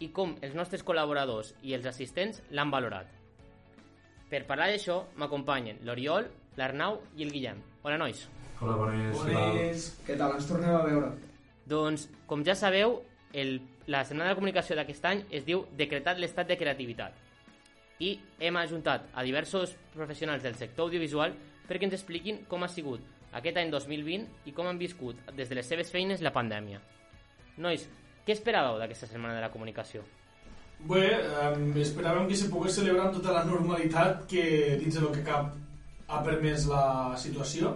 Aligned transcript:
i 0.00 0.08
com 0.08 0.32
els 0.40 0.56
nostres 0.56 0.86
col·laboradors 0.88 1.52
i 1.68 1.76
els 1.76 1.84
assistents 1.90 2.40
l'han 2.56 2.72
valorat. 2.72 3.10
Per 4.32 4.40
parlar 4.48 4.70
d'això 4.72 5.02
m'acompanyen 5.20 5.84
l'Oriol, 5.84 6.30
l'Arnau 6.56 7.02
i 7.12 7.28
el 7.28 7.36
Guillem. 7.36 7.60
Hola, 7.84 8.00
nois. 8.00 8.24
Hola, 8.62 8.78
bones. 8.80 9.20
Bones. 9.20 9.86
Què 10.08 10.16
tal? 10.16 10.38
Ens 10.40 10.48
tornem 10.48 10.72
a 10.72 10.80
veure. 10.88 11.12
Doncs, 11.68 12.08
com 12.24 12.40
ja 12.48 12.56
sabeu, 12.56 13.02
el, 13.36 13.58
la 13.84 14.00
Setmana 14.08 14.30
de 14.30 14.32
la 14.32 14.40
Comunicació 14.40 14.80
d'aquest 14.80 15.12
any 15.12 15.26
es 15.28 15.44
diu 15.44 15.66
Decretat 15.76 16.16
l'estat 16.16 16.48
de 16.48 16.56
creativitat. 16.56 17.25
I 18.00 18.16
hem 18.40 18.56
ajuntat 18.60 19.08
a 19.14 19.24
diversos 19.24 19.74
professionals 19.94 20.42
del 20.44 20.56
sector 20.58 20.88
audiovisual 20.88 21.32
perquè 21.66 21.88
ens 21.88 21.96
expliquin 21.96 22.42
com 22.50 22.64
ha 22.64 22.68
sigut 22.68 23.00
aquest 23.36 23.56
any 23.60 23.72
2020 23.72 24.48
i 24.48 24.54
com 24.56 24.68
han 24.68 24.78
viscut 24.80 25.18
des 25.36 25.48
de 25.48 25.56
les 25.58 25.66
seves 25.66 25.90
feines 25.92 26.22
la 26.24 26.32
pandèmia. 26.32 26.80
Nois, 27.56 27.86
què 28.26 28.36
esperàveu 28.36 28.78
d'aquesta 28.80 29.08
Setmana 29.08 29.36
de 29.36 29.42
la 29.44 29.50
Comunicació? 29.52 30.04
Bé, 30.86 31.08
um, 31.40 31.70
esperàvem 31.80 32.28
que 32.28 32.36
se 32.36 32.50
pogués 32.52 32.76
celebrar 32.76 33.08
amb 33.08 33.16
tota 33.16 33.32
la 33.32 33.44
normalitat 33.48 34.26
que 34.28 34.76
dins 34.80 34.98
del 35.00 35.12
que 35.14 35.24
cap 35.24 35.54
ha 36.06 36.22
permès 36.24 36.66
la 36.70 37.16
situació 37.18 37.72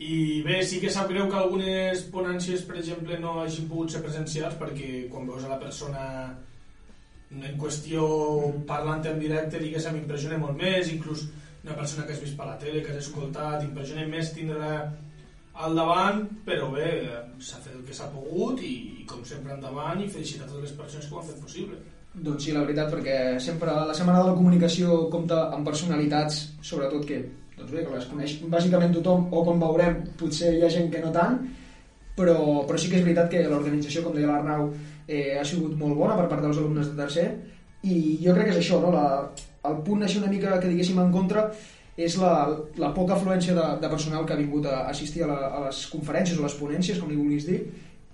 i 0.00 0.40
bé, 0.40 0.62
sí 0.64 0.78
que 0.80 0.88
sap 0.88 1.10
greu 1.12 1.26
que 1.28 1.36
algunes 1.36 2.06
ponències, 2.12 2.62
per 2.64 2.78
exemple, 2.80 3.18
no 3.20 3.34
hagin 3.42 3.66
pogut 3.68 3.92
ser 3.92 4.00
presencials 4.00 4.56
perquè 4.56 5.10
quan 5.12 5.28
veus 5.28 5.44
a 5.44 5.50
la 5.52 5.58
persona 5.60 6.04
en 7.30 7.60
qüestió 7.60 8.06
parlant 8.66 9.04
en 9.06 9.20
directe, 9.22 9.60
diguéssim, 9.62 10.00
impressiona 10.00 10.40
molt 10.40 10.58
més, 10.58 10.90
inclús 10.90 11.28
una 11.62 11.76
persona 11.76 12.06
que 12.06 12.16
has 12.16 12.22
vist 12.24 12.36
per 12.38 12.48
la 12.48 12.58
tele, 12.58 12.82
que 12.82 12.92
has 12.92 13.04
escoltat, 13.04 13.62
impressiona 13.62 14.08
més 14.08 14.32
tindre 14.34 14.70
al 15.60 15.76
davant, 15.76 16.22
però 16.46 16.70
bé, 16.72 16.90
s'ha 17.38 17.60
fet 17.60 17.74
el 17.76 17.84
que 17.86 17.94
s'ha 17.96 18.08
pogut 18.14 18.62
i, 18.64 18.74
i 19.02 19.06
com 19.08 19.22
sempre 19.28 19.54
endavant 19.54 20.00
i 20.00 20.08
felicitar 20.08 20.48
totes 20.48 20.70
les 20.70 20.76
persones 20.78 21.06
que 21.06 21.14
ho 21.14 21.20
han 21.20 21.28
fet 21.28 21.42
possible. 21.42 21.80
Doncs 22.10 22.46
sí, 22.46 22.54
la 22.54 22.64
veritat, 22.64 22.90
perquè 22.90 23.18
sempre 23.42 23.74
la 23.86 23.94
Setmana 23.94 24.24
de 24.24 24.30
la 24.32 24.38
Comunicació 24.38 25.04
compta 25.12 25.44
amb 25.54 25.68
personalitats, 25.68 26.40
sobretot 26.66 27.04
que 27.06 27.20
doncs 27.60 27.74
bé, 27.74 27.84
que 27.84 27.94
les 27.94 28.06
coneix 28.08 28.36
bàsicament 28.50 28.94
tothom, 28.96 29.28
o 29.36 29.44
com 29.46 29.60
veurem, 29.60 30.00
potser 30.18 30.54
hi 30.56 30.64
ha 30.64 30.72
gent 30.72 30.88
que 30.92 31.02
no 31.04 31.12
tant, 31.14 31.36
però, 32.16 32.36
però 32.68 32.78
sí 32.80 32.90
que 32.90 32.98
és 32.98 33.04
veritat 33.04 33.30
que 33.32 33.44
l'organització, 33.46 34.02
com 34.06 34.16
deia 34.16 34.30
l'Arnau, 34.32 34.70
eh, 35.10 35.34
ha 35.40 35.44
sigut 35.46 35.74
molt 35.80 35.98
bona 35.98 36.16
per 36.20 36.28
part 36.30 36.46
dels 36.46 36.62
alumnes 36.62 36.92
de 36.92 36.96
tercer, 37.02 37.26
i 37.82 37.98
jo 38.22 38.34
crec 38.36 38.50
que 38.50 38.54
és 38.54 38.62
això, 38.62 38.80
no? 38.84 38.94
la, 38.94 39.04
el 39.68 39.78
punt 39.84 40.06
així 40.06 40.20
una 40.20 40.30
mica 40.32 40.58
que 40.60 40.70
diguéssim 40.70 41.00
en 41.02 41.12
contra 41.14 41.48
és 42.00 42.16
la, 42.20 42.32
la 42.80 42.90
poca 42.96 43.16
afluència 43.16 43.54
de, 43.56 43.66
de 43.82 43.92
personal 43.92 44.24
que 44.26 44.34
ha 44.36 44.40
vingut 44.40 44.66
a 44.70 44.82
assistir 44.88 45.24
a, 45.26 45.30
la, 45.30 45.38
a 45.48 45.62
les 45.66 45.84
conferències 45.92 46.38
o 46.38 46.46
les 46.46 46.56
ponències, 46.56 47.00
com 47.00 47.10
li 47.10 47.18
vulguis 47.18 47.48
dir, 47.48 47.60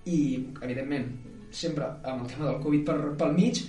i, 0.07 0.21
evidentment, 0.65 1.11
sempre 1.55 1.89
amb 2.03 2.25
el 2.25 2.31
tema 2.33 2.49
del 2.49 2.63
Covid 2.65 2.87
per, 2.89 2.97
pel 3.21 3.37
mig, 3.37 3.61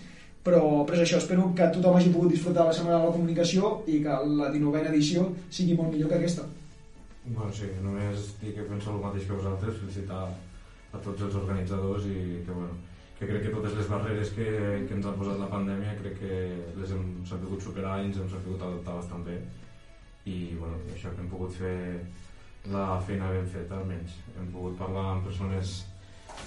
però, 0.48 0.62
però 0.88 0.98
és 0.98 1.04
això, 1.04 1.20
espero 1.22 1.50
que 1.58 1.68
tothom 1.76 1.98
hagi 2.00 2.14
pogut 2.14 2.32
disfrutar 2.34 2.70
la 2.70 2.74
Setmana 2.74 3.02
de 3.02 3.10
la 3.10 3.16
Comunicació 3.18 3.74
i 3.92 4.00
que 4.06 4.18
la 4.40 4.50
19a 4.54 4.94
edició 4.94 5.28
sigui 5.50 5.76
molt 5.78 5.94
millor 5.94 6.14
que 6.14 6.22
aquesta. 6.22 6.48
Bueno, 7.28 7.52
sí, 7.52 7.68
només 7.84 8.30
dir 8.42 8.54
que 8.56 8.68
penso 8.70 8.94
el 8.94 9.02
mateix 9.04 9.28
que 9.28 9.36
vosaltres, 9.36 9.82
felicitar 9.82 10.22
a 10.96 11.02
tots 11.04 11.26
els 11.28 11.36
organitzadors 11.36 12.08
i 12.08 12.20
que, 12.46 12.54
bueno, 12.54 12.78
que 13.18 13.26
crec 13.26 13.48
que 13.48 13.54
totes 13.54 13.74
les 13.80 13.90
barreres 13.90 14.32
que, 14.38 14.48
que 14.88 14.94
ens 14.98 15.08
ha 15.10 15.16
posat 15.18 15.40
la 15.42 15.50
pandèmia 15.50 15.98
crec 16.02 16.20
que 16.22 16.38
les 16.78 16.94
hem 16.94 17.08
sabut 17.26 17.64
superar 17.64 17.98
i 18.02 18.12
ens 18.12 18.22
hem 18.22 18.30
sabut 18.30 18.62
adaptar 18.62 19.00
bastant 19.00 19.26
bé 19.26 19.40
i 20.30 20.54
bueno, 20.60 20.78
això 20.94 21.14
que 21.14 21.24
hem 21.24 21.30
pogut 21.32 21.56
fer 21.58 21.78
la 22.70 23.00
feina 23.08 23.32
ben 23.34 23.48
feta 23.50 23.80
almenys 23.80 24.20
hem 24.36 24.52
pogut 24.54 24.78
parlar 24.78 25.06
amb 25.14 25.30
persones 25.30 25.80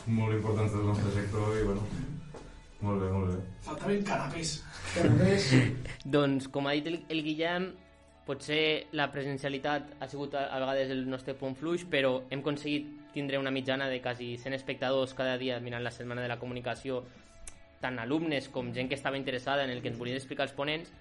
molt 0.07 0.37
importants 0.37 0.77
del 0.77 0.87
nostre 0.87 1.13
sector 1.17 1.57
i 1.59 1.67
bueno, 1.67 1.87
molt 2.81 3.03
bé, 3.03 3.11
molt 3.13 3.29
bé. 3.29 3.39
Faltaven 3.67 4.05
canapés. 4.09 4.55
Canapés. 4.95 5.49
doncs, 6.17 6.49
com 6.53 6.69
ha 6.69 6.77
dit 6.79 6.87
el, 6.89 7.01
el 7.13 7.23
Guillem, 7.27 7.67
potser 8.25 8.63
la 8.97 9.11
presencialitat 9.13 9.97
ha 10.01 10.09
sigut 10.09 10.37
a, 10.39 10.47
a 10.49 10.61
vegades 10.63 10.95
el 10.95 11.05
nostre 11.11 11.35
punt 11.37 11.57
fluix, 11.59 11.85
però 11.93 12.21
hem 12.31 12.41
aconseguit 12.45 12.89
tindre 13.15 13.39
una 13.39 13.51
mitjana 13.51 13.89
de 13.89 14.01
quasi 14.03 14.37
100 14.37 14.55
espectadors 14.55 15.15
cada 15.15 15.37
dia 15.39 15.61
mirant 15.61 15.85
la 15.85 15.93
Setmana 15.95 16.23
de 16.23 16.29
la 16.29 16.39
Comunicació, 16.39 17.05
tant 17.81 17.99
alumnes 17.99 18.49
com 18.53 18.73
gent 18.75 18.89
que 18.89 18.99
estava 18.99 19.19
interessada 19.19 19.65
en 19.65 19.71
el 19.71 19.81
que 19.83 19.89
ens 19.89 19.99
volien 19.99 20.19
explicar 20.19 20.47
els 20.49 20.57
ponents, 20.57 20.93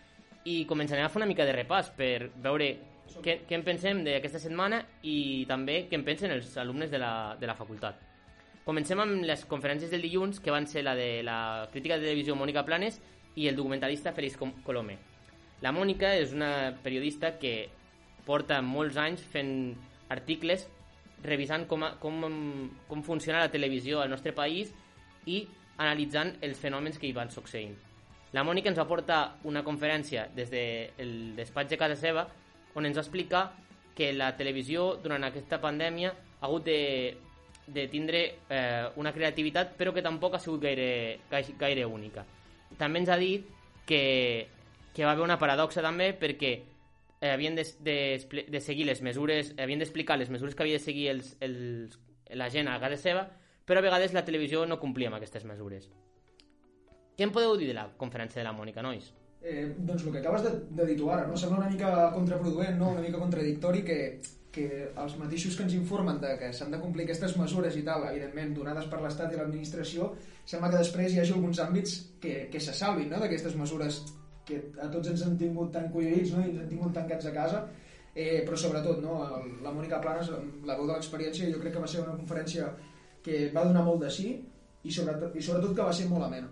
i 0.46 0.64
començarem 0.66 1.06
a 1.06 1.10
fer 1.12 1.20
una 1.20 1.28
mica 1.30 1.46
de 1.46 1.56
repàs 1.56 1.92
per 1.96 2.30
veure 2.42 2.70
què, 3.24 3.42
què 3.48 3.58
en 3.58 3.66
pensem 3.66 4.04
d'aquesta 4.06 4.40
setmana 4.40 4.84
i 5.04 5.46
també 5.50 5.84
què 5.90 5.98
en 6.00 6.06
pensen 6.08 6.32
els 6.32 6.56
alumnes 6.62 6.92
de 6.92 7.02
la, 7.02 7.36
de 7.40 7.50
la 7.50 7.58
facultat. 7.58 8.00
Comencem 8.66 9.00
amb 9.02 9.24
les 9.26 9.46
conferències 9.50 9.92
del 9.92 10.04
dilluns, 10.06 10.40
que 10.40 10.54
van 10.54 10.68
ser 10.70 10.84
la 10.86 10.96
de 10.96 11.24
la 11.26 11.68
crítica 11.72 11.98
de 11.98 12.06
televisió 12.06 12.36
Mònica 12.38 12.64
Planes 12.68 13.00
i 13.36 13.48
el 13.50 13.58
documentalista 13.58 14.14
Félix 14.14 14.38
Colomé. 14.64 15.00
La 15.62 15.74
Mònica 15.76 16.14
és 16.16 16.32
una 16.36 16.76
periodista 16.84 17.34
que 17.40 17.70
porta 18.28 18.62
molts 18.62 19.00
anys 19.02 19.24
fent 19.34 19.74
articles 20.14 20.68
revisant 21.24 21.68
com, 21.68 21.86
com, 22.00 22.26
com 22.88 23.04
funciona 23.04 23.44
la 23.44 23.52
televisió 23.52 24.02
al 24.02 24.10
nostre 24.10 24.34
país 24.34 24.74
i 25.26 25.44
analitzant 25.78 26.36
els 26.46 26.60
fenòmens 26.60 27.00
que 27.00 27.08
hi 27.08 27.16
van 27.16 27.32
succeint. 27.32 27.76
La 28.34 28.44
Mònica 28.46 28.70
ens 28.70 28.78
va 28.78 28.88
portar 28.88 29.40
una 29.50 29.64
conferència 29.66 30.28
des 30.36 30.52
del 30.54 31.34
despatx 31.38 31.72
de 31.72 31.80
casa 31.82 31.98
seva 31.98 32.28
on 32.76 32.86
ens 32.86 32.98
va 32.98 33.06
explicar 33.06 33.48
que 33.96 34.12
la 34.14 34.36
televisió 34.38 34.94
durant 35.04 35.26
aquesta 35.26 35.60
pandèmia 35.60 36.14
ha 36.14 36.46
hagut 36.48 36.68
de 36.70 36.80
de 37.74 37.88
tindre 37.88 38.40
eh, 38.50 38.90
una 38.98 39.14
creativitat 39.14 39.76
però 39.78 39.94
que 39.94 40.02
tampoc 40.02 40.36
ha 40.36 40.42
sigut 40.42 40.62
gaire, 40.64 41.20
gaire 41.60 41.86
única. 41.86 42.26
També 42.78 43.04
ens 43.04 43.10
ha 43.10 43.18
dit 43.18 43.46
que, 43.86 44.48
que 44.94 45.06
va 45.06 45.14
haver 45.14 45.26
una 45.26 45.40
paradoxa 45.42 45.84
també 45.86 46.12
perquè 46.18 46.56
eh, 47.22 47.32
havien 47.32 47.56
de, 47.56 47.66
de, 47.80 47.98
de 48.50 48.62
seguir 48.62 48.88
les 48.90 49.02
mesures, 49.06 49.54
havien 49.58 49.82
d'explicar 49.82 50.18
les 50.20 50.32
mesures 50.34 50.56
que 50.56 50.66
havia 50.66 50.80
de 50.80 50.84
seguir 50.84 51.10
els, 51.14 51.36
els, 51.46 52.00
la 52.34 52.50
gent 52.50 52.70
a 52.72 52.80
casa 52.82 53.00
seva, 53.02 53.28
però 53.66 53.82
a 53.82 53.86
vegades 53.86 54.16
la 54.16 54.26
televisió 54.26 54.66
no 54.66 54.80
complia 54.82 55.12
amb 55.12 55.20
aquestes 55.20 55.46
mesures. 55.46 55.90
Què 57.18 57.28
em 57.28 57.36
podeu 57.36 57.58
dir 57.60 57.70
de 57.70 57.78
la 57.78 57.90
conferència 58.00 58.40
de 58.40 58.48
la 58.48 58.56
Mònica, 58.56 58.82
nois? 58.86 59.12
Eh, 59.40 59.70
doncs 59.78 60.04
el 60.04 60.12
que 60.12 60.20
acabes 60.20 60.44
de, 60.44 60.52
de 60.76 60.86
dir 60.90 60.98
tu 61.00 61.08
ara, 61.12 61.28
no? 61.28 61.38
sembla 61.40 61.62
una 61.62 61.72
mica 61.72 62.10
contraproduent, 62.16 62.76
no? 62.80 62.92
una 62.96 63.04
mica 63.06 63.22
contradictori 63.22 63.86
que 63.88 64.00
que 64.52 64.68
els 64.98 65.16
mateixos 65.20 65.56
que 65.56 65.66
ens 65.66 65.76
informen 65.78 66.20
de 66.22 66.32
que 66.40 66.52
s'han 66.56 66.72
de 66.74 66.80
complir 66.82 67.06
aquestes 67.06 67.36
mesures 67.38 67.76
i 67.78 67.84
tal, 67.86 68.06
evidentment, 68.10 68.56
donades 68.58 68.88
per 68.90 69.02
l'Estat 69.04 69.34
i 69.34 69.38
l'administració, 69.38 70.10
sembla 70.50 70.72
que 70.74 70.82
després 70.82 71.14
hi 71.14 71.22
hagi 71.22 71.36
alguns 71.36 71.62
àmbits 71.62 72.00
que, 72.24 72.48
que 72.52 72.62
se 72.64 72.74
salvin 72.74 73.12
no? 73.14 73.22
d'aquestes 73.22 73.58
mesures 73.60 74.02
que 74.50 74.60
a 74.82 74.90
tots 74.92 75.14
ens 75.14 75.24
han 75.26 75.38
tingut 75.40 75.72
tan 75.76 75.90
collits 75.94 76.34
no? 76.36 76.44
i 76.44 76.52
ens 76.52 76.64
han 76.64 76.70
tingut 76.72 76.94
tancats 76.96 77.30
a 77.30 77.34
casa, 77.36 77.64
eh, 78.14 78.42
però 78.46 78.58
sobretot 78.58 79.02
no? 79.04 79.20
la 79.64 79.74
Mònica 79.74 80.02
Planes, 80.04 80.32
la 80.66 80.78
veu 80.78 80.88
de 80.88 80.96
l'experiència, 80.96 81.50
jo 81.54 81.62
crec 81.62 81.78
que 81.78 81.84
va 81.84 81.90
ser 81.90 82.02
una 82.04 82.18
conferència 82.18 82.72
que 83.24 83.50
va 83.56 83.68
donar 83.68 83.86
molt 83.86 84.04
de 84.06 84.12
sí 84.14 84.34
i 84.84 84.92
sobretot, 84.96 85.36
i 85.36 85.44
sobretot 85.44 85.76
que 85.76 85.88
va 85.92 85.96
ser 85.96 86.10
molt 86.10 86.28
amena. 86.28 86.50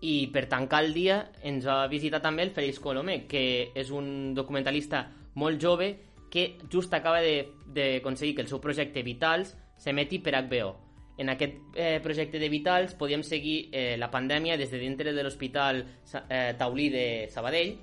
I 0.00 0.30
per 0.32 0.46
tancar 0.48 0.80
el 0.86 0.94
dia 0.96 1.18
ens 1.44 1.66
va 1.68 1.84
visitar 1.92 2.22
també 2.24 2.46
el 2.46 2.54
Félix 2.56 2.80
Colomé, 2.80 3.26
que 3.28 3.42
és 3.76 3.90
un 3.92 4.32
documentalista 4.34 5.04
molt 5.36 5.60
jove 5.60 5.90
que 6.30 6.56
just 6.72 6.94
acaba 6.94 7.20
d'aconseguir 7.20 8.36
que 8.36 8.46
el 8.46 8.48
seu 8.48 8.62
projecte 8.62 9.02
Vitals 9.04 9.56
s'emeti 9.80 10.20
per 10.24 10.38
HBO. 10.38 10.89
En 11.20 11.28
aquest 11.28 11.76
eh, 11.76 12.00
projecte 12.00 12.40
de 12.40 12.48
Vitals 12.48 12.94
podíem 12.96 13.20
seguir 13.26 13.68
eh, 13.76 13.96
la 14.00 14.08
pandèmia 14.08 14.56
des 14.56 14.70
de 14.72 14.78
dintre 14.80 15.12
de 15.12 15.22
l'Hospital 15.22 15.82
eh, 15.84 16.54
Taulí 16.56 16.88
de 16.88 17.06
Sabadell 17.28 17.74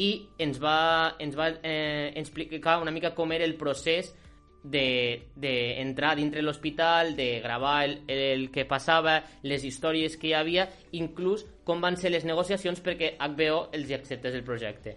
i 0.00 0.08
ens 0.40 0.56
va, 0.62 0.78
ens 1.20 1.36
va 1.36 1.50
eh, 1.60 2.14
explicar 2.16 2.78
una 2.80 2.94
mica 2.94 3.12
com 3.14 3.34
era 3.36 3.44
el 3.44 3.56
procés 3.60 4.14
de, 4.62 5.28
de 5.36 5.80
entrar 5.82 6.14
dintre 6.16 6.42
l'hospital, 6.42 7.14
de 7.16 7.40
gravar 7.44 7.84
el, 7.84 8.00
el 8.08 8.48
que 8.54 8.64
passava, 8.64 9.20
les 9.42 9.64
històries 9.64 10.16
que 10.16 10.30
hi 10.30 10.36
havia, 10.38 10.68
inclús 10.92 11.44
com 11.64 11.82
van 11.84 11.96
ser 12.00 12.12
les 12.14 12.24
negociacions 12.24 12.80
perquè 12.84 13.16
HBO 13.18 13.68
els 13.76 13.92
acceptés 13.94 14.34
el 14.34 14.44
projecte. 14.46 14.96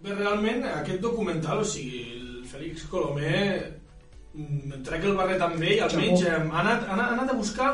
Bé, 0.00 0.14
realment, 0.16 0.64
aquest 0.64 1.00
documental, 1.00 1.60
o 1.60 1.66
sigui, 1.66 2.04
el 2.16 2.44
Fèlix 2.48 2.86
Colomer 2.88 3.89
trec 4.86 5.04
el 5.04 5.16
barret 5.18 5.40
amb 5.42 5.62
ell, 5.62 5.80
almenys 5.86 6.26
eh, 6.26 6.34
ha, 6.36 6.60
anat, 6.62 6.84
ha, 6.86 6.98
anat, 7.14 7.32
a 7.32 7.36
buscar 7.38 7.70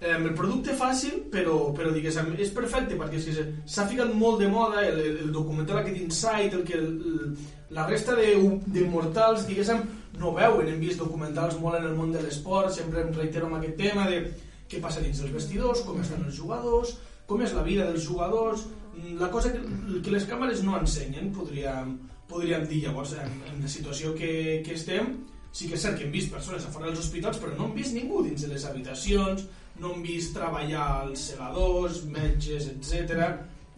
eh, 0.00 0.16
el 0.16 0.32
producte 0.34 0.74
fàcil, 0.76 1.20
però, 1.32 1.58
però 1.76 1.92
diguéssim, 1.94 2.32
és 2.42 2.50
perfecte 2.54 2.98
perquè 2.98 3.20
és 3.20 3.28
que 3.28 3.44
s'ha 3.70 3.86
ficat 3.90 4.10
molt 4.14 4.42
de 4.42 4.48
moda 4.50 4.82
el, 4.86 4.98
el, 5.12 5.30
documental 5.34 5.82
aquest 5.82 6.00
Insight, 6.02 6.56
el 6.58 6.64
que 6.66 6.74
el, 6.80 6.90
el, 7.12 7.36
la 7.76 7.86
resta 7.86 8.16
de, 8.18 8.34
de 8.66 8.86
mortals, 8.90 9.46
diguéssim, 9.46 9.84
no 10.18 10.32
veuen. 10.34 10.72
Hem 10.72 10.82
vist 10.82 11.02
documentals 11.02 11.58
molt 11.60 11.78
en 11.78 11.86
el 11.90 11.94
món 11.94 12.12
de 12.14 12.24
l'esport, 12.24 12.74
sempre 12.74 13.04
em 13.04 13.14
reitero 13.14 13.46
amb 13.46 13.60
aquest 13.60 13.78
tema 13.80 14.08
de 14.10 14.24
què 14.66 14.82
passa 14.82 15.04
dins 15.04 15.22
dels 15.22 15.34
vestidors, 15.34 15.84
com 15.86 16.02
estan 16.02 16.24
els 16.26 16.34
jugadors, 16.34 16.96
com 17.30 17.42
és 17.42 17.54
la 17.54 17.62
vida 17.66 17.86
dels 17.86 18.06
jugadors, 18.06 18.66
mm, 18.96 19.16
la 19.22 19.30
cosa 19.30 19.52
que, 19.54 19.62
que 20.02 20.14
les 20.14 20.26
càmeres 20.26 20.62
no 20.66 20.74
ensenyen, 20.80 21.30
podríem, 21.34 21.96
podríem 22.26 22.66
dir 22.66 22.82
llavors, 22.86 23.14
en, 23.22 23.40
en 23.52 23.62
la 23.62 23.70
situació 23.70 24.14
que, 24.18 24.62
que 24.66 24.74
estem, 24.74 25.14
sí 25.56 25.70
que 25.70 25.78
és 25.78 25.84
cert 25.86 25.96
que 25.96 26.04
hem 26.04 26.12
vist 26.12 26.32
persones 26.32 26.66
a 26.66 26.72
fora 26.72 26.90
dels 26.90 27.00
hospitals, 27.00 27.38
però 27.40 27.54
no 27.56 27.70
hem 27.70 27.76
vist 27.78 27.94
ningú 27.96 28.20
dins 28.26 28.42
de 28.44 28.50
les 28.50 28.64
habitacions, 28.68 29.46
no 29.80 29.94
hem 29.94 30.02
vist 30.04 30.34
treballar 30.36 30.88
els 31.06 31.22
segadors, 31.30 32.02
metges, 32.12 32.68
etc. 32.74 33.30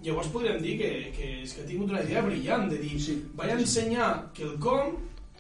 Llavors 0.03 0.31
podríem 0.35 0.59
dir 0.63 0.75
que, 0.81 0.91
que, 1.15 1.31
és 1.45 1.55
que 1.55 1.63
ha 1.63 1.69
tingut 1.69 1.95
una 1.95 2.03
idea 2.03 2.25
brillant 2.27 2.67
de 2.73 2.81
dir, 2.83 2.99
sí, 3.03 3.15
vaig 3.39 3.55
ensenyar 3.55 4.11
que 4.35 4.47
el 4.47 4.59
com 4.63 4.97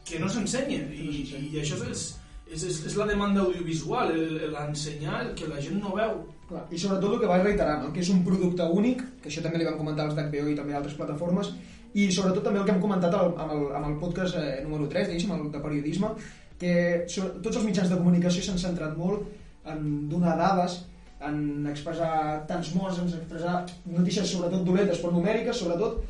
que 0.08 0.22
no 0.22 0.30
s'ensenya 0.30 0.86
i, 0.94 1.08
i 1.26 1.60
això 1.60 1.78
és, 1.90 2.04
és, 2.46 2.64
és, 2.70 2.80
és 2.90 2.96
la 2.98 3.06
demanda 3.10 3.42
audiovisual, 3.44 4.14
l'ensenyar 4.54 5.24
el 5.24 5.32
que 5.38 5.50
la 5.50 5.62
gent 5.62 5.82
no 5.82 5.96
veu. 5.98 6.20
Clar, 6.48 6.62
I 6.72 6.78
sobretot 6.80 7.16
el 7.16 7.20
que 7.20 7.28
vaig 7.28 7.42
reiterar, 7.44 7.80
no? 7.82 7.90
que 7.92 8.00
és 8.00 8.12
un 8.14 8.22
producte 8.24 8.64
únic, 8.72 9.02
que 9.20 9.28
això 9.28 9.42
també 9.44 9.60
li 9.60 9.66
vam 9.68 9.76
comentar 9.80 10.06
als 10.06 10.16
d'HBO 10.16 10.54
i 10.54 10.56
també 10.56 10.72
a 10.72 10.78
altres 10.80 10.96
plataformes, 10.96 11.50
i 11.94 12.08
sobretot 12.12 12.44
també 12.44 12.60
el 12.60 12.66
que 12.66 12.74
hem 12.74 12.82
comentat 12.82 13.14
amb, 13.16 13.40
el, 13.54 13.64
amb 13.78 13.88
el 13.88 13.96
podcast 14.00 14.36
eh, 14.40 14.60
número 14.64 14.88
3, 14.90 15.08
diguéssim, 15.08 15.32
el 15.34 15.48
de 15.52 15.62
periodisme, 15.62 16.12
que 16.60 16.74
so, 17.08 17.28
tots 17.44 17.60
els 17.60 17.66
mitjans 17.68 17.90
de 17.92 17.98
comunicació 18.00 18.44
s'han 18.44 18.60
centrat 18.60 18.96
molt 18.98 19.26
en 19.72 20.08
donar 20.10 20.36
dades, 20.40 20.82
en 21.24 21.66
expressar 21.70 22.44
tants 22.50 22.70
morts, 22.76 23.00
en 23.02 23.08
expressar 23.10 23.62
notícies 23.90 24.30
sobretot 24.30 24.66
dolentes, 24.66 25.00
però 25.02 25.14
numèriques 25.14 25.62
sobretot, 25.62 26.02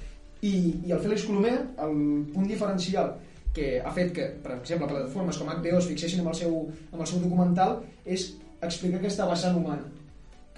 i, 0.42 0.54
i 0.86 0.94
el 0.94 1.00
Félix 1.02 1.24
Colomer, 1.26 1.56
el 1.84 1.94
punt 2.32 2.50
diferencial 2.50 3.14
que 3.54 3.78
ha 3.82 3.92
fet 3.94 4.12
que, 4.14 4.26
per 4.42 4.58
exemple, 4.58 4.90
plataformes 4.90 5.38
com 5.40 5.48
HBO 5.50 5.80
es 5.80 5.88
fixessin 5.90 6.22
amb 6.22 6.32
el 6.34 6.38
seu, 6.38 6.58
amb 6.92 7.00
el 7.02 7.08
seu 7.10 7.22
documental 7.24 7.80
és 8.06 8.30
explicar 8.62 9.00
aquesta 9.00 9.26
vessant 9.30 9.56
humana 9.58 9.97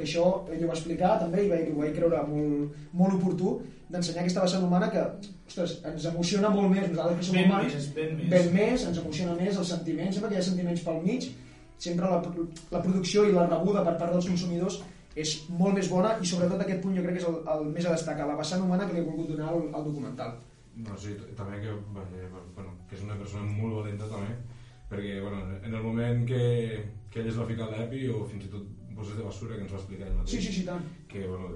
que 0.01 0.09
això 0.09 0.25
ell 0.51 0.65
ho 0.65 0.71
va 0.71 0.77
explicar 0.77 1.13
també 1.21 1.45
i 1.47 1.51
ho 1.51 1.77
vaig 1.79 1.95
creure 1.97 2.23
molt, 2.29 2.81
molt 3.03 3.19
oportú 3.19 3.55
d'ensenyar 3.91 4.25
aquesta 4.25 4.45
vessant 4.47 4.67
humana 4.67 4.91
que 4.93 5.03
ostres, 5.49 5.77
ens 5.93 6.07
emociona 6.13 6.51
molt 6.55 6.71
més 6.73 6.89
nosaltres 6.89 7.19
que 7.21 7.29
som 7.29 7.39
ben 7.39 7.51
humans 7.51 7.75
més, 7.75 7.89
ben 7.97 8.17
més. 8.19 8.29
ben 8.35 8.53
més, 8.55 8.87
ens 8.91 9.03
emociona 9.03 9.37
més 9.39 9.59
els 9.63 9.73
sentiments 9.75 10.17
sempre 10.17 10.31
que 10.31 10.39
hi 10.39 10.43
ha 10.43 10.49
sentiments 10.49 10.85
pel 10.87 11.03
mig 11.07 11.29
sempre 11.81 12.11
la, 12.13 12.21
la 12.77 12.83
producció 12.85 13.27
i 13.27 13.35
la 13.35 13.49
rebuda 13.49 13.85
per 13.87 13.97
part 14.01 14.17
dels 14.17 14.31
consumidors 14.31 14.81
és 15.19 15.35
molt 15.51 15.75
més 15.75 15.91
bona 15.91 16.15
i 16.23 16.29
sobretot 16.29 16.63
aquest 16.63 16.85
punt 16.85 16.95
jo 16.97 17.03
crec 17.03 17.19
que 17.19 17.25
és 17.25 17.29
el, 17.31 17.41
el 17.55 17.67
més 17.75 17.89
a 17.89 17.97
destacar 17.97 18.29
la 18.29 18.39
vessant 18.39 18.63
humana 18.63 18.87
que 18.87 18.95
li 18.95 19.03
he 19.03 19.09
volgut 19.09 19.33
donar 19.33 19.51
al, 19.51 19.67
al 19.75 19.89
documental 19.89 20.39
no, 20.77 20.97
sí, 20.97 21.17
també 21.37 21.61
que, 21.61 21.75
bueno, 21.93 22.75
que 22.89 22.97
és 22.97 23.05
una 23.05 23.17
persona 23.19 23.45
molt 23.45 23.81
valenta 23.81 24.09
també, 24.09 24.37
perquè 24.91 25.19
bueno, 25.23 25.43
en 25.59 25.75
el 25.75 25.83
moment 25.83 26.23
que, 26.29 26.43
que 27.11 27.23
ell 27.23 27.31
es 27.31 27.39
va 27.39 27.49
ficar 27.49 27.67
a 27.67 27.73
l'EPI 27.75 28.07
o 28.15 28.23
fins 28.31 28.47
i 28.47 28.53
tot 28.53 28.80
bosses 29.01 29.19
de 29.19 29.27
basura 29.27 29.57
que 29.57 29.65
ens 29.67 29.73
va 29.75 29.81
explicar 29.83 30.09
ell 30.09 30.17
mateix 30.21 30.37
sí, 30.37 30.43
sí, 30.47 30.53
sí, 30.61 30.65
tant. 30.69 30.87
que 31.11 31.27
bueno, 31.27 31.51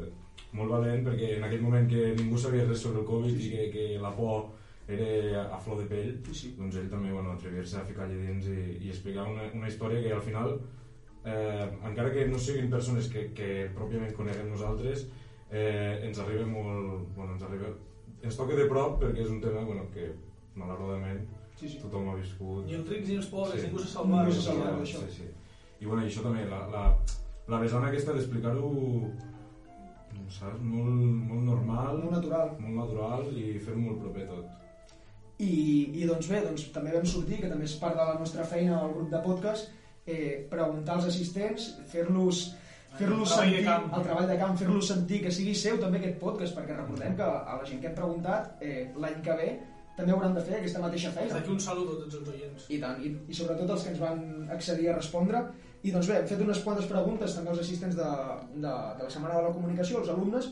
molt 0.58 0.70
valent 0.74 1.06
perquè 1.06 1.32
en 1.38 1.44
aquell 1.46 1.62
moment 1.62 1.88
que 1.90 2.12
ningú 2.18 2.38
sabia 2.38 2.66
res 2.68 2.82
sobre 2.82 3.00
el 3.02 3.08
Covid 3.08 3.34
sí, 3.36 3.40
sí. 3.42 3.48
i 3.48 3.56
que, 3.56 3.70
que 3.74 3.98
la 4.02 4.10
por 4.16 4.52
era 4.86 5.46
a 5.54 5.58
flor 5.64 5.78
de 5.80 5.86
pell 5.88 6.10
sí, 6.28 6.34
sí. 6.40 6.54
doncs 6.58 6.76
ell 6.76 6.90
també 6.92 7.12
bueno, 7.14 7.32
atrevir-se 7.32 7.78
a 7.80 7.84
ficar 7.88 8.04
allà 8.04 8.18
dins 8.20 8.48
i, 8.52 8.58
i 8.84 8.90
explicar 8.92 9.24
una, 9.30 9.46
una 9.56 9.68
història 9.70 10.02
que 10.04 10.12
al 10.12 10.20
final 10.26 10.58
eh, 11.24 11.68
encara 11.88 12.12
que 12.12 12.26
no 12.28 12.38
siguin 12.38 12.68
persones 12.70 13.08
que, 13.12 13.30
que 13.36 13.70
pròpiament 13.76 14.12
coneguem 14.18 14.50
nosaltres 14.52 15.06
eh, 15.50 16.02
ens 16.04 16.20
arriba 16.20 16.44
molt 16.50 17.08
bueno, 17.16 17.32
ens 17.38 17.46
arriba 17.48 17.72
ens 18.24 18.36
toca 18.36 18.56
de 18.58 18.68
prop 18.68 19.00
perquè 19.00 19.24
és 19.24 19.32
un 19.32 19.40
tema 19.40 19.64
bueno, 19.64 19.86
que 19.94 20.10
malauradament 20.60 21.24
sí, 21.56 21.68
sí. 21.68 21.80
tothom 21.80 22.10
ha 22.12 22.18
viscut 22.20 22.68
ni 22.68 22.76
els 22.76 22.88
rics 22.92 23.08
ni 23.08 23.16
els 23.22 23.30
pobres, 23.32 23.56
Sí. 23.60 23.66
ningú 23.70 23.80
s'ha 23.80 23.92
salvat 23.96 24.28
Ningú 24.28 24.36
s'ha 24.36 24.50
salvat. 24.52 24.84
sí, 24.84 24.96
això. 25.00 25.08
sí. 25.16 25.30
i 25.80 25.86
bueno, 25.88 26.04
i 26.04 26.10
això 26.12 26.22
també 26.28 26.44
la, 26.50 26.60
la, 26.76 26.84
la 27.52 27.60
vessant 27.60 27.84
aquesta 27.84 28.14
d'explicar-ho 28.16 28.70
saps, 30.34 30.60
molt, 30.64 30.90
molt 31.28 31.44
normal 31.46 31.98
molt 32.00 32.16
natural. 32.16 32.52
molt 32.58 32.76
natural 32.80 33.30
i 33.36 33.54
fer-ho 33.62 33.80
molt 33.80 34.00
proper 34.02 34.26
tot. 34.30 34.50
I, 35.44 35.54
i 36.00 36.06
doncs 36.08 36.28
bé, 36.30 36.40
doncs 36.44 36.68
també 36.74 36.94
vam 36.94 37.06
sortir, 37.10 37.40
que 37.42 37.50
també 37.50 37.66
és 37.68 37.76
part 37.80 37.98
de 37.98 38.06
la 38.10 38.18
nostra 38.18 38.46
feina 38.46 38.78
al 38.80 38.94
grup 38.94 39.10
de 39.12 39.20
podcast, 39.24 39.72
eh, 40.06 40.46
preguntar 40.50 40.98
als 40.98 41.10
assistents, 41.10 41.72
fer-los 41.90 42.44
fer-los 42.94 43.32
sentir 43.34 43.66
el 43.66 44.04
treball 44.06 44.28
de 44.30 44.36
camp, 44.38 44.56
fer-los 44.58 44.88
sentir 44.92 45.20
que 45.24 45.32
sigui 45.34 45.54
seu 45.58 45.78
també 45.82 45.98
aquest 45.98 46.20
podcast, 46.20 46.54
perquè 46.56 46.76
recordem 46.76 47.16
que 47.18 47.26
a 47.26 47.56
la 47.58 47.66
gent 47.66 47.80
que 47.82 47.90
hem 47.90 47.96
preguntat 47.98 48.62
eh, 48.62 48.84
l'any 49.02 49.18
que 49.26 49.38
ve 49.40 49.48
també 49.96 50.14
hauran 50.14 50.34
de 50.34 50.42
fer 50.46 50.60
aquesta 50.60 50.82
mateixa 50.82 51.10
feina. 51.14 51.34
D'aquí 51.34 51.50
un 51.54 51.60
salut 51.62 51.90
a 51.90 51.98
tots 52.04 52.20
els 52.20 52.30
oients. 52.30 52.70
i 52.70 52.78
tant, 52.82 53.02
i, 53.02 53.10
i 53.30 53.34
sobretot 53.34 53.74
els 53.74 53.82
que 53.82 53.92
ens 53.94 54.02
van 54.02 54.24
accedir 54.54 54.88
a 54.90 54.96
respondre 54.96 55.42
i 55.84 55.92
doncs 55.92 56.08
bé, 56.08 56.18
hem 56.20 56.28
fet 56.28 56.40
unes 56.40 56.60
quantes 56.64 56.86
preguntes 56.88 57.34
també 57.36 57.52
als 57.52 57.62
assistents 57.64 57.96
de, 57.98 58.10
de, 58.54 58.74
de 58.98 59.06
la 59.06 59.10
Setmana 59.12 59.36
de 59.36 59.42
la 59.46 59.52
Comunicació, 59.56 60.00
els 60.00 60.12
alumnes 60.14 60.48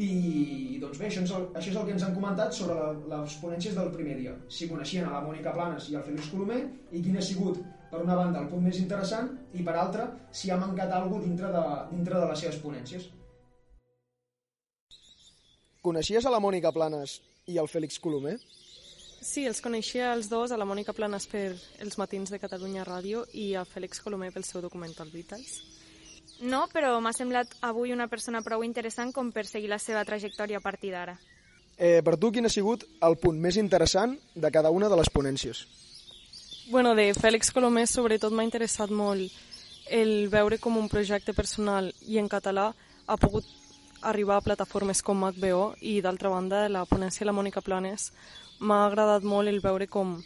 i 0.00 0.78
doncs 0.80 0.98
bé, 0.98 1.10
això, 1.10 1.22
el, 1.38 1.48
això 1.52 1.68
és 1.68 1.76
el 1.76 1.86
que 1.86 1.94
ens 1.98 2.06
han 2.06 2.14
comentat 2.16 2.56
sobre 2.56 2.78
la, 2.80 2.92
les 3.12 3.36
ponències 3.42 3.76
del 3.76 3.92
primer 3.92 4.16
dia 4.22 4.32
si 4.48 4.70
coneixien 4.70 5.08
a 5.08 5.18
la 5.18 5.22
Mònica 5.26 5.52
Planes 5.52 5.90
i 5.92 5.98
al 5.98 6.06
Félix 6.06 6.30
Colomer 6.32 6.62
i 6.90 7.02
quin 7.04 7.20
ha 7.20 7.24
sigut, 7.24 7.60
per 7.92 8.00
una 8.00 8.16
banda, 8.16 8.40
el 8.40 8.48
punt 8.48 8.64
més 8.64 8.80
interessant 8.80 9.28
i 9.52 9.66
per 9.66 9.76
altra, 9.76 10.08
si 10.32 10.50
ha 10.50 10.60
mancat 10.60 10.96
alguna 10.96 11.26
dintre 11.26 11.52
de, 11.52 11.66
dintre 11.92 12.16
de 12.16 12.30
les 12.32 12.46
seves 12.46 12.62
ponències 12.64 13.10
Coneixies 15.82 16.24
a 16.24 16.30
la 16.30 16.38
Mònica 16.38 16.70
Planes 16.70 17.18
i 17.50 17.56
al 17.58 17.66
Fèlix 17.66 17.98
Colomer? 17.98 18.36
Sí, 19.22 19.44
els 19.46 19.60
coneixia 19.62 20.10
els 20.16 20.26
dos, 20.26 20.50
a 20.50 20.58
la 20.58 20.66
Mònica 20.66 20.92
Planas 20.92 21.28
per 21.30 21.52
els 21.54 21.98
matins 21.98 22.32
de 22.32 22.40
Catalunya 22.42 22.82
Ràdio 22.82 23.22
i 23.38 23.52
a 23.54 23.62
Fèlix 23.62 24.02
Colomer 24.02 24.32
pel 24.34 24.42
seu 24.42 24.60
documental 24.60 25.12
Vitals. 25.14 25.60
No, 26.42 26.64
però 26.72 26.96
m'ha 26.98 27.12
semblat 27.14 27.54
avui 27.62 27.94
una 27.94 28.08
persona 28.10 28.42
prou 28.42 28.64
interessant 28.66 29.12
com 29.14 29.30
per 29.30 29.46
seguir 29.46 29.70
la 29.70 29.78
seva 29.78 30.02
trajectòria 30.04 30.58
a 30.58 30.64
partir 30.64 30.90
d'ara. 30.90 31.14
Eh, 31.78 32.02
per 32.02 32.16
tu, 32.18 32.32
quin 32.34 32.50
ha 32.50 32.50
sigut 32.50 32.82
el 33.00 33.16
punt 33.22 33.38
més 33.38 33.56
interessant 33.62 34.18
de 34.34 34.50
cada 34.50 34.74
una 34.74 34.90
de 34.90 34.98
les 34.98 35.10
ponències? 35.14 35.62
Bueno, 36.70 36.96
de 36.98 37.12
Fèlix 37.14 37.54
Colomer 37.54 37.86
sobretot 37.86 38.34
m'ha 38.34 38.48
interessat 38.48 38.90
molt 38.90 39.30
el 39.86 40.28
veure 40.34 40.58
com 40.58 40.76
un 40.78 40.90
projecte 40.90 41.34
personal 41.34 41.92
i 42.10 42.18
en 42.18 42.26
català 42.30 42.72
ha 43.06 43.16
pogut 43.22 43.46
arribar 44.02 44.40
a 44.40 44.42
plataformes 44.42 45.02
com 45.06 45.22
HBO 45.22 45.74
i 45.80 46.00
d'altra 46.02 46.30
banda 46.30 46.68
la 46.68 46.86
ponència 46.90 47.22
de 47.22 47.30
la 47.30 47.38
Mònica 47.38 47.62
Planes 47.62 48.10
m'ha 48.62 48.86
agradat 48.86 49.26
molt 49.26 49.50
el 49.50 49.60
veure 49.60 49.88
com 49.90 50.16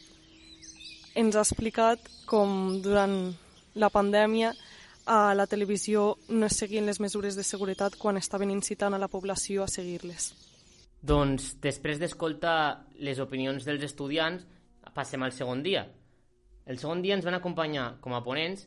ens 1.16 1.36
ha 1.36 1.42
explicat 1.42 2.02
com 2.28 2.78
durant 2.84 3.16
la 3.74 3.88
pandèmia 3.90 4.52
a 5.06 5.34
la 5.38 5.46
televisió 5.46 6.16
no 6.28 6.46
es 6.50 6.56
seguien 6.60 6.86
les 6.86 7.00
mesures 7.00 7.36
de 7.38 7.44
seguretat 7.46 7.96
quan 7.96 8.18
estaven 8.20 8.50
incitant 8.50 8.94
a 8.94 9.00
la 9.00 9.08
població 9.08 9.62
a 9.64 9.70
seguir-les. 9.70 10.32
Doncs 11.00 11.54
després 11.62 12.00
d'escoltar 12.02 12.86
les 12.98 13.20
opinions 13.22 13.64
dels 13.64 13.84
estudiants, 13.86 14.42
passem 14.92 15.22
al 15.22 15.32
segon 15.32 15.62
dia. 15.62 15.86
El 16.66 16.80
segon 16.82 17.02
dia 17.04 17.14
ens 17.14 17.24
van 17.24 17.38
acompanyar 17.38 18.00
com 18.02 18.16
a 18.16 18.22
ponents 18.24 18.66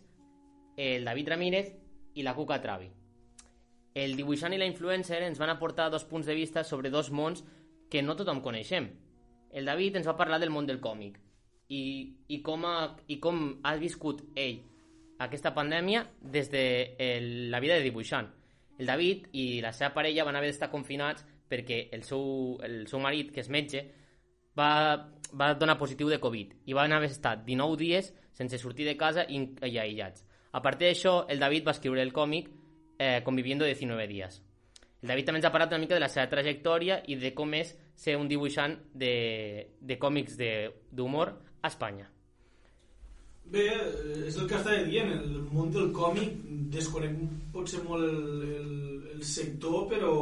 el 0.80 1.04
David 1.04 1.34
Ramírez 1.34 1.74
i 2.16 2.24
la 2.24 2.34
Cuca 2.38 2.62
Travi. 2.64 2.88
El 3.94 4.16
dibuixant 4.16 4.54
i 4.56 4.60
la 4.62 4.70
influencer 4.70 5.20
ens 5.26 5.42
van 5.42 5.52
aportar 5.52 5.90
dos 5.92 6.06
punts 6.08 6.30
de 6.30 6.38
vista 6.38 6.64
sobre 6.64 6.90
dos 6.94 7.12
mons 7.12 7.44
que 7.92 8.02
no 8.06 8.16
tothom 8.16 8.40
coneixem. 8.46 8.88
El 9.52 9.66
David 9.66 10.00
ens 10.00 10.08
va 10.08 10.18
parlar 10.18 10.40
del 10.40 10.54
món 10.54 10.68
del 10.68 10.82
còmic 10.82 11.18
i, 11.70 11.82
i, 12.28 12.42
com, 12.46 12.66
ha, 12.66 12.96
i 13.08 13.20
com 13.22 13.42
ha 13.64 13.76
viscut 13.82 14.24
ell 14.36 14.60
aquesta 15.20 15.52
pandèmia 15.54 16.06
des 16.22 16.50
de 16.52 16.64
el, 16.98 17.30
la 17.52 17.60
vida 17.60 17.76
de 17.76 17.84
dibuixant. 17.84 18.30
El 18.80 18.88
David 18.88 19.28
i 19.36 19.60
la 19.62 19.74
seva 19.76 19.92
parella 19.94 20.24
van 20.24 20.38
haver 20.40 20.54
d'estar 20.54 20.72
confinats 20.72 21.26
perquè 21.50 21.90
el 21.96 22.06
seu, 22.08 22.58
el 22.64 22.86
seu 22.88 23.02
marit, 23.04 23.34
que 23.34 23.42
és 23.44 23.50
metge, 23.52 23.84
va, 24.58 25.10
va 25.34 25.54
donar 25.60 25.78
positiu 25.80 26.10
de 26.10 26.22
Covid 26.22 26.56
i 26.70 26.78
van 26.78 26.94
haver 26.96 27.10
estat 27.12 27.44
19 27.46 27.78
dies 27.82 28.14
sense 28.38 28.58
sortir 28.62 28.88
de 28.88 28.96
casa 28.98 29.26
i, 29.28 29.42
i 29.68 29.78
aïllats. 29.82 30.24
A 30.52 30.62
partir 30.66 30.88
d'això, 30.88 31.26
el 31.30 31.42
David 31.42 31.68
va 31.68 31.76
escriure 31.76 32.02
el 32.02 32.14
còmic 32.14 32.50
eh, 32.98 33.22
Conviviendo 33.26 33.66
19 33.66 34.08
dies. 34.08 34.40
El 35.02 35.12
David 35.12 35.28
també 35.28 35.40
ens 35.40 35.48
ha 35.48 35.54
parlat 35.54 35.76
una 35.76 35.84
mica 35.84 35.96
de 35.96 36.04
la 36.04 36.10
seva 36.12 36.30
trajectòria 36.32 37.02
i 37.08 37.20
de 37.20 37.34
com 37.36 37.54
és 37.60 37.76
ser 38.00 38.16
un 38.20 38.30
dibuixant 38.32 38.78
de, 38.96 39.14
de 39.82 40.00
còmics 40.00 40.38
d'humor 40.40 41.34
a 41.60 41.68
Espanya. 41.68 42.08
Bé, 43.50 43.66
eh, 43.66 44.28
és 44.30 44.38
el 44.38 44.48
que 44.48 44.60
estava 44.60 44.86
dient, 44.86 45.12
el 45.18 45.44
món 45.52 45.72
del 45.74 45.90
còmic 45.96 46.36
desconec 46.76 47.18
potser 47.54 47.82
molt 47.84 48.06
el, 48.06 48.44
el, 48.46 48.74
el 49.16 49.24
sector, 49.26 49.88
però 49.90 50.14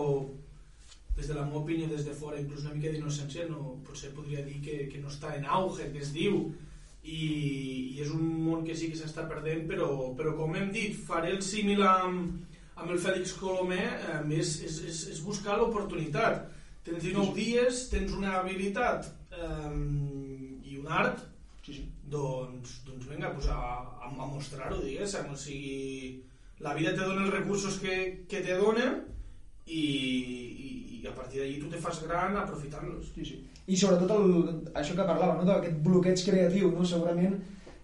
des 1.17 1.27
de 1.27 1.35
la 1.35 1.43
meva 1.45 1.59
opinió, 1.59 1.89
des 1.91 2.05
de 2.05 2.15
fora, 2.15 2.39
inclús 2.39 2.63
una 2.63 2.77
mica 2.77 2.93
d'innocència, 2.93 3.47
no, 3.51 3.75
potser 3.85 4.13
podria 4.15 4.45
dir 4.45 4.61
que, 4.63 4.77
que 4.91 5.01
no 5.03 5.11
està 5.11 5.35
en 5.35 5.47
auge, 5.59 5.89
que 5.93 6.01
es 6.05 6.13
diu, 6.15 6.43
i, 7.03 7.21
i 7.97 8.01
és 8.03 8.11
un 8.13 8.25
món 8.45 8.65
que 8.67 8.75
sí 8.77 8.89
que 8.91 8.99
s'està 8.99 9.25
perdent, 9.29 9.65
però, 9.69 9.89
però 10.17 10.35
com 10.37 10.55
hem 10.55 10.69
dit, 10.73 10.95
faré 11.09 11.33
el 11.35 11.41
símil 11.45 11.83
amb, 11.87 12.55
amb 12.77 12.93
el 12.93 13.01
Fèlix 13.01 13.33
Colomé, 13.39 13.81
eh, 13.81 14.21
és, 14.39 14.59
és, 14.69 14.79
és, 14.91 15.01
és 15.15 15.25
buscar 15.25 15.57
l'oportunitat. 15.59 16.45
Tens 16.87 17.03
19 17.03 17.35
dies, 17.35 17.83
tens 17.91 18.13
una 18.15 18.37
habilitat 18.39 19.09
eh, 19.35 19.73
i 20.71 20.79
un 20.79 20.87
art, 20.87 21.25
Sí, 21.67 21.73
sí. 21.75 21.83
doncs, 22.07 22.77
doncs 22.87 23.09
vinga, 23.09 23.33
pues 23.35 23.49
a, 23.51 23.57
a, 23.99 24.07
a 24.07 24.27
mostrar-ho, 24.31 24.79
diguéssim. 24.79 25.33
O 25.33 25.35
sigui, 25.35 26.21
la 26.63 26.73
vida 26.77 26.93
te 26.95 27.03
dona 27.03 27.25
els 27.25 27.33
recursos 27.33 27.75
que, 27.83 27.97
que 28.31 28.39
te 28.45 28.55
donen 28.55 29.01
i, 29.67 29.81
i, 29.83 30.69
i 30.95 31.01
a 31.09 31.11
partir 31.11 31.41
d'allí 31.41 31.59
tu 31.59 31.73
te 31.73 31.81
fas 31.83 31.99
gran 32.05 32.39
aprofitant-los. 32.39 33.11
Sí, 33.17 33.27
sí. 33.27 33.41
I 33.67 33.75
sobretot 33.75 34.15
el, 34.15 34.31
això 34.79 34.95
que 34.95 35.09
parlava, 35.11 35.35
no? 35.35 35.45
d'aquest 35.49 35.83
bloqueig 35.83 36.23
creatiu, 36.29 36.71
no? 36.71 36.87
segurament 36.87 37.35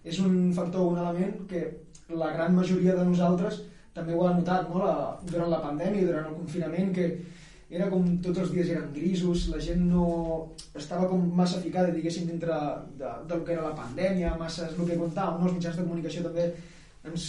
és 0.04 0.18
un 0.24 0.48
factor, 0.56 0.88
un 0.94 1.04
element 1.04 1.44
que 1.48 1.66
la 2.16 2.32
gran 2.32 2.56
majoria 2.56 2.96
de 2.96 3.04
nosaltres 3.04 3.60
també 3.94 4.16
ho 4.16 4.24
ha 4.26 4.32
notat 4.36 4.68
no? 4.72 4.80
la, 4.80 4.94
durant 5.28 5.52
la 5.52 5.60
pandèmia 5.62 6.08
durant 6.08 6.32
el 6.32 6.38
confinament, 6.40 6.90
que 6.96 7.10
era 7.74 7.88
com 7.90 8.04
tots 8.22 8.42
els 8.42 8.52
dies 8.54 8.70
eren 8.70 8.92
grisos, 8.94 9.48
la 9.50 9.60
gent 9.62 9.82
no 9.90 10.04
estava 10.78 11.08
com 11.10 11.24
massa 11.40 11.60
ficada, 11.62 11.92
diguéssim, 11.94 12.28
dintre 12.30 12.58
de, 13.00 13.14
del 13.30 13.42
que 13.46 13.56
era 13.56 13.66
la 13.66 13.74
pandèmia, 13.78 14.36
massa 14.40 14.68
és 14.68 14.76
el 14.78 14.90
que 14.90 15.00
contàvem, 15.00 15.40
no? 15.40 15.48
els 15.48 15.56
mitjans 15.58 15.80
de 15.80 15.86
comunicació 15.86 16.22
també 16.26 16.48
ens, 17.10 17.28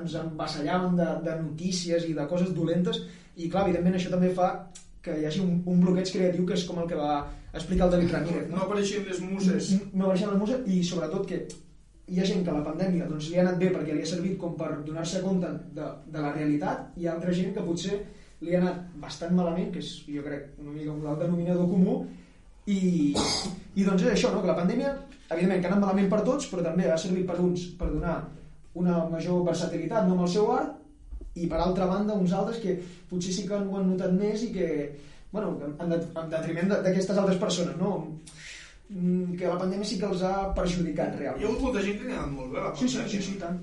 ens 0.00 0.16
envassallaven 0.22 0.98
de, 1.00 1.08
de 1.26 1.38
notícies 1.42 2.08
i 2.08 2.16
de 2.16 2.26
coses 2.30 2.52
dolentes, 2.56 3.00
i 3.36 3.48
clar, 3.52 3.66
evidentment 3.66 3.96
això 3.98 4.12
també 4.12 4.32
fa 4.36 4.50
que 5.06 5.14
hi 5.20 5.26
hagi 5.28 5.42
un, 5.44 5.60
un 5.70 5.80
bloqueig 5.84 6.10
creatiu 6.12 6.46
que 6.48 6.56
és 6.56 6.64
com 6.68 6.82
el 6.82 6.88
que 6.90 6.98
va 6.98 7.20
explicar 7.54 7.86
el 7.86 7.94
David 7.94 8.12
Ramírez. 8.12 8.48
No 8.50 8.64
apareixien 8.64 9.06
les 9.06 9.20
muses. 9.22 9.70
No, 9.76 9.86
no 9.92 10.08
apareixien 10.08 10.32
les 10.32 10.40
muses 10.40 10.66
i 10.72 10.82
sobretot 10.84 11.28
que 11.30 11.40
hi 12.06 12.20
ha 12.20 12.26
gent 12.26 12.44
que 12.46 12.54
la 12.54 12.64
pandèmia 12.66 13.06
doncs, 13.10 13.30
li 13.30 13.38
ha 13.38 13.44
anat 13.44 13.58
bé 13.62 13.70
perquè 13.74 13.94
li 13.94 14.04
ha 14.04 14.10
servit 14.10 14.36
com 14.42 14.54
per 14.58 14.70
donar-se 14.86 15.22
compte 15.24 15.48
de, 15.74 15.88
de 16.12 16.22
la 16.22 16.32
realitat 16.34 16.98
i 17.02 17.08
altra 17.10 17.34
gent 17.34 17.54
que 17.54 17.64
potser 17.66 18.00
li 18.44 18.54
ha 18.54 18.60
anat 18.60 18.86
bastant 19.00 19.34
malament, 19.36 19.72
que 19.72 19.80
és 19.80 19.92
jo 20.06 20.24
crec 20.24 20.56
una 20.60 20.74
mica 20.74 20.92
un 20.92 21.06
alt 21.06 21.22
denominador 21.24 21.68
comú 21.70 21.98
i, 22.66 23.14
i 23.74 23.84
doncs 23.86 24.02
és 24.02 24.12
això, 24.12 24.32
no? 24.32 24.42
que 24.42 24.50
la 24.50 24.58
pandèmia 24.58 24.92
evidentment 25.30 25.62
que 25.62 25.68
ha 25.68 25.72
anat 25.72 25.84
malament 25.84 26.10
per 26.12 26.22
tots 26.26 26.48
però 26.50 26.64
també 26.66 26.90
ha 26.90 26.98
servit 27.00 27.26
per 27.28 27.38
uns 27.42 27.68
per 27.78 27.88
donar 27.90 28.16
una 28.76 29.04
major 29.10 29.42
versatilitat 29.46 30.06
no 30.06 30.16
amb 30.16 30.26
el 30.26 30.32
seu 30.34 30.50
art 30.52 30.74
i 31.36 31.48
per 31.50 31.60
altra 31.60 31.88
banda 31.88 32.16
uns 32.16 32.34
altres 32.36 32.60
que 32.62 32.76
potser 33.10 33.32
sí 33.34 33.46
que 33.48 33.56
ho 33.56 33.78
han 33.78 33.88
notat 33.90 34.12
més 34.16 34.44
i 34.46 34.52
que 34.54 34.68
bueno, 35.32 35.56
en, 35.66 35.90
de, 35.90 35.98
en 36.20 36.28
detriment 36.32 36.74
d'aquestes 36.74 37.18
altres 37.18 37.40
persones 37.40 37.76
no? 37.80 37.94
Mm, 38.88 39.34
que 39.38 39.48
la 39.48 39.58
pandèmia 39.58 39.88
sí 39.88 39.98
que 40.00 40.06
els 40.08 40.22
ha 40.22 40.50
perjudicat 40.56 41.16
Hi 41.16 41.16
ha 41.16 41.22
realment 41.22 41.48
hagut 41.48 41.64
molta 41.66 41.82
gent 41.82 41.98
que 41.98 42.06
li 42.06 42.14
ha 42.14 42.20
anat 42.22 42.36
molt 42.36 42.52
bé 42.52 42.62
la 42.62 42.74
sí, 42.74 42.86
sí, 42.86 43.00
pandèmia. 43.00 43.16
sí, 43.16 43.32
sí, 43.32 43.40
tant 43.42 43.58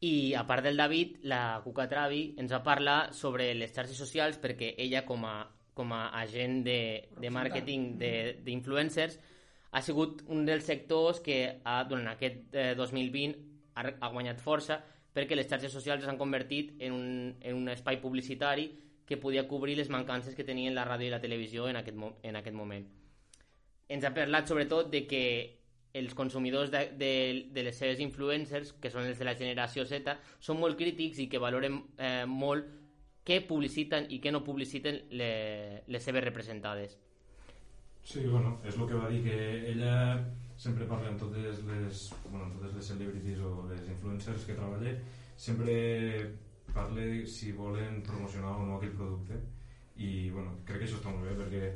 I 0.00 0.34
a 0.34 0.42
part 0.46 0.62
del 0.64 0.76
David, 0.76 1.18
la 1.24 1.60
Cuca 1.64 1.86
Travi 1.88 2.34
ens 2.36 2.52
va 2.52 2.62
parlar 2.62 3.14
sobre 3.16 3.54
les 3.56 3.72
xarxes 3.72 3.96
socials 3.96 4.36
perquè 4.42 4.74
ella 4.76 5.04
com 5.08 5.24
a, 5.24 5.38
com 5.74 5.92
a 5.96 6.10
agent 6.20 6.62
de, 6.66 7.08
de 7.16 7.30
màrqueting 7.32 7.96
de- 7.98 8.36
d'influencers 8.44 9.16
ha 9.72 9.82
sigut 9.82 10.22
un 10.28 10.44
dels 10.46 10.64
sectors 10.68 11.20
que 11.24 11.60
ha, 11.64 11.82
durant 11.88 12.08
aquest 12.12 12.54
eh, 12.54 12.74
2020 12.76 13.40
ha, 13.74 13.86
ha 14.00 14.12
guanyat 14.12 14.40
força 14.40 14.78
perquè 15.16 15.36
les 15.36 15.48
xarxes 15.48 15.72
socials 15.72 16.04
s'han 16.04 16.20
convertit 16.20 16.74
en 16.84 16.92
un, 16.92 17.08
en 17.40 17.56
un 17.56 17.68
espai 17.72 17.96
publicitari 18.00 18.68
que 19.06 19.16
podia 19.16 19.46
cobrir 19.48 19.78
les 19.78 19.88
mancances 19.88 20.34
que 20.34 20.44
tenien 20.44 20.74
la 20.74 20.84
ràdio 20.84 21.08
i 21.08 21.14
la 21.14 21.20
televisió 21.22 21.68
en 21.70 21.76
aquest, 21.80 21.96
en 22.22 22.36
aquest 22.36 22.56
moment. 22.56 22.84
Ens 23.88 24.04
ha 24.04 24.12
parlat 24.12 24.48
sobretot 24.50 24.90
de 24.92 25.06
que 25.06 25.22
els 25.96 26.14
consumidors 26.14 26.70
de, 26.70 26.82
de, 26.98 27.12
de 27.52 27.62
les 27.66 27.76
seves 27.76 28.00
influencers, 28.04 28.74
que 28.80 28.90
són 28.92 29.06
els 29.08 29.18
de 29.18 29.28
la 29.28 29.36
generació 29.38 29.86
Z, 29.88 30.16
són 30.40 30.60
molt 30.60 30.76
crítics 30.78 31.22
i 31.22 31.28
que 31.32 31.40
valoren 31.42 31.80
eh, 31.96 32.24
molt 32.28 32.68
què 33.26 33.40
publiciten 33.46 34.06
i 34.14 34.20
què 34.22 34.30
no 34.30 34.44
publiciten 34.46 35.00
le, 35.18 35.30
les 35.86 36.04
seves 36.04 36.24
representades. 36.24 36.98
Sí, 38.06 38.22
bueno, 38.28 38.60
és 38.62 38.76
el 38.76 38.86
que 38.86 38.98
va 38.98 39.08
dir, 39.10 39.24
que 39.24 39.38
ella 39.72 39.94
sempre 40.56 40.86
parla 40.86 41.10
amb 41.10 41.20
totes 41.20 41.64
les, 41.66 42.02
bueno, 42.28 42.44
amb 42.46 42.60
totes 42.60 42.76
les 42.78 42.90
celebrities 42.92 43.42
o 43.42 43.66
les 43.70 43.88
influencers 43.90 44.46
que 44.46 44.54
treballa, 44.54 44.94
sempre 45.36 45.74
parla 46.72 47.04
si 47.26 47.52
volen 47.52 48.02
promocionar 48.06 48.54
o 48.60 48.64
no 48.68 48.76
aquell 48.76 48.94
producte 48.96 49.40
i 49.96 50.30
bueno, 50.30 50.58
crec 50.68 50.82
que 50.82 50.88
això 50.88 51.00
està 51.00 51.12
molt 51.12 51.26
bé 51.26 51.36
perquè 51.40 51.68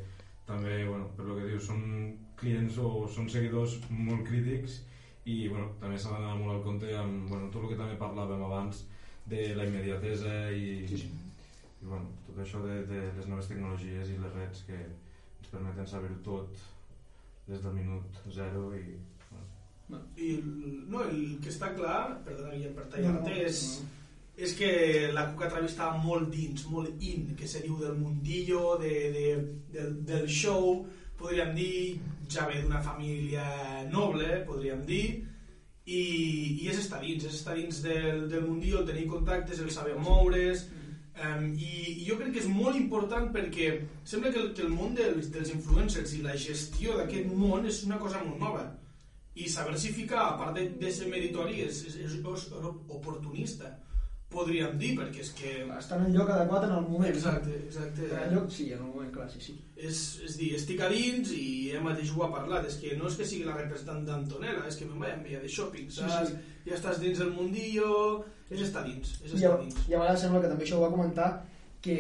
també, 0.47 0.85
bueno, 0.85 1.11
per 1.17 1.27
lo 1.29 1.37
que 1.39 1.47
dius, 1.49 1.67
són 1.67 1.83
clients 2.41 2.79
o 2.81 3.07
són 3.13 3.29
seguidors 3.33 3.79
molt 3.91 4.27
crítics 4.29 4.81
i 5.31 5.43
bueno, 5.49 5.69
també 5.81 5.99
s'ha 6.01 6.15
d'anar 6.15 6.37
molt 6.41 6.55
al 6.57 6.63
compte 6.65 6.91
amb 6.97 7.29
bueno, 7.29 7.51
tot 7.53 7.65
el 7.67 7.73
que 7.75 7.81
també 7.81 7.99
parlàvem 8.01 8.43
abans 8.47 8.85
de 9.31 9.51
la 9.55 9.67
immediatesa 9.69 10.51
i, 10.57 10.87
Sí, 10.89 11.03
sí. 11.05 11.11
i 11.83 11.87
bueno, 11.87 12.09
tot 12.27 12.41
això 12.43 12.63
de, 12.65 12.81
de 12.89 13.03
les 13.19 13.29
noves 13.29 13.49
tecnologies 13.51 14.11
i 14.11 14.19
les 14.19 14.35
reds 14.39 14.65
que 14.67 14.79
ens 14.81 15.53
permeten 15.53 15.87
saber 15.87 16.11
tot 16.25 16.57
des 17.47 17.63
del 17.63 17.75
minut 17.77 18.21
zero 18.33 18.71
i 18.77 18.85
bueno, 19.91 20.05
I 20.17 20.35
el, 20.39 20.51
no, 20.91 21.03
el 21.05 21.39
que 21.43 21.51
està 21.51 21.73
clar, 21.75 22.21
perdona 22.27 22.55
Guillem 22.55 22.77
per 22.77 22.85
No, 22.87 22.91
tallar-te, 22.95 23.33
no, 23.35 23.47
és, 23.49 23.63
no. 23.81 23.89
és 24.47 24.53
que 24.59 24.69
la 25.13 25.25
Cuca 25.33 25.49
Travi 25.51 25.67
estava 25.67 25.99
molt 25.99 26.31
dins, 26.31 26.63
molt 26.71 27.03
in, 27.03 27.33
que 27.37 27.49
se 27.51 27.63
diu 27.65 27.77
del 27.81 27.97
mundillo, 27.99 28.77
de, 28.79 28.93
de, 29.17 29.25
del, 29.75 29.97
del 30.07 30.29
show, 30.31 30.87
podríem 31.21 31.55
dir, 31.57 32.01
ja 32.33 32.49
ve 32.49 32.63
d'una 32.63 32.83
família 32.83 33.45
noble, 33.93 34.43
podríem 34.49 34.83
dir, 34.89 35.05
i, 35.87 36.03
i 36.63 36.69
és 36.71 36.83
estar 36.83 37.01
dins, 37.05 37.25
és 37.27 37.41
estar 37.41 37.57
dins 37.59 37.81
del, 37.85 38.27
del 38.31 38.47
mundillo, 38.47 38.83
el 38.83 38.91
tenir 38.91 39.09
contactes, 39.11 39.61
el 39.61 39.73
saber 39.75 39.97
moure's, 40.01 40.69
Um, 41.21 41.51
i, 41.53 41.71
I 42.01 42.05
jo 42.07 42.15
crec 42.17 42.31
que 42.33 42.41
és 42.41 42.47
molt 42.49 42.79
important 42.79 43.27
perquè 43.35 43.67
sembla 44.09 44.31
que 44.33 44.39
el, 44.41 44.53
que 44.57 44.63
el 44.65 44.71
món 44.73 44.95
dels, 44.97 45.27
dels 45.35 45.51
influencers 45.53 46.15
i 46.17 46.23
la 46.25 46.37
gestió 46.39 46.95
d'aquest 46.97 47.35
món 47.37 47.67
és 47.69 47.83
una 47.85 47.99
cosa 48.01 48.23
molt 48.25 48.41
nova. 48.41 48.63
I 49.37 49.49
saber-s'hi 49.51 49.93
ficar, 49.99 50.23
a 50.23 50.39
part 50.41 50.57
de, 50.57 50.65
de 50.81 50.93
ser 50.95 51.11
meritori, 51.13 51.61
és, 51.67 51.83
és, 51.91 51.99
és 52.07 52.17
oportunista, 52.25 53.75
podríem 54.31 54.77
dir, 54.79 54.93
perquè 54.99 55.21
és 55.25 55.31
que... 55.35 55.53
estan 55.79 56.05
en 56.07 56.13
lloc 56.15 56.29
adequat 56.31 56.65
en 56.69 56.73
el 56.77 56.85
moment 56.87 57.11
Exacte, 57.11 57.51
exacte. 57.67 58.07
en 58.11 58.19
el 58.29 58.35
lloc, 58.37 58.51
sí, 58.55 58.69
en 58.73 58.79
el 58.79 58.87
moment, 58.93 59.11
clar, 59.15 59.27
sí, 59.33 59.41
sí 59.43 59.57
És, 59.77 60.21
és 60.27 60.37
dir, 60.39 60.53
estic 60.55 60.81
a 60.87 60.89
dins 60.93 61.33
i 61.35 61.71
ell 61.75 61.83
mateix 61.83 62.13
ho 62.15 62.23
ha 62.27 62.31
parlat, 62.35 62.67
és 62.69 62.77
que 62.83 62.95
no 63.01 63.09
és 63.11 63.17
que 63.19 63.27
sigui 63.27 63.45
la 63.49 63.57
representant 63.59 64.05
d'Antonella, 64.07 64.67
és 64.69 64.77
que 64.79 64.87
me'n 64.87 65.01
vaig 65.03 65.17
enviar 65.19 65.41
de 65.43 65.49
shopping, 65.49 65.89
Sí, 65.91 66.01
saps? 66.05 66.31
sí. 66.31 66.37
Ja 66.69 66.77
estàs 66.77 67.01
dins 67.03 67.19
del 67.19 67.33
mundillo, 67.35 67.91
és 68.51 68.61
estar 68.69 68.85
dins, 68.87 69.17
és 69.25 69.33
I 69.33 69.35
a, 69.35 69.39
estar 69.51 69.59
dins. 69.65 69.81
i 69.89 69.95
a 69.95 69.99
vegades 70.05 70.21
sembla 70.27 70.41
que 70.45 70.53
també 70.53 70.65
això 70.69 70.79
ho 70.79 70.85
va 70.87 70.91
comentar 70.95 71.31
que 71.83 71.99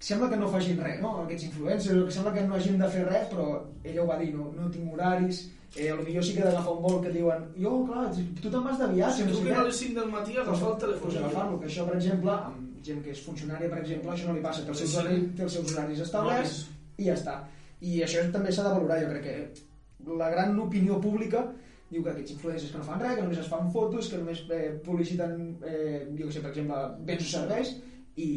sembla 0.00 0.30
que 0.30 0.36
no 0.40 0.48
facin 0.48 0.78
res, 0.80 1.00
no? 1.04 1.14
Aquests 1.22 1.44
influencers, 1.50 2.04
que 2.08 2.14
sembla 2.16 2.32
que 2.34 2.44
no 2.46 2.56
hagin 2.56 2.78
de 2.80 2.88
fer 2.92 3.06
res, 3.06 3.26
però 3.32 3.46
ella 3.84 4.02
ho 4.02 4.06
va 4.08 4.18
dir, 4.20 4.30
no, 4.34 4.48
no 4.56 4.70
tinc 4.72 4.92
horaris, 4.94 5.42
eh, 5.76 5.92
potser 5.92 6.24
sí 6.24 6.34
que 6.34 6.42
ha 6.42 6.48
d'agafar 6.48 6.72
un 6.72 6.82
vol 6.86 6.98
que 7.04 7.12
diuen 7.14 7.44
jo, 7.60 7.74
clar, 7.86 8.08
tu 8.40 8.48
te'n 8.48 8.64
vas 8.64 8.78
de 8.80 8.88
viatge, 8.94 9.22
Si 9.22 9.28
truquen 9.28 9.52
què. 9.52 9.60
a 9.60 9.66
les 9.68 9.76
5 9.84 10.00
del 10.00 10.10
matí, 10.16 10.36
agafar 10.40 10.72
el 10.72 10.78
telèfon. 10.84 11.04
Pues 11.04 11.16
agafar-lo, 11.20 11.60
que 11.60 11.68
això, 11.68 11.86
per 11.86 11.96
exemple, 12.00 12.30
amb 12.32 12.84
gent 12.84 13.02
que 13.04 13.10
és 13.12 13.24
funcionària, 13.26 13.68
per 13.68 13.78
exemple, 13.84 14.10
això 14.14 14.26
no 14.28 14.34
li 14.38 14.44
passa, 14.48 14.64
té 14.64 14.72
els 14.72 14.78
seus, 14.84 14.96
horaris, 14.96 15.26
té 15.36 15.42
els 15.42 15.52
seus 15.58 15.74
horaris 15.76 16.00
establerts 16.06 16.54
i 16.96 17.04
ja 17.10 17.14
està. 17.20 17.36
I 17.80 18.00
això 18.04 18.24
també 18.32 18.52
s'ha 18.52 18.64
de 18.64 18.72
valorar, 18.74 19.02
jo 19.04 19.10
crec 19.12 19.22
que 19.24 20.14
la 20.16 20.30
gran 20.32 20.58
opinió 20.58 20.98
pública 21.00 21.44
diu 21.90 22.02
que 22.04 22.10
aquests 22.10 22.32
influencers 22.32 22.72
que 22.72 22.78
no 22.78 22.84
fan 22.86 23.00
res, 23.02 23.14
que 23.18 23.22
només 23.22 23.38
es 23.42 23.48
fan 23.50 23.70
fotos, 23.74 24.08
que 24.08 24.18
només 24.20 24.42
eh, 24.48 24.72
publiciten, 24.84 25.58
eh, 25.66 26.06
jo 26.16 26.26
que 26.26 26.32
sé, 26.32 26.40
per 26.40 26.52
exemple, 26.52 26.82
béns 27.04 27.24
o 27.26 27.30
serveis, 27.30 27.72
i, 28.16 28.28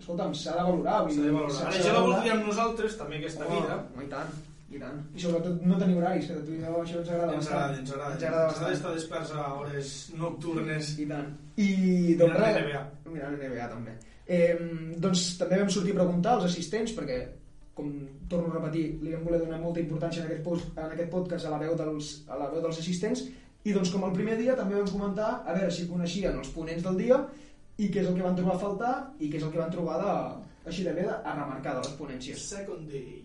escolta'm, 0.00 0.34
s'ha 0.34 0.52
de 0.58 0.64
valorar. 0.70 1.02
vull 1.06 1.14
S'ha 1.16 1.22
de 1.22 1.30
valorar. 1.30 1.66
Ara 1.68 1.82
ja 1.82 1.92
la 1.92 2.00
voldríem 2.06 2.44
nosaltres, 2.46 2.96
també, 2.98 3.16
aquesta 3.18 3.44
Home, 3.46 3.60
vida. 3.60 3.76
home, 3.94 4.04
i 4.04 4.08
tant, 4.08 4.30
i 4.70 4.78
tant. 4.78 4.98
I 5.16 5.20
sobretot 5.20 5.62
no 5.66 5.78
tenir 5.78 5.96
horaris, 5.98 6.26
que 6.26 6.32
a 6.32 6.44
tu 6.44 6.52
i 6.52 6.62
a 6.64 6.70
mi 6.70 6.76
això 6.82 6.98
ens 7.00 7.08
agrada 7.08 7.32
Ens 7.34 7.44
bastant. 7.44 7.58
agrada, 7.58 7.78
ens 7.80 7.90
agrada. 7.92 8.12
Ens 8.14 8.22
agrada 8.22 8.22
Ens 8.22 8.24
agrada 8.24 8.46
bastant. 8.52 8.72
estar 8.76 8.94
desperts 8.94 9.32
a 9.32 9.54
hores 9.54 10.12
nocturnes. 10.18 10.98
I 10.98 11.06
tant. 11.06 11.28
I 11.56 11.68
doncs 12.20 12.32
Mirant 12.34 12.46
res, 12.46 12.62
NBA. 12.64 12.82
Mirant 13.12 13.34
NBA 13.40 13.68
també. 13.74 13.96
Eh, 14.28 14.56
doncs 15.00 15.38
també 15.38 15.58
vam 15.62 15.70
sortir 15.72 15.92
a 15.96 16.00
preguntar 16.02 16.32
als 16.36 16.44
assistents 16.50 16.92
perquè 16.92 17.18
com 17.74 17.92
torno 18.28 18.50
a 18.50 18.54
repetir, 18.58 18.98
li 19.02 19.12
vam 19.14 19.22
voler 19.24 19.38
donar 19.38 19.60
molta 19.62 19.78
importància 19.80 20.20
en 20.24 20.26
aquest, 20.26 20.42
post, 20.44 20.64
en 20.76 20.90
aquest 20.92 21.10
podcast 21.10 21.46
a 21.46 21.50
la, 21.50 21.58
veu 21.62 21.76
dels, 21.78 22.24
a 22.28 22.36
la 22.36 22.48
veu 22.50 22.60
dels 22.60 22.78
assistents 22.82 23.22
i 23.64 23.72
doncs 23.72 23.90
com 23.94 24.02
el 24.04 24.12
primer 24.16 24.36
dia 24.36 24.56
també 24.58 24.74
vam 24.74 24.88
comentar 24.90 25.44
a 25.46 25.54
veure 25.54 25.70
si 25.70 25.86
coneixien 25.86 26.36
els 26.40 26.48
ponents 26.50 26.82
del 26.82 26.96
dia 26.98 27.20
i 27.78 27.88
què 27.88 28.02
és 28.02 28.10
el 28.10 28.16
que 28.18 28.26
van 28.26 28.36
trobar 28.36 28.56
a 28.56 28.60
faltar 28.60 28.92
i 29.18 29.30
què 29.30 29.38
és 29.38 29.46
el 29.46 29.52
que 29.54 29.60
van 29.60 29.72
trobar 29.72 29.98
de, 30.02 30.14
així 30.66 30.84
de 30.86 30.92
bé 30.96 31.06
de, 31.06 31.14
a 31.14 31.34
remarcar 31.36 31.76
de 31.78 31.86
les 31.86 31.96
ponències. 31.98 32.44
Second 32.50 32.90
day. 32.90 33.22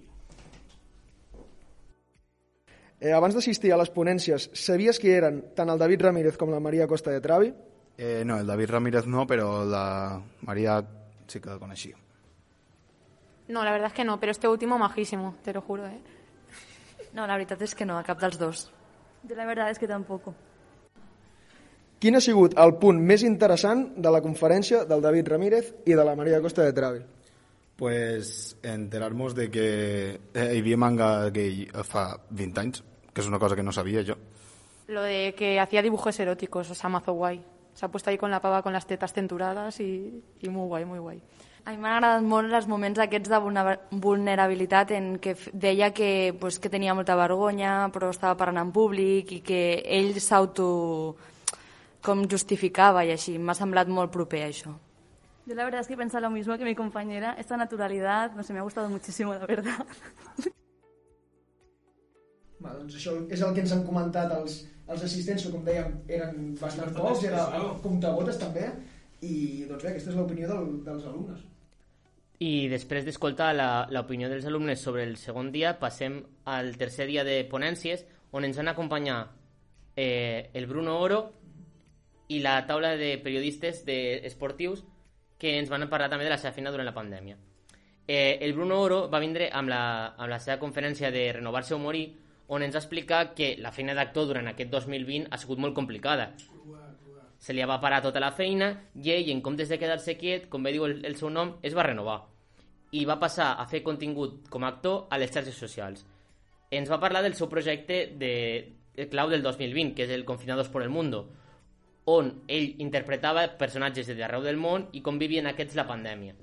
Eh, 3.04 3.12
abans 3.12 3.36
d'assistir 3.36 3.74
a 3.74 3.80
les 3.82 3.92
ponències, 3.92 4.48
sabies 4.56 5.02
qui 5.02 5.12
eren 5.12 5.42
tant 5.58 5.74
el 5.74 5.82
David 5.82 6.06
Ramírez 6.08 6.38
com 6.40 6.54
la 6.54 6.62
Maria 6.64 6.88
Costa 6.88 7.12
de 7.12 7.20
Travi? 7.20 7.52
Eh, 7.98 8.24
no, 8.26 8.40
el 8.40 8.48
David 8.48 8.72
Ramírez 8.72 9.08
no, 9.08 9.28
pero 9.28 9.66
la 9.66 10.22
María 10.42 10.80
sí 11.28 11.42
que 11.42 11.50
la 11.50 11.60
conocía. 11.60 11.98
No, 13.50 13.64
la 13.66 13.72
verdad 13.72 13.88
es 13.88 13.94
que 13.94 14.06
no, 14.06 14.20
pero 14.20 14.32
este 14.32 14.48
último 14.48 14.78
majísimo, 14.80 15.36
te 15.44 15.52
lo 15.52 15.62
juro, 15.62 15.86
¿eh? 15.88 16.00
No, 17.14 17.28
la 17.30 17.36
veritat 17.38 17.62
és 17.62 17.76
que 17.78 17.86
no, 17.86 18.00
a 18.00 18.06
cap 18.08 18.18
dels 18.18 18.40
dos. 18.42 18.72
Yo 19.22 19.36
la 19.36 19.46
verdad 19.46 19.70
es 19.70 19.78
que 19.78 19.88
tampoco. 19.88 20.34
Quin 22.04 22.18
ha 22.18 22.20
sigut 22.20 22.52
el 22.60 22.74
punt 22.82 22.98
més 23.00 23.22
interessant 23.24 23.86
de 23.96 24.12
la 24.12 24.20
conferència 24.20 24.82
del 24.84 25.00
David 25.06 25.30
Ramírez 25.32 25.70
i 25.88 25.94
de 25.96 26.04
la 26.04 26.18
Maria 26.20 26.42
Costa 26.44 26.66
de 26.66 26.74
Travi? 26.76 27.00
Pues 27.80 28.58
enterarnos 28.62 29.32
de 29.38 29.46
que 29.50 29.68
eh, 30.12 30.50
hi 30.52 30.60
havia 30.60 30.76
manga 30.76 31.30
gay 31.32 31.64
fa 31.88 32.18
20 32.28 32.60
anys, 32.60 32.84
que 33.14 33.24
és 33.24 33.32
una 33.32 33.40
cosa 33.40 33.56
que 33.56 33.64
no 33.64 33.72
sabia 33.72 34.04
jo. 34.04 34.18
Lo 34.90 35.08
de 35.08 35.32
que 35.38 35.62
hacía 35.62 35.82
dibujos 35.82 36.20
eróticos, 36.20 36.72
o 36.72 36.76
sea, 36.76 36.90
mazo 36.90 37.14
guay. 37.14 37.40
Se 37.74 37.86
ha 37.86 37.88
puesto 37.88 38.10
ahí 38.10 38.18
con 38.18 38.32
la 38.32 38.42
pava 38.42 38.62
con 38.62 38.74
las 38.74 38.86
tetas 38.86 39.14
centuradas 39.14 39.80
y, 39.80 40.22
y 40.42 40.50
muy 40.50 40.68
guay, 40.68 40.84
muy 40.84 41.00
guay. 41.00 41.24
A 41.64 41.72
mi 41.72 41.78
m'han 41.80 42.02
agradat 42.04 42.26
molt 42.28 42.52
els 42.52 42.66
moments 42.68 43.00
aquests 43.00 43.32
de 43.32 43.38
vulnerabilitat 44.04 44.92
en 44.92 45.14
què 45.24 45.38
deia 45.56 45.94
que, 45.96 46.36
pues, 46.36 46.60
que 46.60 46.68
tenia 46.68 46.92
molta 46.92 47.16
vergonya 47.16 47.88
però 47.96 48.12
estava 48.12 48.36
parlant 48.36 48.68
en 48.68 48.74
públic 48.76 49.32
i 49.32 49.40
que 49.40 49.62
ell 49.88 50.20
s'auto 50.20 50.66
com 52.04 52.26
justificava 52.30 53.04
i 53.08 53.12
així. 53.14 53.38
M'ha 53.40 53.56
semblat 53.58 53.88
molt 53.88 54.12
proper 54.12 54.44
a 54.44 54.50
això. 54.52 54.74
Yo 55.46 55.56
la 55.56 55.66
verdad 55.66 55.82
es 55.82 55.88
que 55.88 55.98
pensaba 55.98 56.28
lo 56.28 56.30
mismo 56.32 56.58
que 56.58 56.64
mi 56.64 56.76
compañera. 56.76 57.36
Esta 57.38 57.58
naturalidad, 57.58 58.32
no 58.36 58.44
sé, 58.44 58.54
me 58.54 58.60
ha 58.60 58.64
gustado 58.64 58.90
muchísimo, 58.90 59.34
la 59.34 59.46
verdad. 59.46 59.86
Va, 62.64 62.72
doncs 62.80 62.96
això 62.96 63.16
és 63.34 63.42
el 63.44 63.54
que 63.56 63.64
ens 63.66 63.74
han 63.76 63.82
comentat 63.88 64.32
els, 64.38 64.62
els 64.88 65.04
assistents, 65.04 65.44
que 65.44 65.52
com 65.52 65.66
dèiem 65.68 65.98
eren 66.08 66.54
bastant 66.62 66.94
pocs, 66.96 67.26
era 67.28 67.48
el 67.58 67.66
comptagotes 67.84 68.40
també, 68.40 68.70
i 69.24 69.66
doncs 69.68 69.84
bé, 69.84 69.92
aquesta 69.92 70.14
és 70.14 70.20
l'opinió 70.20 70.48
del, 70.52 70.70
dels 70.86 71.04
alumnes. 71.10 71.42
I 72.44 72.68
després 72.72 73.04
d'escoltar 73.06 73.52
la- 73.56 73.86
l'opinió 73.92 74.30
dels 74.32 74.48
alumnes 74.48 74.80
sobre 74.80 75.04
el 75.04 75.18
segon 75.20 75.52
dia, 75.52 75.76
passem 75.80 76.22
al 76.46 76.74
tercer 76.80 77.08
dia 77.12 77.24
de 77.28 77.42
ponències, 77.52 78.06
on 78.32 78.48
ens 78.48 78.58
van 78.58 78.72
acompanyar 78.72 79.20
eh, 79.96 80.50
el 80.54 80.66
Bruno 80.68 80.98
Oro 81.00 81.20
i 82.34 82.42
la 82.42 82.58
taula 82.68 82.96
de 82.98 83.16
periodistes 83.22 83.84
de 83.86 84.26
esportius 84.28 84.84
que 85.38 85.58
ens 85.60 85.70
van 85.70 85.86
parlar 85.92 86.10
també 86.10 86.26
de 86.26 86.34
la 86.34 86.40
seva 86.42 86.56
feina 86.56 86.72
durant 86.72 86.88
la 86.88 86.96
pandèmia. 86.96 87.38
Eh, 88.08 88.40
el 88.42 88.54
Bruno 88.54 88.82
Oro 88.82 89.08
va 89.10 89.22
vindre 89.24 89.50
amb 89.52 89.72
la, 89.72 89.84
amb 90.18 90.30
la 90.32 90.40
seva 90.40 90.60
conferència 90.60 91.12
de 91.12 91.24
Renovar-se 91.38 91.76
o 91.76 91.80
morir, 91.80 92.06
on 92.48 92.64
ens 92.64 92.76
va 92.76 92.82
explicar 92.82 93.22
que 93.36 93.54
la 93.60 93.72
feina 93.72 93.96
d'actor 93.96 94.28
durant 94.30 94.50
aquest 94.52 94.72
2020 94.72 95.30
ha 95.32 95.40
sigut 95.40 95.62
molt 95.64 95.76
complicada. 95.76 96.34
Se 97.44 97.54
li 97.54 97.64
va 97.68 97.80
parar 97.84 98.02
tota 98.04 98.22
la 98.24 98.32
feina 98.32 98.70
i 98.96 99.12
ell, 99.12 99.32
en 99.32 99.42
comptes 99.44 99.72
de 99.72 99.80
quedar-se 99.80 100.18
quiet, 100.20 100.48
com 100.52 100.64
bé 100.64 100.72
diu 100.76 100.86
el, 100.88 101.00
el 101.06 101.16
seu 101.20 101.32
nom, 101.32 101.58
es 101.64 101.76
va 101.76 101.88
renovar. 101.88 102.22
I 102.94 103.06
va 103.10 103.20
passar 103.20 103.54
a 103.60 103.66
fer 103.68 103.82
contingut 103.84 104.50
com 104.52 104.64
a 104.64 104.72
actor 104.72 105.08
a 105.10 105.20
les 105.20 105.32
xarxes 105.32 105.58
socials. 105.60 106.06
Ens 106.72 106.92
va 106.92 107.02
parlar 107.02 107.24
del 107.24 107.36
seu 107.36 107.50
projecte 107.50 108.06
de, 108.20 108.34
de 108.96 109.08
clau 109.10 109.32
del 109.32 109.44
2020, 109.44 109.96
que 109.96 110.06
és 110.06 110.14
el 110.14 110.26
Confinados 110.26 110.70
por 110.70 110.84
el 110.84 110.94
Mundo, 110.94 111.26
on 112.06 112.32
ell 112.52 112.82
interpretava 112.84 113.46
personatges 113.60 114.10
de 114.10 114.18
d'arreu 114.18 114.44
del 114.44 114.60
món 114.60 114.90
i 114.92 115.02
com 115.02 115.20
vivien 115.22 115.48
aquests 115.48 115.78
la 115.80 115.88
pandèmia. 115.88 116.36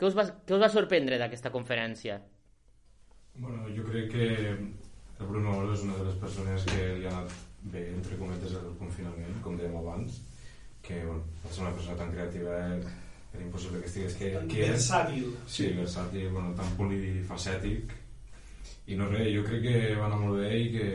Què 0.00 0.08
us 0.08 0.16
va, 0.16 0.24
què 0.46 0.56
us 0.56 0.62
va 0.62 0.70
sorprendre 0.72 1.18
d'aquesta 1.20 1.52
conferència? 1.54 2.18
Bueno, 3.36 3.68
jo 3.76 3.84
crec 3.86 4.10
que 4.14 4.26
el 4.30 5.28
Bruno 5.28 5.58
Oro 5.58 5.74
és 5.76 5.84
una 5.84 5.98
de 6.00 6.08
les 6.08 6.18
persones 6.22 6.64
que 6.66 6.88
li 6.98 7.06
ha 7.06 7.12
anat 7.12 7.36
bé, 7.62 7.84
entre 7.92 8.16
cometes, 8.16 8.56
el 8.56 8.74
confinament, 8.80 9.38
com 9.44 9.58
dèiem 9.60 9.76
abans, 9.76 10.22
que, 10.82 11.02
bueno, 11.04 11.22
per 11.42 11.52
ser 11.52 11.64
una 11.66 11.74
persona 11.76 11.98
tan 12.00 12.12
creativa 12.14 12.56
eh, 12.56 12.80
era 13.34 13.44
impossible 13.44 13.80
que 13.80 13.90
estigués 13.90 14.16
que, 14.18 14.30
Tan 14.34 14.48
que 14.48 14.68
versàtil. 14.72 15.34
Sí, 15.46 15.68
versàtil, 15.76 16.30
bueno, 16.32 16.54
tan 16.58 16.72
polifacètic. 16.78 17.92
I 18.90 18.96
no 18.98 19.10
res, 19.12 19.28
jo 19.36 19.44
crec 19.46 19.62
que 19.68 19.76
va 20.00 20.08
anar 20.08 20.18
molt 20.24 20.40
bé 20.40 20.54
i 20.58 20.70
que, 20.74 20.88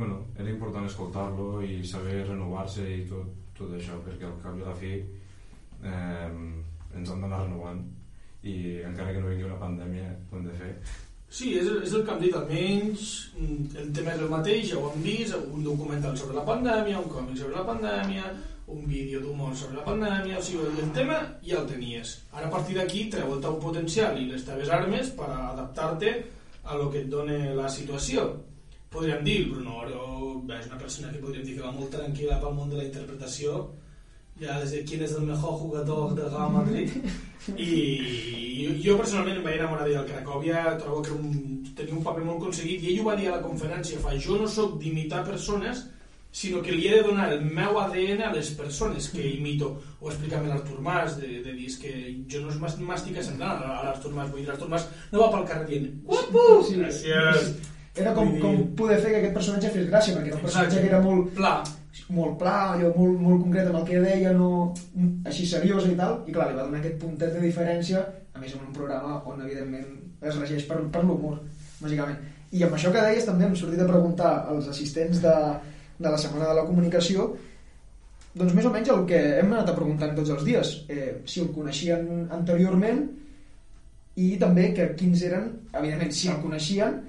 bueno, 0.00 0.22
era 0.38 0.48
important 0.48 0.88
escoltar-lo 0.88 1.60
i 1.62 1.82
saber 1.84 2.24
renovar-se 2.24 2.86
i 2.88 3.04
tot, 3.08 3.28
tot 3.58 3.76
això, 3.76 4.00
perquè 4.06 4.26
al 4.26 4.38
cap 4.40 4.56
i 4.56 4.64
a 4.64 4.70
la 4.70 4.76
fi 4.80 4.96
eh, 4.96 6.30
ens 6.96 7.12
han 7.12 7.20
d'anar 7.22 7.44
renovant 7.44 7.84
i 8.48 8.80
encara 8.88 9.12
que 9.12 9.20
no 9.20 9.28
vingui 9.28 9.46
una 9.50 9.60
pandèmia 9.60 10.08
ho 10.16 10.38
hem 10.38 10.48
de 10.48 10.56
fer 10.56 10.72
Sí, 11.30 11.52
és, 11.60 11.68
és 11.86 11.92
el 11.94 12.02
que 12.02 12.10
hem 12.10 12.22
dit, 12.24 12.34
almenys 12.34 13.10
mm, 13.38 13.66
el 13.78 13.90
tema 13.94 14.16
és 14.16 14.22
el 14.24 14.32
mateix, 14.32 14.64
ja 14.72 14.80
ho 14.80 14.88
hem 14.90 15.04
vist, 15.04 15.36
un 15.38 15.62
documental 15.62 16.16
sobre 16.18 16.34
la 16.40 16.42
pandèmia, 16.48 16.98
un 16.98 17.12
còmic 17.12 17.38
sobre 17.38 17.54
la 17.54 17.62
pandèmia, 17.68 18.32
un 18.74 18.82
vídeo 18.88 19.20
d'humor 19.22 19.54
sobre 19.54 19.78
la 19.78 19.84
pandèmia, 19.86 20.40
o 20.40 20.42
sigui, 20.42 20.66
el 20.82 20.90
tema 20.96 21.20
ja 21.46 21.60
el 21.60 21.68
tenies. 21.70 22.16
Ara 22.32 22.48
a 22.48 22.52
partir 22.56 22.74
d'aquí 22.80 23.04
treu 23.12 23.36
el 23.36 23.44
teu 23.44 23.60
potencial 23.62 24.18
i 24.18 24.26
les 24.32 24.42
teves 24.48 24.74
armes 24.74 25.12
per 25.14 25.28
adaptar-te 25.36 26.16
a 26.64 26.78
lo 26.78 26.90
que 26.90 27.04
et 27.04 27.12
dona 27.12 27.38
la 27.54 27.70
situació. 27.70 28.26
Podríem 28.90 29.22
dir, 29.22 29.46
Bruno 29.52 29.76
Oro 29.78 30.06
és 30.50 30.66
una 30.66 30.78
persona 30.80 31.12
que 31.12 31.20
podríem 31.22 31.44
dir 31.46 31.52
que 31.56 31.62
va 31.62 31.70
molt 31.70 31.92
tranquil·la 31.94 32.40
pel 32.42 32.56
món 32.56 32.72
de 32.72 32.80
la 32.80 32.86
interpretació, 32.88 33.60
ja 34.40 34.56
des 34.58 34.72
de 34.74 34.80
quién 34.88 35.04
és 35.06 35.14
el 35.14 35.28
mejor 35.28 35.54
jugador 35.60 36.16
del 36.16 36.32
Real 36.32 36.50
Madrid. 36.56 36.96
I 37.54 37.70
jo, 38.82 38.96
personalment 38.98 39.38
em 39.38 39.46
vaig 39.46 39.60
enamorar 39.60 39.86
d'ell 39.86 40.00
al 40.00 40.10
Cracòvia. 40.10 40.64
Trobo 40.82 41.04
que 41.06 41.14
un, 41.14 41.62
tenia 41.78 41.94
un 41.94 42.02
paper 42.02 42.26
molt 42.26 42.42
aconseguit 42.42 42.82
i 42.82 42.90
ell 42.90 43.00
ho 43.04 43.08
va 43.12 43.16
dir 43.20 43.30
a 43.30 43.38
la 43.38 43.46
conferència. 43.46 44.02
Fa, 44.02 44.18
jo 44.26 44.42
no 44.42 44.50
sóc 44.50 44.76
d'imitar 44.82 45.22
persones 45.28 45.86
sinó 46.32 46.60
que 46.62 46.74
li 46.74 46.86
he 46.86 46.98
de 46.98 47.06
donar 47.06 47.30
el 47.34 47.40
meu 47.46 47.78
ADN 47.78 48.20
a 48.26 48.34
les 48.34 48.52
persones 48.58 49.08
que 49.14 49.22
imito. 49.36 49.72
O 50.00 50.10
explicar-me 50.10 50.50
l'Artur 50.50 50.82
Mas 50.82 51.14
de, 51.22 51.40
de 51.46 51.54
dir 51.54 51.70
que 51.78 51.94
jo 52.30 52.42
no 52.42 52.58
m'estic 52.90 53.22
semblant 53.22 53.62
a 53.62 53.82
l'Artur 53.86 54.16
Mas. 54.18 54.30
Vull 54.34 54.42
dir, 54.42 54.50
l'Artur 54.50 54.70
Mas 54.70 54.90
no 55.12 55.22
va 55.22 55.34
pel 55.36 55.52
carrer 55.52 55.68
dient 55.70 55.92
guapo, 56.10 56.64
Sí, 56.66 56.80
gràcies 56.82 57.78
Era 57.98 58.14
com, 58.14 58.30
com 58.38 58.58
poder 58.78 59.00
fer 59.02 59.10
que 59.10 59.18
aquest 59.20 59.34
personatge 59.34 59.72
fes 59.74 59.88
gràcia, 59.90 60.14
perquè 60.16 60.30
era 60.30 60.38
un 60.38 60.44
personatge 60.44 60.78
que 60.82 60.90
era 60.92 61.00
molt 61.02 61.32
pla, 61.34 61.54
molt 62.14 62.36
pla 62.38 62.54
allò 62.76 62.92
molt, 62.94 63.16
molt 63.18 63.42
concret 63.42 63.70
amb 63.70 63.80
el 63.80 63.88
que 63.88 64.02
deia, 64.04 64.34
no, 64.36 64.50
així 65.26 65.46
seriós 65.48 65.88
i 65.90 65.96
tal, 65.98 66.20
i 66.30 66.34
clar, 66.36 66.50
li 66.50 66.58
va 66.58 66.68
donar 66.68 66.78
aquest 66.78 67.00
puntet 67.02 67.34
de 67.34 67.42
diferència, 67.42 68.04
a 68.34 68.42
més 68.42 68.54
en 68.54 68.62
un 68.62 68.72
programa 68.76 69.18
on 69.26 69.42
evidentment 69.42 69.90
es 70.22 70.38
regeix 70.38 70.68
per, 70.70 70.78
per 70.94 71.02
l'humor, 71.02 71.40
bàsicament. 71.80 72.22
I 72.54 72.64
amb 72.66 72.78
això 72.78 72.94
que 72.94 73.02
deies 73.02 73.26
també 73.26 73.46
hem 73.46 73.58
sortit 73.58 73.82
a 73.82 73.90
preguntar 73.90 74.32
als 74.52 74.70
assistents 74.70 75.22
de, 75.22 75.36
de 75.98 76.08
la 76.08 76.18
Setmana 76.18 76.50
de 76.50 76.58
la 76.60 76.66
Comunicació 76.70 77.32
doncs 78.30 78.54
més 78.54 78.66
o 78.66 78.70
menys 78.70 78.90
el 78.94 79.06
que 79.10 79.18
hem 79.40 79.50
anat 79.50 79.72
a 79.72 79.74
preguntant 79.74 80.12
tots 80.14 80.30
els 80.30 80.44
dies, 80.46 80.68
eh, 80.92 81.12
si 81.26 81.40
el 81.42 81.50
coneixien 81.54 82.28
anteriorment 82.36 83.02
i 84.22 84.36
també 84.38 84.68
que 84.76 84.86
quins 84.98 85.24
eren, 85.26 85.48
evidentment, 85.72 86.12
si 86.14 86.30
el 86.30 86.38
coneixien, 86.42 87.00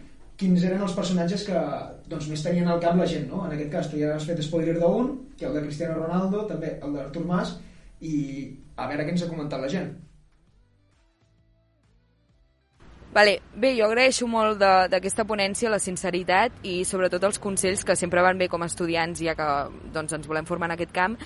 quins 0.41 0.63
eren 0.65 0.81
els 0.81 0.95
personatges 0.97 1.45
que 1.45 1.63
doncs, 2.09 2.27
més 2.31 2.43
tenien 2.43 2.69
al 2.69 2.81
cap 2.81 2.97
la 2.97 3.07
gent, 3.09 3.27
no? 3.29 3.45
En 3.45 3.53
aquest 3.55 3.73
cas, 3.73 3.89
tu 3.91 3.99
ja 4.01 4.15
has 4.15 4.25
fet 4.27 4.41
spoiler 4.41 4.79
d'un, 4.79 5.13
que 5.37 5.45
el 5.47 5.57
de 5.57 5.65
Cristiano 5.67 5.99
Ronaldo, 5.99 6.47
també 6.49 6.79
el 6.81 6.95
d'Artur 6.97 7.27
Mas, 7.29 7.59
i 8.01 8.15
a 8.75 8.87
veure 8.89 9.05
què 9.05 9.13
ens 9.13 9.25
ha 9.25 9.29
comentat 9.29 9.61
la 9.61 9.69
gent. 9.69 9.91
Vale, 13.11 13.41
bé, 13.59 13.73
jo 13.75 13.89
agraeixo 13.89 14.25
molt 14.31 14.61
d'aquesta 14.61 15.25
ponència 15.27 15.69
la 15.69 15.81
sinceritat 15.83 16.63
i 16.63 16.77
sobretot 16.87 17.25
els 17.27 17.41
consells 17.43 17.83
que 17.83 17.97
sempre 17.99 18.23
van 18.23 18.39
bé 18.39 18.47
com 18.47 18.63
a 18.63 18.69
estudiants 18.71 19.19
ja 19.19 19.35
que 19.35 19.47
doncs, 19.91 20.15
ens 20.15 20.29
volem 20.31 20.47
formar 20.47 20.71
en 20.71 20.77
aquest 20.77 20.95
camp 20.95 21.17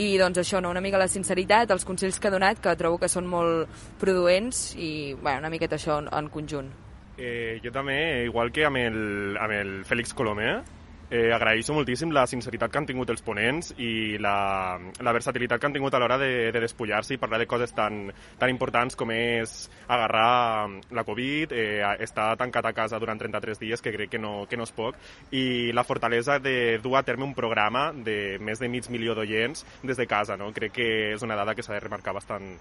i 0.00 0.08
doncs 0.16 0.40
això, 0.40 0.62
no? 0.64 0.72
una 0.72 0.80
mica 0.80 1.00
la 1.00 1.10
sinceritat, 1.12 1.70
els 1.76 1.84
consells 1.84 2.16
que 2.18 2.32
ha 2.32 2.32
donat 2.32 2.64
que 2.64 2.74
trobo 2.80 2.96
que 3.04 3.12
són 3.12 3.28
molt 3.28 3.84
produents 4.00 4.70
i 4.80 5.12
bueno, 5.12 5.44
una 5.44 5.52
miqueta 5.52 5.76
això 5.76 6.00
en, 6.00 6.08
en 6.08 6.32
conjunt. 6.32 6.72
Eh, 7.16 7.60
jo 7.64 7.72
també, 7.72 8.24
igual 8.28 8.52
que 8.52 8.66
amb 8.68 8.76
el, 8.76 9.36
amb 9.40 9.56
el 9.56 9.70
Fèlix 9.88 10.12
Colomé, 10.14 10.58
eh, 11.10 11.30
agraeixo 11.32 11.74
moltíssim 11.74 12.10
la 12.12 12.26
sinceritat 12.26 12.70
que 12.72 12.80
han 12.80 12.86
tingut 12.88 13.10
els 13.12 13.22
ponents 13.24 13.72
i 13.78 14.18
la, 14.22 14.76
la 14.76 15.14
versatilitat 15.14 15.60
que 15.60 15.68
han 15.68 15.76
tingut 15.76 15.94
a 15.94 16.00
l'hora 16.02 16.18
de, 16.18 16.50
de 16.52 16.62
despullar-se 16.62 17.14
i 17.14 17.20
parlar 17.22 17.38
de 17.40 17.48
coses 17.48 17.72
tan, 17.76 18.10
tan 18.38 18.50
importants 18.50 18.98
com 18.98 19.12
és 19.14 19.54
agarrar 19.86 20.68
la 20.90 21.04
Covid, 21.06 21.54
eh, 21.54 21.80
estar 22.04 22.32
tancat 22.40 22.66
a 22.66 22.74
casa 22.76 23.00
durant 23.02 23.20
33 23.22 23.62
dies, 23.62 23.82
que 23.82 23.94
crec 23.94 24.16
que 24.16 24.22
no, 24.22 24.46
que 24.50 24.58
no 24.58 24.66
és 24.66 24.74
poc, 24.74 24.98
i 25.30 25.72
la 25.76 25.86
fortalesa 25.86 26.40
de 26.42 26.78
dur 26.82 26.96
a 26.98 27.04
terme 27.06 27.26
un 27.28 27.36
programa 27.38 27.88
de 27.92 28.36
més 28.40 28.60
de 28.62 28.70
mig 28.72 28.90
milió 28.90 29.14
d'oients 29.14 29.64
des 29.82 29.96
de 29.96 30.08
casa. 30.10 30.36
No? 30.36 30.52
Crec 30.56 30.74
que 30.76 30.90
és 31.14 31.22
una 31.22 31.38
dada 31.38 31.54
que 31.54 31.62
s'ha 31.62 31.76
de 31.76 31.84
remarcar 31.84 32.16
bastant, 32.16 32.56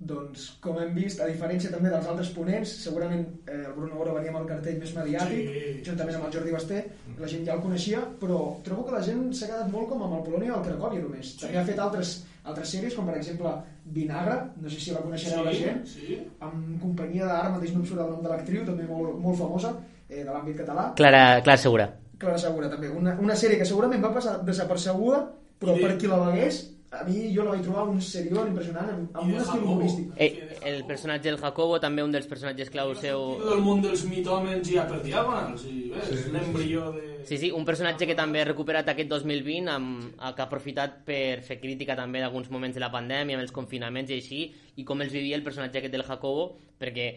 doncs, 0.00 0.46
com 0.64 0.78
hem 0.80 0.94
vist, 0.96 1.20
a 1.20 1.26
diferència 1.28 1.70
també 1.70 1.90
dels 1.92 2.06
altres 2.08 2.30
ponents, 2.32 2.70
segurament 2.86 3.20
eh, 3.44 3.58
el 3.66 3.74
Bruno 3.76 3.98
Oro 4.00 4.14
venia 4.16 4.30
amb 4.32 4.40
el 4.40 4.46
cartell 4.48 4.78
més 4.80 4.94
mediàtic, 4.96 5.50
Sí. 5.50 5.82
juntament 5.90 6.16
amb 6.16 6.26
el 6.26 6.32
Jordi 6.32 6.54
Basté, 6.54 6.78
la 7.20 7.28
gent 7.28 7.44
ja 7.44 7.54
el 7.58 7.60
coneixia, 7.60 8.00
però 8.20 8.38
trobo 8.64 8.86
que 8.86 8.92
la 8.96 9.02
gent 9.04 9.26
s'ha 9.36 9.50
quedat 9.50 9.68
molt 9.70 9.90
com 9.90 10.02
amb 10.06 10.16
el 10.16 10.24
Polònia 10.24 10.54
i 10.54 10.56
el 10.56 10.64
Cracòvia 10.64 11.02
només. 11.04 11.34
També 11.42 11.58
ha 11.60 11.64
fet 11.68 11.78
altres, 11.78 12.14
altres 12.44 12.72
sèries, 12.72 12.96
com 12.96 13.06
per 13.06 13.18
exemple 13.18 13.52
Vinagre, 13.84 14.38
no 14.62 14.70
sé 14.72 14.80
si 14.80 14.90
la 14.96 15.04
coneixereu 15.04 15.44
la 15.44 15.52
gent, 15.52 15.84
sí. 15.86 16.18
amb 16.40 16.80
companyia 16.80 17.26
d'ara 17.28 17.50
mateix 17.50 17.74
no 17.74 17.80
em 17.80 17.86
surt 17.86 18.00
el 18.00 18.10
nom 18.14 18.22
de 18.24 18.28
l'actriu, 18.32 18.64
també 18.64 18.88
molt, 18.88 19.18
molt 19.20 19.38
famosa, 19.38 19.74
eh, 20.08 20.24
de 20.24 20.30
l'àmbit 20.30 20.56
català. 20.64 20.94
Clara, 20.96 21.42
Clara 21.42 21.58
Segura. 21.58 21.90
Clara 22.18 22.38
Segura, 22.38 22.68
també. 22.72 22.88
Una, 22.88 23.18
una 23.20 23.36
sèrie 23.36 23.58
que 23.58 23.68
segurament 23.68 24.02
va 24.02 24.14
passar 24.16 24.38
desapercebuda, 24.44 25.26
però 25.60 25.76
per 25.80 25.96
qui 25.98 26.08
la 26.08 26.18
vegués, 26.30 26.70
a 26.90 27.04
mi 27.04 27.30
jo 27.32 27.44
la 27.44 27.52
vaig 27.54 27.62
trobar 27.62 27.84
un 27.86 28.00
seriós 28.02 28.48
impressionant, 28.50 28.88
amb, 28.90 29.12
amb 29.14 29.30
un 29.30 29.36
estil 29.38 29.62
humorístic. 29.62 30.08
Eh, 30.18 30.58
el 30.66 30.80
personatge 30.88 31.28
del 31.28 31.38
Jacobo, 31.38 31.78
també 31.78 32.02
un 32.02 32.10
dels 32.10 32.26
personatges 32.26 32.72
clau 32.74 32.90
seu... 32.98 33.22
Tot 33.38 33.52
el 33.54 33.62
món 33.62 33.82
dels 33.84 34.02
mitòmens 34.10 34.66
ja 34.66 34.88
per 34.90 34.98
diagonals, 35.04 35.68
i 35.70 35.92
ves, 35.94 36.26
l'embrió 36.34 36.88
de... 36.96 37.04
Sí, 37.28 37.38
sí, 37.38 37.52
un 37.54 37.64
personatge 37.68 38.08
que 38.10 38.16
també 38.18 38.42
ha 38.42 38.48
recuperat 38.48 38.90
aquest 38.90 39.12
2020, 39.12 39.70
amb, 39.70 40.08
que 40.18 40.42
ha 40.42 40.48
aprofitat 40.48 40.98
per 41.06 41.44
fer 41.46 41.60
crítica 41.62 41.94
també 41.94 42.24
d'alguns 42.24 42.50
moments 42.50 42.74
de 42.74 42.82
la 42.82 42.90
pandèmia, 42.90 43.38
amb 43.38 43.46
els 43.46 43.54
confinaments 43.54 44.10
i 44.10 44.18
així, 44.18 44.42
i 44.74 44.86
com 44.88 45.06
els 45.06 45.14
vivia 45.14 45.38
el 45.38 45.46
personatge 45.46 45.78
aquest 45.78 45.94
del 45.94 46.06
Jacobo, 46.08 46.50
perquè 46.80 47.08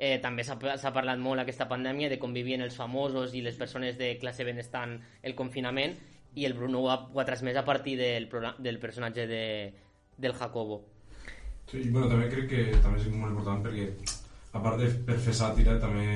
eh, 0.00 0.18
també 0.18 0.42
s'ha 0.42 0.58
s'ha 0.58 0.92
parlat 0.92 1.22
molt 1.22 1.46
aquesta 1.46 1.70
pandèmia 1.70 2.10
de 2.10 2.18
com 2.18 2.34
vivien 2.34 2.66
els 2.66 2.74
famosos 2.74 3.38
i 3.38 3.46
les 3.46 3.54
persones 3.54 3.94
de 4.02 4.16
classe 4.18 4.44
benestant 4.44 4.98
el 5.22 5.38
confinament, 5.38 5.94
i 6.36 6.44
el 6.44 6.54
Bruno 6.54 6.84
ho 6.84 6.90
ha, 6.92 6.98
ho 7.12 7.20
ha 7.20 7.24
transmès 7.28 7.56
a 7.56 7.64
partir 7.64 7.96
del, 7.98 8.28
del 8.58 8.78
personatge 8.78 9.26
de, 9.26 9.44
del 10.16 10.36
Jacobo. 10.36 10.82
Sí, 11.66 11.80
i 11.80 11.90
bueno, 11.90 12.10
també 12.12 12.28
crec 12.30 12.50
que 12.52 12.64
també 12.84 13.00
és 13.00 13.08
molt 13.10 13.32
important 13.32 13.64
perquè 13.64 13.88
a 14.52 14.62
part 14.62 14.78
de 14.80 14.90
per 15.08 15.16
fer 15.22 15.34
sàtira 15.34 15.80
també 15.82 16.06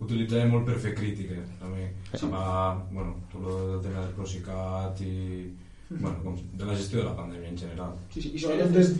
utilitzava 0.00 0.48
molt 0.48 0.66
per 0.66 0.78
fer 0.82 0.94
crítica 0.96 1.36
també 1.60 1.90
se'n 2.14 2.32
va, 2.32 2.44
bueno, 2.90 3.18
tot 3.32 3.44
el 3.52 3.82
tema 3.84 4.00
del 4.00 4.14
Procicat 4.16 5.02
i 5.04 5.14
bueno, 5.90 6.16
com, 6.24 6.38
de 6.56 6.66
la 6.66 6.76
gestió 6.78 7.00
de 7.00 7.06
la 7.08 7.14
pandèmia 7.18 7.50
en 7.50 7.58
general 7.58 7.94
Sí, 8.14 8.22
sí, 8.22 8.32
i 8.34 8.42
sobretot 8.42 8.72
des, 8.74 8.92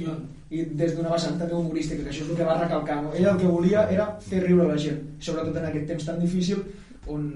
i 0.51 0.65
des 0.83 0.95
d'una 0.97 1.13
vessant 1.15 1.39
també 1.41 1.57
humorística, 1.57 2.05
que 2.05 2.13
això 2.13 2.25
és 2.27 2.33
el 2.33 2.39
que 2.41 2.47
va 2.49 2.59
recalcar. 2.59 2.99
No? 3.05 3.13
Ella 3.15 3.35
el 3.35 3.41
que 3.41 3.51
volia 3.51 3.87
era 3.95 4.09
fer 4.27 4.43
riure 4.45 4.67
la 4.69 4.79
gent, 4.85 4.99
sobretot 5.23 5.57
en 5.57 5.69
aquest 5.69 5.87
temps 5.93 6.09
tan 6.09 6.19
difícil 6.23 6.65
on 7.07 7.29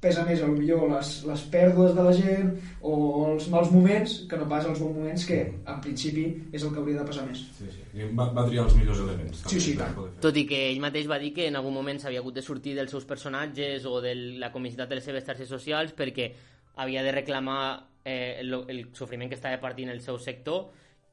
pesa 0.00 0.22
més 0.24 0.38
el 0.46 0.52
millor 0.54 0.84
les, 0.92 1.08
les 1.26 1.40
pèrdues 1.50 1.94
de 1.96 2.02
la 2.06 2.12
gent 2.14 2.52
o 2.86 2.92
els 3.32 3.48
mals 3.50 3.72
moments 3.74 4.12
que 4.30 4.36
no 4.38 4.46
pas 4.50 4.66
els 4.70 4.78
bons 4.78 4.94
moments 4.94 5.24
que 5.26 5.38
en 5.66 5.80
principi 5.82 6.26
és 6.54 6.62
el 6.62 6.70
que 6.70 6.78
hauria 6.78 7.00
de 7.00 7.06
passar 7.08 7.24
més 7.26 7.40
sí, 7.56 7.66
sí. 7.72 7.82
I 7.98 8.06
va, 8.14 8.28
va 8.36 8.44
triar 8.46 8.66
els 8.68 8.76
millors 8.78 9.00
elements 9.02 9.42
Sí, 9.50 9.58
sí. 9.60 9.74
Tot 10.22 10.36
i 10.38 10.44
que 10.46 10.60
ell 10.70 10.78
mateix 10.84 11.08
va 11.10 11.18
dir 11.18 11.32
que 11.34 11.48
en 11.50 11.58
algun 11.58 11.74
moment 11.74 11.98
s'havia 11.98 12.22
hagut 12.22 12.36
de 12.38 12.44
sortir 12.46 12.76
dels 12.78 12.94
seus 12.94 13.04
personatges 13.10 13.84
o 13.90 13.98
de 14.04 14.14
la 14.38 14.52
comicitat 14.54 14.88
de 14.88 15.00
les 15.00 15.04
seves 15.10 15.26
xarxes 15.26 15.50
socials 15.50 15.96
perquè 15.98 16.30
havia 16.78 17.02
de 17.02 17.10
reclamar 17.16 17.60
eh, 18.04 18.36
el, 18.44 18.54
el 18.70 18.84
sofriment 18.94 19.28
que 19.32 19.34
estava 19.40 19.58
partint 19.58 19.90
el 19.90 19.98
seu 20.00 20.18
sector 20.22 20.68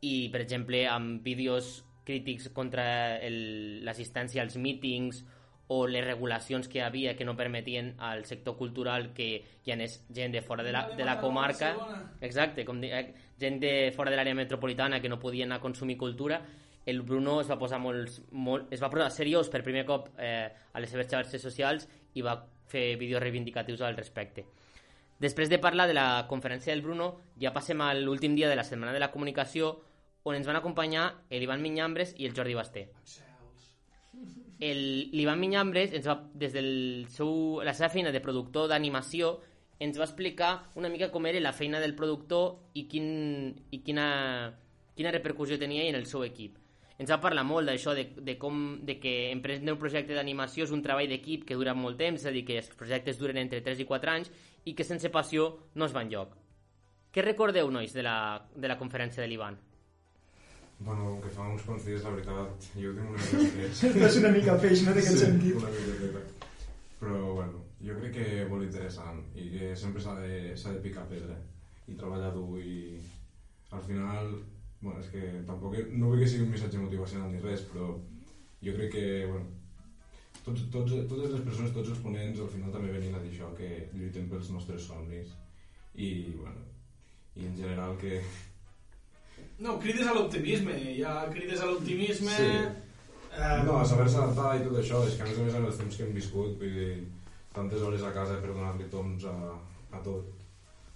i, 0.06 0.30
per 0.30 0.44
exemple, 0.46 0.84
amb 0.86 1.24
vídeos 1.26 1.80
crítics 2.06 2.52
contra 2.54 3.18
el- 3.26 3.82
l'assistència 3.84 4.44
als 4.46 4.60
mítings 4.62 5.24
o 5.68 5.88
les 5.88 6.06
regulacions 6.06 6.68
que 6.68 6.78
hi 6.78 6.82
havia 6.86 7.16
que 7.18 7.26
no 7.26 7.36
permetien 7.36 7.96
al 7.98 8.26
sector 8.26 8.56
cultural 8.56 9.14
que 9.14 9.44
hi 9.66 9.72
anés 9.74 10.04
gent 10.14 10.32
de 10.32 10.42
fora 10.42 10.64
de 10.64 10.72
la, 10.72 10.90
de 10.90 11.04
la 11.06 11.20
comarca. 11.20 11.72
Exacte, 12.22 12.66
com 12.66 12.80
di, 12.82 12.92
eh, 12.94 13.14
gent 13.40 13.60
de 13.60 13.92
fora 13.96 14.12
de 14.12 14.18
l'àrea 14.18 14.36
metropolitana 14.38 15.02
que 15.02 15.10
no 15.10 15.18
podien 15.20 15.50
anar 15.50 15.58
a 15.58 15.62
consumir 15.62 15.98
cultura. 15.98 16.42
El 16.86 17.02
Bruno 17.02 17.40
es 17.42 17.50
va 17.50 17.58
posar 17.58 17.80
molt, 17.82 18.20
molt 18.32 18.72
es 18.72 18.82
va 18.84 18.92
posar 18.94 19.10
seriós 19.10 19.50
per 19.50 19.64
primer 19.64 19.86
cop 19.86 20.12
eh, 20.20 20.52
a 20.74 20.80
les 20.80 20.90
seves 20.94 21.10
xarxes 21.10 21.42
socials 21.42 21.88
i 22.14 22.22
va 22.22 22.38
fer 22.70 22.96
vídeos 22.98 23.22
reivindicatius 23.24 23.82
al 23.82 23.98
respecte. 23.98 24.46
Després 25.18 25.50
de 25.50 25.58
parlar 25.58 25.88
de 25.88 25.94
la 25.96 26.26
conferència 26.30 26.74
del 26.74 26.82
Bruno, 26.84 27.22
ja 27.42 27.54
passem 27.56 27.82
a 27.82 27.94
l'últim 27.96 28.36
dia 28.36 28.50
de 28.50 28.56
la 28.56 28.64
Setmana 28.68 28.94
de 28.94 29.00
la 29.00 29.10
Comunicació, 29.12 29.80
on 30.24 30.36
ens 30.36 30.46
van 30.46 30.58
acompanyar 30.58 31.08
l'Ivan 31.32 31.62
Minyambres 31.62 32.14
i 32.18 32.26
el 32.28 32.36
Jordi 32.36 32.54
Basté. 32.54 32.90
El- 32.90 33.25
L'Ivan 34.60 35.40
Minyambres, 35.40 35.94
ens 35.98 36.06
va, 36.08 36.16
des 36.34 36.54
de 36.56 36.62
la 36.64 37.74
seva 37.76 37.90
feina 37.92 38.14
de 38.16 38.22
productor 38.24 38.70
d'animació, 38.72 39.36
ens 39.80 39.98
va 40.00 40.06
explicar 40.08 40.52
una 40.80 40.90
mica 40.90 41.10
com 41.12 41.26
era 41.28 41.42
la 41.44 41.52
feina 41.54 41.82
del 41.84 41.96
productor 41.96 42.72
i, 42.74 42.86
quin, 42.88 43.08
i 43.72 43.82
quina, 43.84 44.06
quina 44.96 45.12
repercussió 45.12 45.60
tenia 45.60 45.90
en 45.90 46.00
el 46.00 46.08
seu 46.08 46.24
equip. 46.24 46.62
Ens 46.96 47.12
va 47.12 47.20
parlar 47.20 47.44
molt 47.44 47.68
d'això, 47.68 47.92
de, 47.98 48.06
de, 48.24 48.38
com, 48.40 48.80
de 48.88 48.96
que 49.04 49.32
emprendre 49.34 49.74
un 49.76 49.82
projecte 49.82 50.16
d'animació 50.16 50.64
és 50.64 50.72
un 50.72 50.84
treball 50.86 51.12
d'equip 51.12 51.44
que 51.50 51.58
dura 51.60 51.76
molt 51.76 52.00
temps, 52.00 52.22
és 52.22 52.30
a 52.30 52.32
dir, 52.32 52.46
que 52.48 52.62
els 52.62 52.72
projectes 52.80 53.20
duren 53.20 53.42
entre 53.42 53.60
3 53.66 53.84
i 53.84 53.90
4 53.90 54.14
anys 54.14 54.32
i 54.64 54.74
que 54.74 54.88
sense 54.88 55.12
passió 55.12 55.50
no 55.76 55.90
es 55.90 55.96
va 55.96 56.06
enlloc. 56.08 56.38
Què 57.12 57.24
recordeu, 57.24 57.68
nois, 57.72 57.92
de 57.96 58.04
la, 58.04 58.16
de 58.56 58.72
la 58.72 58.80
conferència 58.80 59.24
de 59.24 59.28
l'Ivan? 59.28 59.60
Bueno, 60.80 61.20
que 61.24 61.32
fa 61.32 61.48
uns 61.48 61.64
quants 61.64 61.86
dies, 61.88 62.04
la 62.04 62.12
veritat, 62.12 62.66
jo 62.76 62.92
tinc 62.96 63.12
una 63.14 63.20
mica. 63.20 63.68
Estàs 63.72 64.18
una 64.20 64.32
mica 64.36 64.58
peix, 64.60 64.84
no, 64.84 64.92
aquest 64.92 65.14
sí, 65.14 65.22
sentit. 65.24 65.56
una 65.62 65.72
mica 65.72 66.24
Però, 67.00 67.20
bueno, 67.38 67.62
jo 67.86 67.96
crec 68.00 68.16
que 68.18 68.26
és 68.42 68.50
molt 68.50 68.66
interessant 68.66 69.22
i 69.40 69.50
que 69.54 69.72
sempre 69.80 70.04
s'ha 70.04 70.16
de, 70.20 70.56
de 70.56 70.82
picar 70.84 71.06
pedra 71.12 71.38
i 71.88 71.96
treballar 72.00 72.32
dur 72.34 72.60
i 72.60 72.98
al 73.76 73.84
final, 73.86 74.32
bueno, 74.82 75.00
és 75.00 75.12
que 75.14 75.22
tampoc, 75.48 75.78
no 75.94 76.12
vull 76.12 76.24
que 76.24 76.30
sigui 76.32 76.48
un 76.48 76.54
missatge 76.56 76.82
motivacional 76.82 77.32
ni 77.32 77.44
res, 77.44 77.66
però 77.72 77.92
jo 78.66 78.76
crec 78.78 78.92
que, 78.96 79.06
bueno, 79.30 79.46
tots, 80.46 80.66
tots, 80.74 80.96
totes 81.10 81.36
les 81.36 81.44
persones, 81.46 81.74
tots 81.76 81.94
els 81.94 82.02
ponents 82.04 82.42
al 82.42 82.52
final 82.52 82.74
també 82.74 82.94
venien 82.94 83.16
a 83.18 83.24
dir 83.24 83.34
això, 83.34 83.52
que 83.58 83.70
lluitem 83.94 84.28
pels 84.32 84.52
nostres 84.56 84.88
somnis 84.90 85.32
i, 85.96 86.10
bueno, 86.36 86.66
i 87.36 87.48
en 87.50 87.56
general 87.60 87.98
que, 88.02 88.20
No, 89.60 89.78
crides 89.80 90.08
a 90.08 90.16
l'optimisme, 90.16 90.74
ja 91.00 91.14
crides 91.32 91.62
a 91.62 91.70
l'optimisme... 91.70 92.34
Sí. 92.36 92.50
Eh, 93.36 93.64
No, 93.68 93.78
a 93.80 93.86
saber-se 93.88 94.18
adaptar 94.20 94.56
i 94.60 94.64
tot 94.64 94.78
això, 94.80 95.02
és 95.08 95.16
que 95.16 95.24
a 95.24 95.28
més 95.28 95.40
a 95.40 95.46
més 95.46 95.56
en 95.60 95.66
els 95.68 95.80
temps 95.80 95.96
que 95.98 96.06
hem 96.06 96.14
viscut, 96.16 96.54
vull 96.60 96.76
dir, 96.76 96.92
tantes 97.56 97.84
hores 97.84 98.04
a 98.04 98.12
casa 98.16 98.38
per 98.42 98.52
donar-li 98.52 98.88
toms 98.92 99.26
a, 99.28 99.36
a 99.92 100.04
tot, 100.04 100.30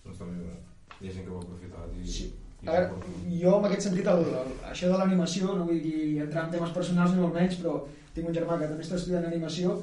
doncs 0.05 0.21
també 0.21 0.53
hi 0.99 1.09
ha 1.09 1.15
gent 1.15 1.25
que 1.25 1.33
ho 1.33 1.39
ha 1.39 1.43
aprofitat 1.43 1.97
i... 1.99 2.05
Sí. 2.07 2.29
A 2.65 2.73
veure, 2.75 3.11
jo 3.39 3.53
en 3.55 3.67
aquest 3.69 3.85
sentit, 3.87 4.07
el, 4.11 4.25
el, 4.35 4.49
això 4.67 4.89
de 4.91 4.97
l'animació, 4.99 5.53
no 5.55 5.67
vull 5.67 5.79
dir 5.83 6.19
entrar 6.25 6.45
en 6.45 6.55
temes 6.57 6.73
personals 6.75 7.13
ni 7.15 7.21
molt 7.23 7.37
menys, 7.37 7.55
però 7.61 7.77
tinc 8.15 8.27
un 8.27 8.35
germà 8.35 8.57
que 8.59 8.67
també 8.67 8.83
està 8.83 8.97
estudiant 8.99 9.27
animació 9.29 9.77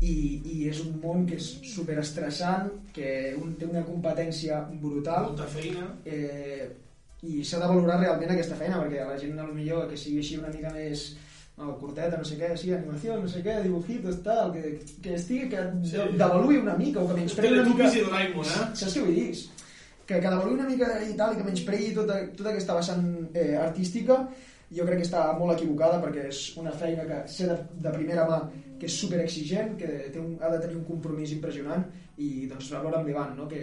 i, 0.00 0.14
i 0.40 0.54
és 0.70 0.80
un 0.84 0.94
món 1.02 1.26
que 1.28 1.36
és 1.36 1.50
super 1.68 1.98
estressant, 2.00 2.70
que 2.96 3.34
un, 3.40 3.52
té 3.60 3.68
una 3.68 3.84
competència 3.84 4.62
brutal. 4.80 5.28
Molta 5.34 5.50
feina. 5.52 5.90
Eh, 6.08 6.70
I 7.24 7.44
s'ha 7.46 7.60
de 7.62 7.68
valorar 7.70 8.00
realment 8.00 8.34
aquesta 8.34 8.56
feina, 8.58 8.80
perquè 8.82 9.00
a 9.04 9.10
la 9.12 9.18
gent 9.20 9.38
millor 9.54 9.88
que 9.90 9.96
sigui 10.00 10.20
així 10.20 10.36
una 10.40 10.52
mica 10.52 10.72
més 10.74 11.06
no, 11.56 11.74
curteta, 11.78 12.18
no 12.18 12.26
sé 12.26 12.36
què, 12.38 12.50
sí, 12.58 12.72
animació, 12.74 13.16
no 13.22 13.28
sé 13.30 13.42
què, 13.44 13.60
dibujitos, 13.62 14.22
tal, 14.26 14.50
que, 14.54 14.78
que 15.02 15.14
estigui, 15.14 15.48
que 15.52 15.66
Sí. 15.86 16.00
devaluï 16.18 16.58
una 16.58 16.74
mica, 16.76 17.00
o 17.00 17.08
que 17.08 17.20
menysprei 17.20 17.52
una 17.52 17.68
mica... 17.68 17.90
Doraemon, 17.94 18.48
eh? 18.48 18.64
Saps 18.80 18.96
què 18.96 19.04
vull 19.04 19.14
dir? 19.20 19.28
Que, 20.04 20.18
que 20.18 20.32
devaluï 20.32 20.56
una 20.58 20.66
mica 20.68 20.90
i 21.06 21.14
tal, 21.16 21.32
i 21.32 21.38
que 21.38 21.46
menysprei 21.46 21.92
tota, 21.94 22.18
tota 22.36 22.50
aquesta 22.50 22.74
vessant 22.80 23.06
eh, 23.32 23.54
artística, 23.60 24.18
jo 24.74 24.84
crec 24.88 25.00
que 25.00 25.06
està 25.06 25.28
molt 25.38 25.54
equivocada 25.54 26.00
perquè 26.02 26.26
és 26.32 26.44
una 26.58 26.72
feina 26.74 27.04
que 27.06 27.22
sé 27.30 27.46
de, 27.46 27.56
de 27.84 27.92
primera 27.94 28.24
mà 28.28 28.40
que 28.80 28.88
és 28.90 28.96
super 29.00 29.20
exigent, 29.22 29.76
que 29.78 30.10
té 30.10 30.18
un, 30.18 30.34
ha 30.42 30.50
de 30.50 30.58
tenir 30.64 30.80
un 30.80 30.86
compromís 30.88 31.32
impressionant 31.36 31.84
i 32.18 32.48
doncs 32.50 32.72
valora 32.74 32.98
amb 32.98 33.08
l'Ivan, 33.08 33.36
no? 33.38 33.46
que 33.48 33.62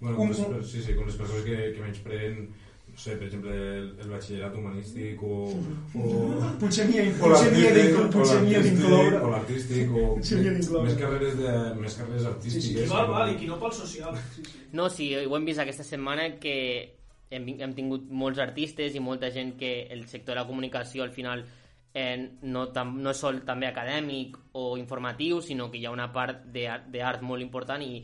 Bueno, 0.00 0.18
Un- 0.18 0.30
un- 0.56 0.64
sí, 0.64 0.80
sí, 0.82 0.94
com 0.96 1.06
les 1.06 1.16
persones 1.20 1.44
que, 1.44 1.56
que 1.76 1.80
menys 1.84 1.98
prenen 2.04 2.50
no 2.90 2.98
sé, 2.98 3.12
per 3.16 3.28
exemple, 3.28 3.52
el, 3.54 3.84
el 4.02 4.08
batxillerat 4.10 4.54
humanístic 4.58 5.20
o... 5.22 5.44
o 5.94 6.06
Potser 6.58 6.88
he 6.90 7.04
l'artístic, 7.30 8.64
d'incloure. 8.64 9.20
O 9.22 9.30
l'artístic, 9.30 9.92
o 9.94 10.16
més 10.82 10.96
carreres, 10.98 11.36
de, 11.38 11.52
més 11.78 11.94
carreres 11.96 12.22
Sí, 12.24 12.28
artístiques. 12.32 12.64
sí, 12.66 12.74
qui 12.80 12.88
val, 12.90 13.06
val, 13.12 13.30
i 13.32 13.36
qui 13.38 13.46
no 13.46 13.58
pel 13.60 13.72
social. 13.76 14.16
Sí, 14.34 14.42
sí. 14.44 14.64
No, 14.72 14.88
sí, 14.90 15.10
ho 15.16 15.36
hem 15.38 15.46
vist 15.46 15.62
aquesta 15.62 15.86
setmana 15.86 16.26
que 16.42 16.56
hem, 17.30 17.46
hem 17.60 17.74
tingut 17.78 18.10
molts 18.10 18.42
artistes 18.42 18.94
i 18.98 19.00
molta 19.00 19.30
gent 19.30 19.54
que 19.60 19.86
el 19.94 20.06
sector 20.10 20.34
de 20.34 20.40
la 20.42 20.46
comunicació 20.50 21.04
al 21.06 21.14
final 21.14 21.44
eh, 21.94 22.30
no, 22.42 22.68
tam, 22.74 22.96
no 23.02 23.10
és 23.14 23.22
sol 23.22 23.42
també 23.46 23.66
acadèmic 23.70 24.36
o 24.58 24.76
informatiu, 24.78 25.40
sinó 25.42 25.70
que 25.70 25.78
hi 25.78 25.86
ha 25.86 25.94
una 25.94 26.10
part 26.12 26.42
d'art 26.50 27.22
molt 27.22 27.42
important 27.42 27.82
i, 27.86 28.02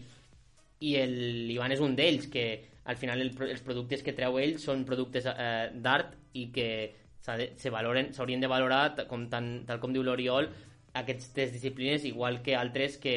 i 0.84 0.96
l'Ivan 1.08 1.72
és 1.72 1.80
un 1.80 1.96
d'ells, 1.96 2.28
que 2.32 2.46
al 2.86 2.98
final 3.00 3.20
el, 3.22 3.32
els 3.48 3.64
productes 3.64 4.02
que 4.04 4.14
treu 4.16 4.38
ell 4.38 4.56
són 4.62 4.84
productes 4.86 5.26
eh, 5.30 5.72
d'art 5.72 6.14
i 6.38 6.48
que 6.54 6.68
s'haurien 7.26 8.42
de 8.42 8.50
valorar, 8.50 9.06
com 9.10 9.26
tan, 9.30 9.64
tal 9.66 9.80
com 9.82 9.94
diu 9.94 10.04
l'Oriol, 10.06 10.48
aquestes 10.96 11.52
disciplines 11.52 12.04
igual 12.08 12.40
que 12.42 12.54
altres 12.56 12.96
que, 13.02 13.16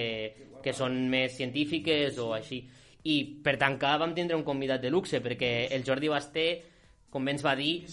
que 0.64 0.74
són 0.74 0.98
més 1.12 1.36
científiques 1.38 2.18
o 2.20 2.34
així. 2.36 2.64
I 3.06 3.16
per 3.44 3.56
tancar 3.62 3.98
vam 4.02 4.16
tindre 4.16 4.36
un 4.36 4.44
convidat 4.48 4.82
de 4.84 4.92
luxe, 4.92 5.22
perquè 5.24 5.70
el 5.76 5.86
Jordi 5.88 6.10
Basté, 6.12 6.48
com 7.10 7.28
ens 7.32 7.46
va 7.46 7.56
dir, 7.56 7.86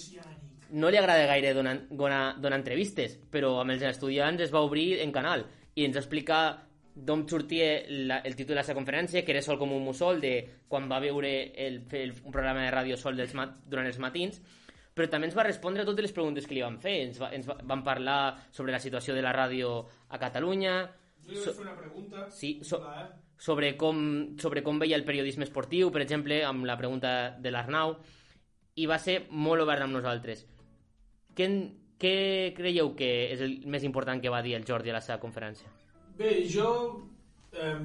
no 0.76 0.90
li 0.90 0.98
agrada 0.98 1.28
gaire 1.28 1.52
donar, 1.54 1.76
donar, 1.90 2.22
donar 2.42 2.58
entrevistes, 2.58 3.14
però 3.30 3.60
amb 3.60 3.76
els 3.76 3.84
estudiants 3.86 4.42
es 4.42 4.52
va 4.54 4.64
obrir 4.66 4.96
en 5.04 5.12
canal 5.14 5.46
i 5.76 5.84
ens 5.86 5.94
va 5.94 6.02
explicar 6.02 6.42
d'on 6.96 7.26
sortia 7.28 7.82
la, 8.08 8.18
el 8.24 8.34
títol 8.34 8.54
de 8.54 8.60
la 8.62 8.64
seva 8.64 8.78
conferència, 8.80 9.22
que 9.24 9.34
era 9.34 9.42
Sol 9.44 9.58
com 9.60 9.74
un 9.76 9.84
mussol, 9.84 10.20
de 10.22 10.32
quan 10.68 10.88
va 10.88 11.00
veure 11.04 11.32
el, 11.52 11.82
el, 11.92 12.14
un 12.24 12.32
programa 12.32 12.64
de 12.64 12.72
ràdio 12.72 12.96
sol 12.96 13.18
dels 13.20 13.34
mat, 13.36 13.58
durant 13.68 13.88
els 13.88 14.00
matins, 14.00 14.40
però 14.96 15.10
també 15.12 15.28
ens 15.28 15.36
va 15.36 15.44
respondre 15.44 15.84
a 15.84 15.88
totes 15.88 16.08
les 16.08 16.16
preguntes 16.16 16.48
que 16.48 16.56
li 16.56 16.64
van 16.64 16.80
fer. 16.80 16.94
Ens, 17.10 17.20
va, 17.20 17.28
ens 17.36 17.44
va, 17.48 17.58
van 17.68 17.84
parlar 17.84 18.18
sobre 18.48 18.72
la 18.72 18.80
situació 18.80 19.14
de 19.14 19.24
la 19.24 19.34
ràdio 19.36 19.82
a 20.08 20.20
Catalunya... 20.22 20.78
Jo 21.26 21.34
li 21.34 21.40
vaig 21.42 21.52
fer 21.58 21.66
una 21.66 21.76
pregunta. 21.76 22.26
Sí, 22.32 22.54
so, 22.64 22.80
sobre, 23.36 23.74
com, 23.76 23.98
sobre 24.40 24.64
com 24.64 24.80
veia 24.80 24.96
el 24.96 25.04
periodisme 25.04 25.44
esportiu, 25.44 25.92
per 25.92 26.00
exemple, 26.06 26.40
amb 26.48 26.64
la 26.64 26.78
pregunta 26.80 27.10
de 27.36 27.52
l'Arnau, 27.52 27.98
i 28.80 28.88
va 28.88 28.96
ser 29.02 29.26
molt 29.28 29.68
obert 29.68 29.84
amb 29.84 29.98
nosaltres. 29.98 30.46
Què, 31.36 31.50
què 32.00 32.18
creieu 32.56 32.94
que 32.96 33.10
és 33.34 33.44
el 33.44 33.58
més 33.68 33.84
important 33.84 34.22
que 34.22 34.32
va 34.32 34.40
dir 34.46 34.56
el 34.56 34.64
Jordi 34.64 34.94
a 34.94 34.96
la 34.96 35.04
seva 35.04 35.20
conferència? 35.20 35.68
Bé, 36.16 36.46
jo 36.48 36.68
eh, 37.52 37.76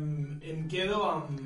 em 0.52 0.67
quedo 0.72 1.04
amb 1.04 1.39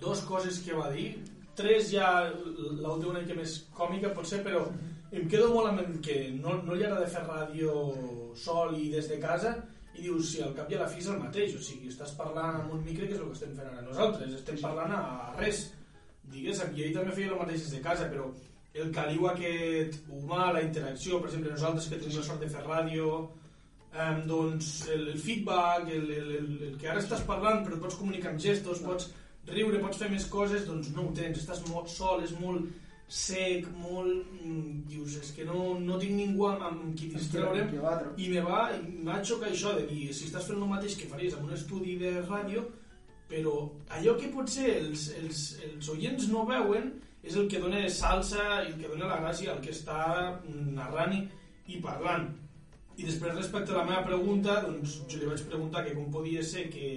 dos 0.00 0.22
coses 0.24 0.62
que 0.64 0.76
va 0.76 0.90
dir. 0.94 1.10
Tres 1.56 1.90
ja, 1.92 2.08
l'última 2.32 3.12
una 3.14 3.22
mica 3.22 3.36
més 3.36 3.58
còmica 3.76 4.12
potser, 4.16 4.42
però 4.44 4.64
em 5.12 5.28
quedo 5.28 5.52
molt 5.52 5.70
amb 5.70 5.82
el 5.84 5.98
que 6.04 6.16
no, 6.36 6.56
no 6.64 6.74
li 6.76 6.84
agrada 6.84 7.08
fer 7.12 7.24
ràdio 7.24 7.74
sol 8.36 8.76
i 8.80 8.90
des 8.92 9.08
de 9.12 9.20
casa 9.20 9.54
i 9.96 10.02
dius, 10.04 10.32
si 10.32 10.42
al 10.44 10.52
cap 10.56 10.72
i 10.72 10.76
a 10.76 10.82
la 10.82 10.88
fi 10.92 11.00
és 11.00 11.08
el 11.12 11.20
mateix, 11.20 11.54
o 11.56 11.62
sigui, 11.64 11.88
estàs 11.92 12.12
parlant 12.18 12.58
amb 12.58 12.74
un 12.76 12.82
micro 12.84 13.06
que 13.06 13.16
és 13.16 13.20
el 13.20 13.30
que 13.30 13.38
estem 13.38 13.54
fent 13.56 13.70
ara 13.70 13.84
nosaltres, 13.84 14.34
estem 14.36 14.58
parlant 14.60 14.92
a 14.92 15.00
res, 15.38 15.62
diguéssim, 16.32 16.74
i 16.76 16.84
ell 16.84 16.98
també 16.98 17.14
feia 17.16 17.32
el 17.32 17.40
mateix 17.40 17.64
des 17.64 17.78
de 17.78 17.80
casa, 17.86 18.10
però 18.12 18.28
el 18.76 18.92
caliu 18.92 19.24
aquest 19.30 20.02
humà, 20.12 20.50
la 20.52 20.64
interacció, 20.66 21.20
per 21.20 21.30
exemple, 21.30 21.54
nosaltres 21.54 21.88
que 21.88 22.00
tenim 22.02 22.20
la 22.20 22.26
sort 22.28 22.44
de 22.44 22.50
fer 22.52 22.64
ràdio, 22.66 23.14
eh, 23.96 24.16
doncs 24.28 24.72
el, 24.92 25.08
el 25.14 25.20
feedback, 25.20 25.88
el, 25.88 26.10
el, 26.10 26.32
el, 26.40 26.50
el 26.70 26.74
que 26.80 26.90
ara 26.92 27.02
estàs 27.02 27.24
parlant 27.28 27.64
però 27.66 27.80
pots 27.82 27.98
comunicar 28.00 28.32
amb 28.32 28.42
gestos, 28.42 28.82
pots 28.84 29.10
riure, 29.50 29.80
pots 29.82 30.00
fer 30.02 30.10
més 30.10 30.26
coses, 30.30 30.66
doncs 30.68 30.90
no 30.94 31.06
ho 31.06 31.14
tens, 31.16 31.40
estàs 31.40 31.62
molt 31.70 31.90
sol, 31.92 32.24
és 32.26 32.34
molt 32.40 32.66
sec, 33.08 33.68
molt... 33.78 34.26
mm, 34.42 34.86
dius, 34.90 35.18
és 35.22 35.30
que 35.36 35.44
no, 35.46 35.76
no 35.78 35.98
tinc 36.02 36.16
ningú 36.18 36.48
amb, 36.48 36.64
amb 36.66 36.96
qui 36.98 37.12
distreure'm 37.12 37.70
i 38.18 38.30
me 38.32 38.42
va, 38.42 38.64
i 38.74 38.80
m'ha 39.06 39.20
xocat 39.22 39.52
això 39.52 39.76
de 39.78 39.86
dir, 39.90 40.08
si 40.14 40.26
estàs 40.26 40.48
fent 40.48 40.58
el 40.58 40.72
mateix 40.72 40.98
que 40.98 41.10
faries 41.10 41.36
en 41.38 41.46
un 41.46 41.54
estudi 41.54 41.94
de 42.02 42.16
ràdio 42.24 42.66
però 43.30 43.54
allò 43.94 44.14
que 44.18 44.30
potser 44.34 44.72
els, 44.80 45.08
els, 45.20 45.44
els 45.66 45.90
oients 45.94 46.28
no 46.32 46.44
veuen 46.46 46.92
és 47.26 47.38
el 47.38 47.48
que 47.50 47.62
dona 47.62 47.86
salsa 47.90 48.42
i 48.64 48.72
el 48.72 48.76
que 48.80 48.90
dona 48.90 49.10
la 49.10 49.20
gràcia 49.22 49.54
al 49.54 49.62
que 49.62 49.74
està 49.74 50.02
narrant 50.46 51.14
i, 51.14 51.22
i 51.74 51.80
parlant 51.82 52.28
i 52.96 53.04
després 53.04 53.34
respecte 53.36 53.74
a 53.74 53.80
la 53.80 53.88
meva 53.88 54.04
pregunta 54.06 54.60
doncs 54.64 55.00
jo 55.10 55.20
li 55.20 55.28
vaig 55.28 55.42
preguntar 55.50 55.84
que 55.84 55.94
com 55.96 56.08
podia 56.12 56.44
ser 56.44 56.66
que, 56.72 56.90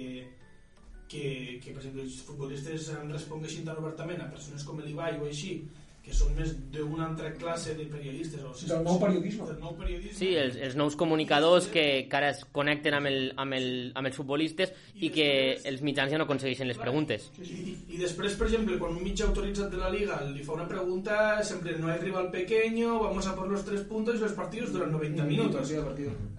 que, 1.12 1.24
que 1.60 1.74
per 1.74 1.82
exemple 1.82 2.06
els 2.06 2.20
futbolistes 2.24 2.88
em 2.96 3.12
responguessin 3.12 3.68
tan 3.68 3.80
obertament 3.82 4.22
a 4.24 4.30
persones 4.32 4.64
com 4.64 4.80
l'Ibai 4.80 5.18
o 5.20 5.28
així 5.28 5.58
que 6.00 6.14
són 6.16 6.32
més 6.34 6.54
d'una 6.72 7.10
altra 7.10 7.28
classe 7.36 7.74
de 7.76 7.84
periodistes 7.90 8.40
o 8.42 8.54
Del 8.56 8.84
nou 8.86 8.98
periodisme. 8.98 9.46
del 9.46 9.58
nou 9.60 9.74
periodisme 9.76 10.16
Sí, 10.16 10.30
els, 10.34 10.56
els 10.56 10.76
nous 10.76 10.96
comunicadors 10.96 11.66
que, 11.68 12.06
que 12.08 12.16
ara 12.16 12.30
es 12.32 12.40
connecten 12.56 12.94
amb, 12.96 13.06
el, 13.10 13.18
amb, 13.36 13.52
el, 13.58 13.68
amb 13.94 14.08
els 14.08 14.16
futbolistes 14.16 14.72
i 14.96 15.10
que 15.12 15.28
els 15.68 15.82
mitjans 15.84 16.10
ja 16.10 16.18
no 16.18 16.24
aconsegueixen 16.24 16.66
les 16.70 16.80
preguntes. 16.80 17.28
I, 17.44 17.76
I 17.94 18.00
després, 18.00 18.34
per 18.40 18.48
exemple, 18.48 18.78
quan 18.80 18.96
un 18.96 19.04
mitjà 19.04 19.28
autoritzat 19.28 19.70
de 19.70 19.76
la 19.82 19.90
Liga 19.92 20.18
li 20.24 20.42
fa 20.46 20.56
una 20.56 20.66
pregunta, 20.68 21.42
sempre 21.44 21.76
no 21.78 21.88
hay 21.92 22.00
rival 22.00 22.30
pequeño, 22.30 22.98
vamos 23.02 23.26
a 23.26 23.36
por 23.36 23.48
los 23.48 23.64
tres 23.64 23.82
puntos 23.82 24.16
y 24.16 24.20
los 24.20 24.32
partidos 24.32 24.72
duran 24.72 24.92
90 24.92 25.24
minutos. 25.24 25.70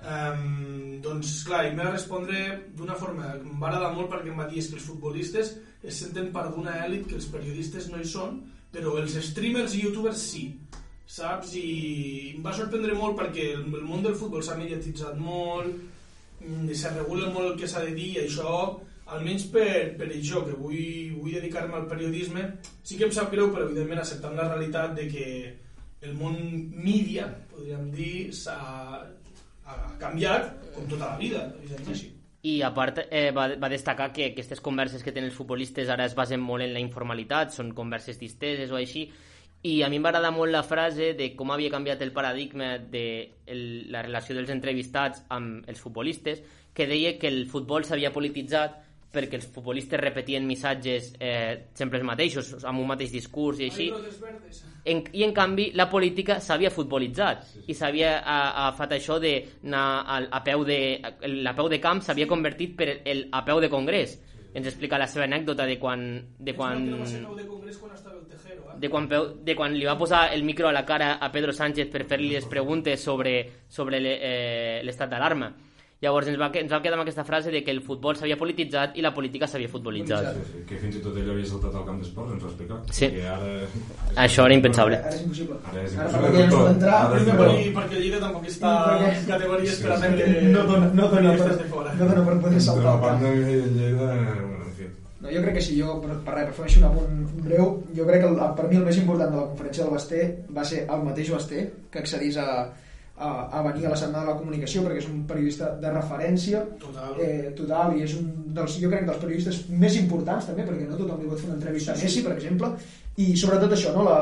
Um, 0.02 1.02
doncs, 1.02 1.44
clar, 1.46 1.66
ell 1.66 1.74
em 1.76 1.80
va 1.80 1.92
respondre 1.92 2.40
d'una 2.78 2.96
forma 2.98 3.36
que 3.38 3.46
em 3.50 3.60
va 3.62 3.70
agradar 3.70 3.92
molt 3.96 4.10
perquè 4.12 4.32
em 4.34 4.40
va 4.42 4.48
dir 4.50 4.60
és 4.62 4.70
que 4.72 4.78
els 4.80 4.86
futbolistes 4.88 5.54
es 5.86 6.00
senten 6.02 6.32
part 6.34 6.54
d'una 6.56 6.80
èlit 6.86 7.08
que 7.10 7.16
els 7.18 7.28
periodistes 7.30 7.90
no 7.94 8.02
hi 8.02 8.08
són, 8.10 8.42
però 8.72 8.98
els 9.02 9.18
streamers 9.28 9.76
i 9.76 9.86
youtubers 9.86 10.28
sí 10.34 10.46
saps? 11.12 11.56
I 11.60 12.36
em 12.36 12.44
va 12.46 12.54
sorprendre 12.56 12.96
molt 12.96 13.18
perquè 13.20 13.52
el, 13.58 13.66
món 13.88 14.06
del 14.06 14.16
futbol 14.20 14.44
s'ha 14.46 14.60
mediatitzat 14.60 15.20
molt 15.20 15.68
mm, 15.72 16.72
se 16.78 16.94
regula 16.96 17.32
molt 17.34 17.52
el 17.52 17.60
que 17.60 17.70
s'ha 17.72 17.84
de 17.88 17.96
dir 17.98 18.14
i 18.14 18.22
això 18.24 18.54
almenys 19.12 19.50
per, 19.52 19.98
per 20.00 20.08
jo 20.24 20.46
que 20.48 20.56
vull, 20.56 21.18
vull 21.18 21.36
dedicar-me 21.36 21.76
al 21.80 21.90
periodisme 21.92 22.46
sí 22.84 22.96
que 22.96 23.10
em 23.10 23.16
sap 23.16 23.34
greu 23.34 23.52
però 23.52 23.68
evidentment 23.68 24.00
acceptant 24.04 24.38
la 24.40 24.48
realitat 24.54 24.96
de 24.96 25.10
que 25.12 25.28
el 26.08 26.16
món 26.18 26.38
mídia 26.72 27.28
podríem 27.52 27.92
dir 27.94 28.32
s'ha 28.34 28.58
ha 29.68 29.76
canviat 30.00 30.56
com 30.76 30.88
tota 30.88 31.12
la 31.12 31.20
vida 31.20 31.44
evidentment 31.60 32.00
sí. 32.00 32.10
I 32.44 32.62
a 32.66 32.72
part 32.74 33.04
eh, 33.10 33.30
va, 33.36 33.52
va 33.62 33.70
destacar 33.70 34.10
que 34.14 34.32
aquestes 34.32 34.62
converses 34.66 35.04
que 35.06 35.14
tenen 35.14 35.30
els 35.30 35.38
futbolistes 35.38 35.90
ara 35.94 36.08
es 36.10 36.16
basen 36.18 36.42
molt 36.42 36.66
en 36.66 36.74
la 36.74 36.82
informalitat, 36.82 37.54
són 37.54 37.76
converses 37.78 38.18
disteses 38.18 38.72
o 38.74 38.80
així, 38.80 39.06
i 39.62 39.84
a 39.86 39.90
mi 39.94 40.00
em 40.00 40.06
va 40.06 40.10
agradar 40.10 40.32
molt 40.34 40.50
la 40.50 40.64
frase 40.66 41.12
de 41.14 41.28
com 41.38 41.52
havia 41.54 41.70
canviat 41.70 42.02
el 42.02 42.14
paradigma 42.16 42.80
de 42.82 43.06
el, 43.46 43.92
la 43.94 44.02
relació 44.02 44.34
dels 44.34 44.50
entrevistats 44.50 45.22
amb 45.30 45.70
els 45.70 45.82
futbolistes, 45.84 46.42
que 46.74 46.88
deia 46.90 47.18
que 47.22 47.30
el 47.30 47.46
futbol 47.52 47.86
s'havia 47.86 48.14
polititzat 48.16 48.80
perquè 49.12 49.38
els 49.38 49.48
futbolistes 49.52 50.00
repetien 50.00 50.46
missatges 50.48 51.12
eh, 51.20 51.68
sempre 51.76 52.00
els 52.00 52.08
mateixos, 52.08 52.54
amb 52.64 52.80
un 52.80 52.88
mateix 52.94 53.12
discurs 53.12 53.60
i 53.60 53.68
així, 53.68 53.90
en, 54.86 55.04
i 55.12 55.26
en 55.28 55.34
canvi 55.36 55.70
la 55.76 55.90
política 55.92 56.40
s'havia 56.40 56.72
futbolitzat 56.72 57.68
i 57.68 57.76
s'havia 57.76 58.18
agafat 58.24 58.96
això 58.96 59.20
de 59.22 59.34
anar 59.66 59.86
a, 60.02 60.20
a 60.40 60.44
peu 60.46 60.64
de, 60.68 60.80
la 61.44 61.56
peu 61.58 61.70
de 61.72 61.82
camp 61.84 62.02
s'havia 62.06 62.30
convertit 62.30 62.78
per 62.78 63.02
el 63.04 63.28
a 63.32 63.44
peu 63.46 63.60
de 63.62 63.70
congrés. 63.70 64.20
Ens 64.52 64.68
explica 64.68 64.98
la 65.00 65.08
seva 65.08 65.24
anècdota 65.24 65.64
de 65.64 65.78
quan 65.80 66.02
de 66.40 66.52
quan, 66.56 66.82
No 66.90 66.98
va 67.00 67.06
ser 67.08 67.22
nou 67.24 67.38
de 67.38 67.46
congrés 67.48 67.78
quan 67.80 67.94
estava 67.96 68.18
el 68.18 68.26
Tejero, 68.28 68.66
eh? 68.68 68.80
de 68.84 68.90
quan, 68.92 69.08
peu, 69.08 69.30
de 69.48 69.56
quan 69.56 69.76
li 69.76 69.88
va 69.88 69.96
posar 70.00 70.26
el 70.36 70.44
micro 70.44 70.68
a 70.68 70.74
la 70.76 70.84
cara 70.84 71.14
a 71.24 71.32
Pedro 71.32 71.56
Sánchez 71.56 71.88
per 71.92 72.04
fer-li 72.04 72.34
les 72.34 72.48
preguntes 72.52 73.00
sobre, 73.00 73.36
sobre 73.72 74.02
eh, 74.04 74.82
l'estat 74.84 75.12
d'alarma 75.12 75.54
llavors 76.02 76.28
ens 76.28 76.40
va, 76.42 76.48
que- 76.52 76.60
ens 76.64 76.72
va 76.72 76.80
quedar 76.82 76.96
amb 76.98 77.04
aquesta 77.04 77.24
frase 77.24 77.52
de 77.54 77.64
que 77.64 77.72
el 77.72 77.82
futbol 77.86 78.16
s'havia 78.18 78.38
polititzat 78.38 78.96
i 78.98 79.02
la 79.06 79.14
política 79.14 79.46
s'havia 79.48 79.70
futbolitzat 79.70 80.32
Sí, 80.34 80.42
sí, 80.52 80.64
que 80.68 80.78
fins 80.82 80.96
i 80.98 81.00
tot 81.04 81.16
ell 81.22 81.30
havia 81.30 81.46
saltat 81.46 81.76
al 81.76 81.86
camp 81.86 82.00
d'esports, 82.02 82.34
ens 82.34 82.44
va 82.44 82.50
explicar. 82.50 82.80
Sí. 82.92 83.10
Que 83.12 83.28
ara... 83.28 83.52
Això 84.26 84.46
era 84.48 84.56
impensable. 84.58 84.98
Ara 84.98 85.14
és 85.14 85.22
impossible. 85.22 85.58
Ara 85.72 85.84
és 85.84 85.98
Ara 85.98 86.08
impossible. 86.10 86.32
perquè 86.42 86.50
pot 86.58 86.72
entrar, 86.74 86.98
Ara 87.06 87.18
és 87.20 87.24
primer 87.30 87.48
tot. 87.48 87.60
I 87.62 87.74
perquè 87.78 88.00
Lleida 88.02 88.20
tampoc 88.26 88.46
està 88.50 88.74
perquè- 88.88 89.14
en 89.20 89.26
categories 89.30 89.76
Sí, 89.78 89.84
per 89.84 89.92
a 89.92 89.98
sí. 89.98 90.02
fer 90.02 90.44
no 90.52 90.64
dona, 90.66 90.86
no 90.88 91.08
dona, 91.08 91.08
per, 91.08 91.20
periodistes 91.22 91.58
de 91.62 91.70
fora. 91.76 91.94
no 91.94 92.06
dona 92.10 92.26
per 92.26 92.40
poder 92.42 92.62
saltar 92.62 92.84
Però 92.84 92.92
camp. 92.92 93.02
part 93.02 93.22
de 93.22 93.36
Lleida, 93.36 93.98
bueno, 94.02 94.66
en 94.66 94.74
fi. 94.74 94.86
No, 95.22 95.30
jo 95.30 95.42
crec 95.46 95.54
que 95.54 95.62
sí, 95.62 95.80
jo, 95.80 96.02
per, 96.02 96.18
per 96.26 96.34
res, 96.34 96.56
per 96.56 96.66
fer 96.68 96.78
un 96.82 96.90
apunt 96.90 97.44
breu, 97.46 97.84
jo 97.96 98.06
crec 98.08 98.22
que 98.24 98.28
el, 98.28 98.38
per 98.58 98.68
mi 98.68 98.76
el 98.82 98.86
més 98.90 98.98
important 98.98 99.30
de 99.30 99.38
la 99.38 99.48
conferència 99.54 99.84
del 99.84 99.94
Basté 99.94 100.22
va 100.50 100.64
ser 100.66 100.88
el 100.90 101.04
mateix 101.06 101.30
Basté, 101.30 101.72
que 101.92 102.00
accedís 102.00 102.38
a, 102.42 102.48
a, 103.22 103.30
a 103.60 103.62
venir 103.68 103.86
a 103.86 103.94
la 103.94 104.00
Setmana 104.00 104.26
de 104.26 104.32
la 104.32 104.40
Comunicació, 104.40 104.84
perquè 104.86 105.04
és 105.04 105.08
un 105.12 105.22
periodista 105.30 105.70
de 105.82 105.94
referència, 105.94 106.64
Total. 106.82 107.14
eh, 107.22 107.54
total 107.58 107.96
i 107.98 108.06
és 108.08 108.18
un 108.18 108.32
dels, 108.56 108.80
jo 108.82 108.90
crec, 108.92 109.06
dels 109.08 109.22
periodistes 109.22 109.62
més 109.84 109.96
importants 110.00 110.50
també, 110.50 110.66
perquè 110.68 110.90
no 110.90 111.00
tothom 111.00 111.22
li 111.22 111.30
pot 111.30 111.42
fer 111.44 111.52
una 111.52 111.60
entrevista 111.60 111.94
a 111.94 112.02
Messi, 112.02 112.26
per 112.26 112.36
exemple, 112.36 112.74
i 113.22 113.32
sobretot 113.38 113.78
això, 113.78 113.94
no? 113.96 114.08
la, 114.08 114.18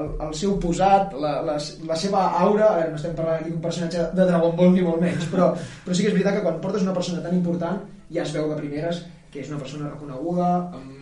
el, 0.00 0.08
el 0.28 0.34
seu 0.38 0.56
posat, 0.62 1.14
la, 1.20 1.36
la, 1.46 1.56
la 1.90 1.98
seva 2.00 2.24
aura, 2.40 2.70
a 2.70 2.78
veure, 2.78 2.94
no 2.94 3.00
estem 3.00 3.16
parlant 3.18 3.42
aquí 3.42 3.52
d'un 3.52 3.64
personatge 3.64 4.08
de 4.16 4.28
Dragon 4.30 4.56
Ball 4.58 4.74
ni 4.74 4.86
molt 4.86 5.02
menys, 5.02 5.28
però, 5.32 5.52
però 5.84 5.96
sí 5.96 6.06
que 6.06 6.12
és 6.12 6.16
veritat 6.16 6.38
que 6.38 6.46
quan 6.46 6.60
portes 6.64 6.86
una 6.86 6.96
persona 6.96 7.24
tan 7.24 7.36
important 7.36 7.84
ja 8.12 8.24
es 8.24 8.34
veu 8.36 8.48
de 8.52 8.60
primeres 8.60 9.04
que 9.32 9.42
és 9.42 9.50
una 9.52 9.60
persona 9.60 9.90
reconeguda 9.92 10.52
amb... 10.78 10.95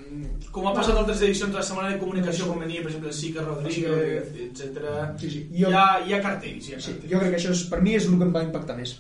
Com 0.55 0.67
ha 0.69 0.75
passat 0.77 0.97
altres 1.01 1.23
edicions 1.27 1.51
de 1.53 1.59
la 1.59 1.65
Setmana 1.67 1.95
de 1.95 1.99
Comunicació, 2.03 2.47
com 2.51 2.61
venia, 2.63 2.83
per 2.83 2.91
exemple, 2.93 3.11
el 3.11 3.17
Sica 3.19 3.43
Rodríguez, 3.47 4.31
etc. 4.45 4.85
Sí, 5.21 5.31
sí. 5.31 5.41
Jo... 5.55 5.71
Hi, 5.73 5.75
ha, 5.81 5.87
hi 6.07 6.15
ha 6.15 6.21
cartells, 6.23 6.69
hi 6.69 6.77
ha 6.77 6.81
Sí, 6.81 6.93
cartells. 6.93 7.11
jo 7.13 7.23
crec 7.23 7.35
que 7.35 7.41
això 7.41 7.55
és, 7.57 7.65
per 7.73 7.81
mi 7.83 7.97
és 7.99 8.07
el 8.11 8.19
que 8.21 8.29
em 8.29 8.35
va 8.37 8.45
impactar 8.47 8.77
més. 8.79 8.95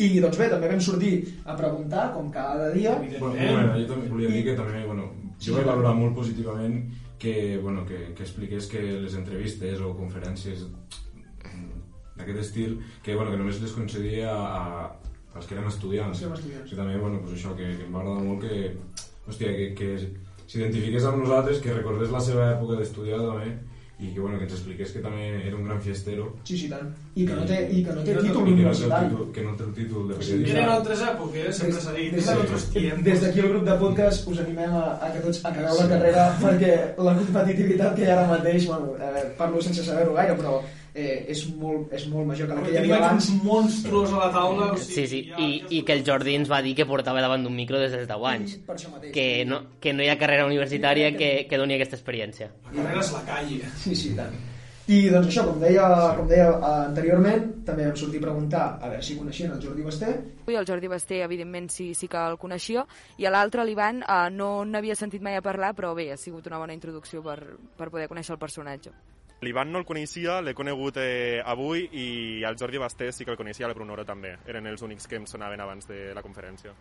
I 0.00 0.08
doncs 0.24 0.38
bé, 0.40 0.48
també 0.48 0.70
vam 0.70 0.80
sortir 0.80 1.12
a 1.44 1.54
preguntar, 1.58 2.06
com 2.14 2.30
cada 2.32 2.70
dia. 2.72 2.94
Bueno, 3.18 3.34
moment, 3.36 3.74
jo 3.76 3.86
també 3.92 4.08
volia 4.08 4.30
dir 4.32 4.44
que 4.46 4.56
també, 4.56 4.80
bueno, 4.88 5.10
jo 5.44 5.58
vaig 5.58 5.66
valorar 5.68 5.92
molt 5.98 6.16
positivament 6.16 6.80
que, 7.20 7.58
bueno, 7.60 7.84
que, 7.84 8.14
que 8.16 8.24
expliqués 8.24 8.66
que 8.72 8.80
les 9.02 9.14
entrevistes 9.18 9.82
o 9.84 9.92
conferències 9.98 10.64
d'aquest 12.16 12.38
estil, 12.40 12.78
que, 13.04 13.14
bueno, 13.14 13.30
que 13.30 13.38
només 13.40 13.60
les 13.60 13.72
concedia 13.76 14.32
a, 14.32 14.62
als 15.36 15.46
que 15.46 15.54
eren 15.56 15.68
estudiants. 15.68 16.18
Sí, 16.18 16.26
estudiants. 16.32 16.72
I 16.72 16.78
també, 16.80 16.96
bueno, 17.00 17.20
pues 17.20 17.36
això, 17.36 17.52
que, 17.56 17.68
que 17.78 17.86
em 17.86 17.94
va 17.94 18.00
agradar 18.02 18.24
molt 18.24 18.40
que, 18.44 18.72
hòstia, 19.30 19.54
que, 19.56 19.72
que 19.78 19.96
s'identifiqués 20.50 21.06
amb 21.08 21.22
nosaltres, 21.24 21.62
que 21.64 21.74
recordés 21.74 22.10
la 22.12 22.20
seva 22.22 22.52
època 22.56 22.78
d'estudiar 22.78 23.22
també, 23.22 23.52
i 24.00 24.14
que, 24.14 24.20
bueno, 24.24 24.38
que 24.40 24.46
ens 24.46 24.54
expliqués 24.56 24.94
que 24.94 25.02
també 25.04 25.26
era 25.44 25.56
un 25.58 25.66
gran 25.66 25.80
fiestero. 25.84 26.30
Sí, 26.48 26.56
sí, 26.56 26.70
tant. 26.70 26.86
I 27.20 27.26
que 27.28 27.34
no 27.36 27.42
té, 27.44 27.58
i 27.68 27.82
que 27.84 27.92
no 27.92 28.00
té 28.06 28.14
I 28.14 28.22
títol 28.24 28.46
universitari. 28.48 29.10
Que 29.36 29.44
no 29.44 29.52
té 29.58 29.66
el 29.66 29.74
títol 29.76 30.06
de 30.08 30.14
Eren 30.14 30.22
periodista. 30.22 30.62
altres 30.72 31.02
èpoques, 31.10 31.58
sempre 31.58 31.82
s'ha 31.84 31.92
dit, 31.98 32.14
Des, 32.16 32.30
eren 32.30 33.02
des, 33.04 33.04
des 33.10 33.20
d'aquí 33.26 33.42
el 33.44 33.50
grup 33.52 33.66
de 33.68 33.76
podcast 33.82 34.30
us 34.32 34.40
animem 34.40 34.72
a, 34.72 34.86
a 35.04 35.12
que 35.12 35.20
tots 35.26 35.42
acabeu 35.44 35.82
la 35.82 35.88
carrera 35.92 36.24
perquè 36.40 36.72
la 36.96 37.14
competitivitat 37.20 37.94
que 37.98 38.06
hi 38.06 38.08
ha 38.08 38.16
ara 38.16 38.26
mateix, 38.32 38.70
bueno, 38.72 38.96
eh, 38.96 39.26
parlo 39.36 39.60
sense 39.60 39.84
saber-ho 39.84 40.16
gaire, 40.16 40.38
però 40.40 40.62
eh, 40.94 41.26
és, 41.28 41.44
molt, 41.56 41.92
és 41.96 42.06
molt 42.10 42.26
major 42.26 42.48
que 42.48 42.54
la 42.58 42.62
que 42.66 42.72
hi 42.74 42.78
havia 42.82 42.96
abans. 42.98 43.28
uns 43.30 43.42
monstruos 43.44 44.12
a 44.12 44.18
la 44.26 44.30
taula, 44.34 44.72
o 44.72 44.76
Sí, 44.76 45.06
sigui, 45.06 45.32
sí, 45.32 45.34
i, 45.38 45.78
i 45.78 45.82
que 45.86 45.92
el 45.98 46.04
Jordi 46.06 46.34
ens 46.34 46.50
va 46.50 46.62
dir 46.62 46.74
que 46.78 46.86
portava 46.86 47.20
davant 47.20 47.42
d'un 47.46 47.54
micro 47.56 47.78
des 47.78 47.92
dels 47.92 48.08
10 48.08 48.26
anys. 48.34 48.56
per 48.66 48.76
això 48.76 48.90
mateix. 48.90 49.12
Que 49.14 49.44
no, 49.46 49.62
que 49.80 49.92
no 49.92 50.02
hi 50.02 50.08
ha 50.08 50.18
carrera 50.18 50.46
universitària 50.46 51.12
que, 51.16 51.46
que 51.50 51.58
doni 51.58 51.74
aquesta 51.78 51.96
experiència. 51.96 52.50
La 52.72 52.82
carrera 52.82 53.00
és 53.04 53.12
la 53.12 53.24
calle. 53.26 53.60
Sí, 53.82 53.94
sí, 53.94 54.14
tant. 54.16 54.34
I 54.90 55.04
doncs 55.06 55.28
això, 55.28 55.44
com 55.46 55.60
deia, 55.62 55.84
com 56.16 56.26
deia 56.26 56.48
eh, 56.50 56.70
anteriorment, 56.88 57.44
també 57.62 57.84
vam 57.86 57.94
sortir 57.94 58.18
a 58.18 58.24
preguntar 58.24 58.62
a 58.82 58.88
veure 58.88 59.04
si 59.06 59.14
coneixien 59.14 59.52
el 59.54 59.60
Jordi 59.62 59.84
Basté. 59.86 60.08
I 60.50 60.56
el 60.58 60.66
Jordi 60.66 60.88
Basté, 60.90 61.20
evidentment, 61.22 61.68
sí, 61.70 61.92
sí 61.94 62.08
que 62.10 62.18
el 62.18 62.34
coneixia, 62.42 62.82
i 63.16 63.28
a 63.28 63.30
l'altre, 63.30 63.62
l'Ivan, 63.68 64.02
eh, 64.02 64.16
no 64.34 64.64
n'havia 64.66 64.96
sentit 64.98 65.22
mai 65.22 65.36
a 65.38 65.44
parlar, 65.46 65.76
però 65.78 65.92
bé, 65.94 66.08
ha 66.10 66.16
sigut 66.18 66.48
una 66.50 66.58
bona 66.58 66.74
introducció 66.74 67.22
per, 67.22 67.38
per 67.78 67.86
poder 67.92 68.08
conèixer 68.10 68.34
el 68.34 68.40
personatge. 68.42 68.90
L'Ivan 69.40 69.70
no 69.72 69.80
el 69.80 69.86
coneixia, 69.88 70.40
l'he 70.44 70.52
conegut 70.52 70.98
eh, 71.00 71.40
avui 71.40 71.86
i 71.96 72.06
el 72.44 72.58
Jordi 72.60 72.80
Basté 72.80 73.08
sí 73.12 73.24
que 73.24 73.32
el 73.32 73.38
coneixia, 73.40 73.66
el 73.70 73.74
Brunoro 73.74 74.04
també. 74.04 74.34
Eren 74.46 74.68
els 74.68 74.82
únics 74.84 75.08
que 75.08 75.16
em 75.16 75.24
sonaven 75.26 75.62
abans 75.64 75.88
de 75.88 76.10
la 76.14 76.20
conferència. 76.20 76.74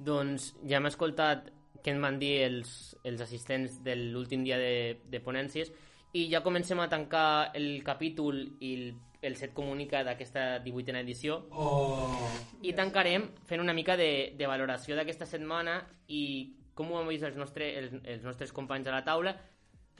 Doncs 0.00 0.54
ja 0.66 0.80
hem 0.80 0.88
escoltat 0.90 1.52
què 1.84 1.94
ens 1.94 2.02
van 2.02 2.18
dir 2.18 2.32
els, 2.42 2.72
els 3.06 3.22
assistents 3.22 3.78
de 3.84 3.94
l'últim 3.96 4.42
dia 4.44 4.58
de, 4.58 4.98
de 5.06 5.20
ponències 5.22 5.70
i 6.12 6.26
ja 6.32 6.42
comencem 6.42 6.80
a 6.82 6.88
tancar 6.90 7.52
el 7.54 7.84
capítol 7.86 8.42
i 8.58 8.72
el, 8.74 8.84
el 9.22 9.36
set 9.38 9.54
comunica 9.54 10.02
d'aquesta 10.04 10.58
18a 10.64 11.04
edició 11.04 11.38
Oh. 11.52 12.10
i 12.66 12.74
tancarem 12.74 13.28
fent 13.46 13.62
una 13.62 13.76
mica 13.76 13.96
de, 13.96 14.34
de 14.36 14.50
valoració 14.50 14.98
d'aquesta 14.98 15.28
setmana 15.28 15.78
i 16.08 16.24
com 16.74 16.90
ho 16.90 16.98
han 16.98 17.08
vist 17.08 17.28
els, 17.28 17.38
nostre, 17.38 17.70
els, 17.78 17.94
els 18.02 18.26
nostres 18.26 18.52
companys 18.56 18.90
a 18.90 18.96
la 18.96 19.04
taula 19.06 19.36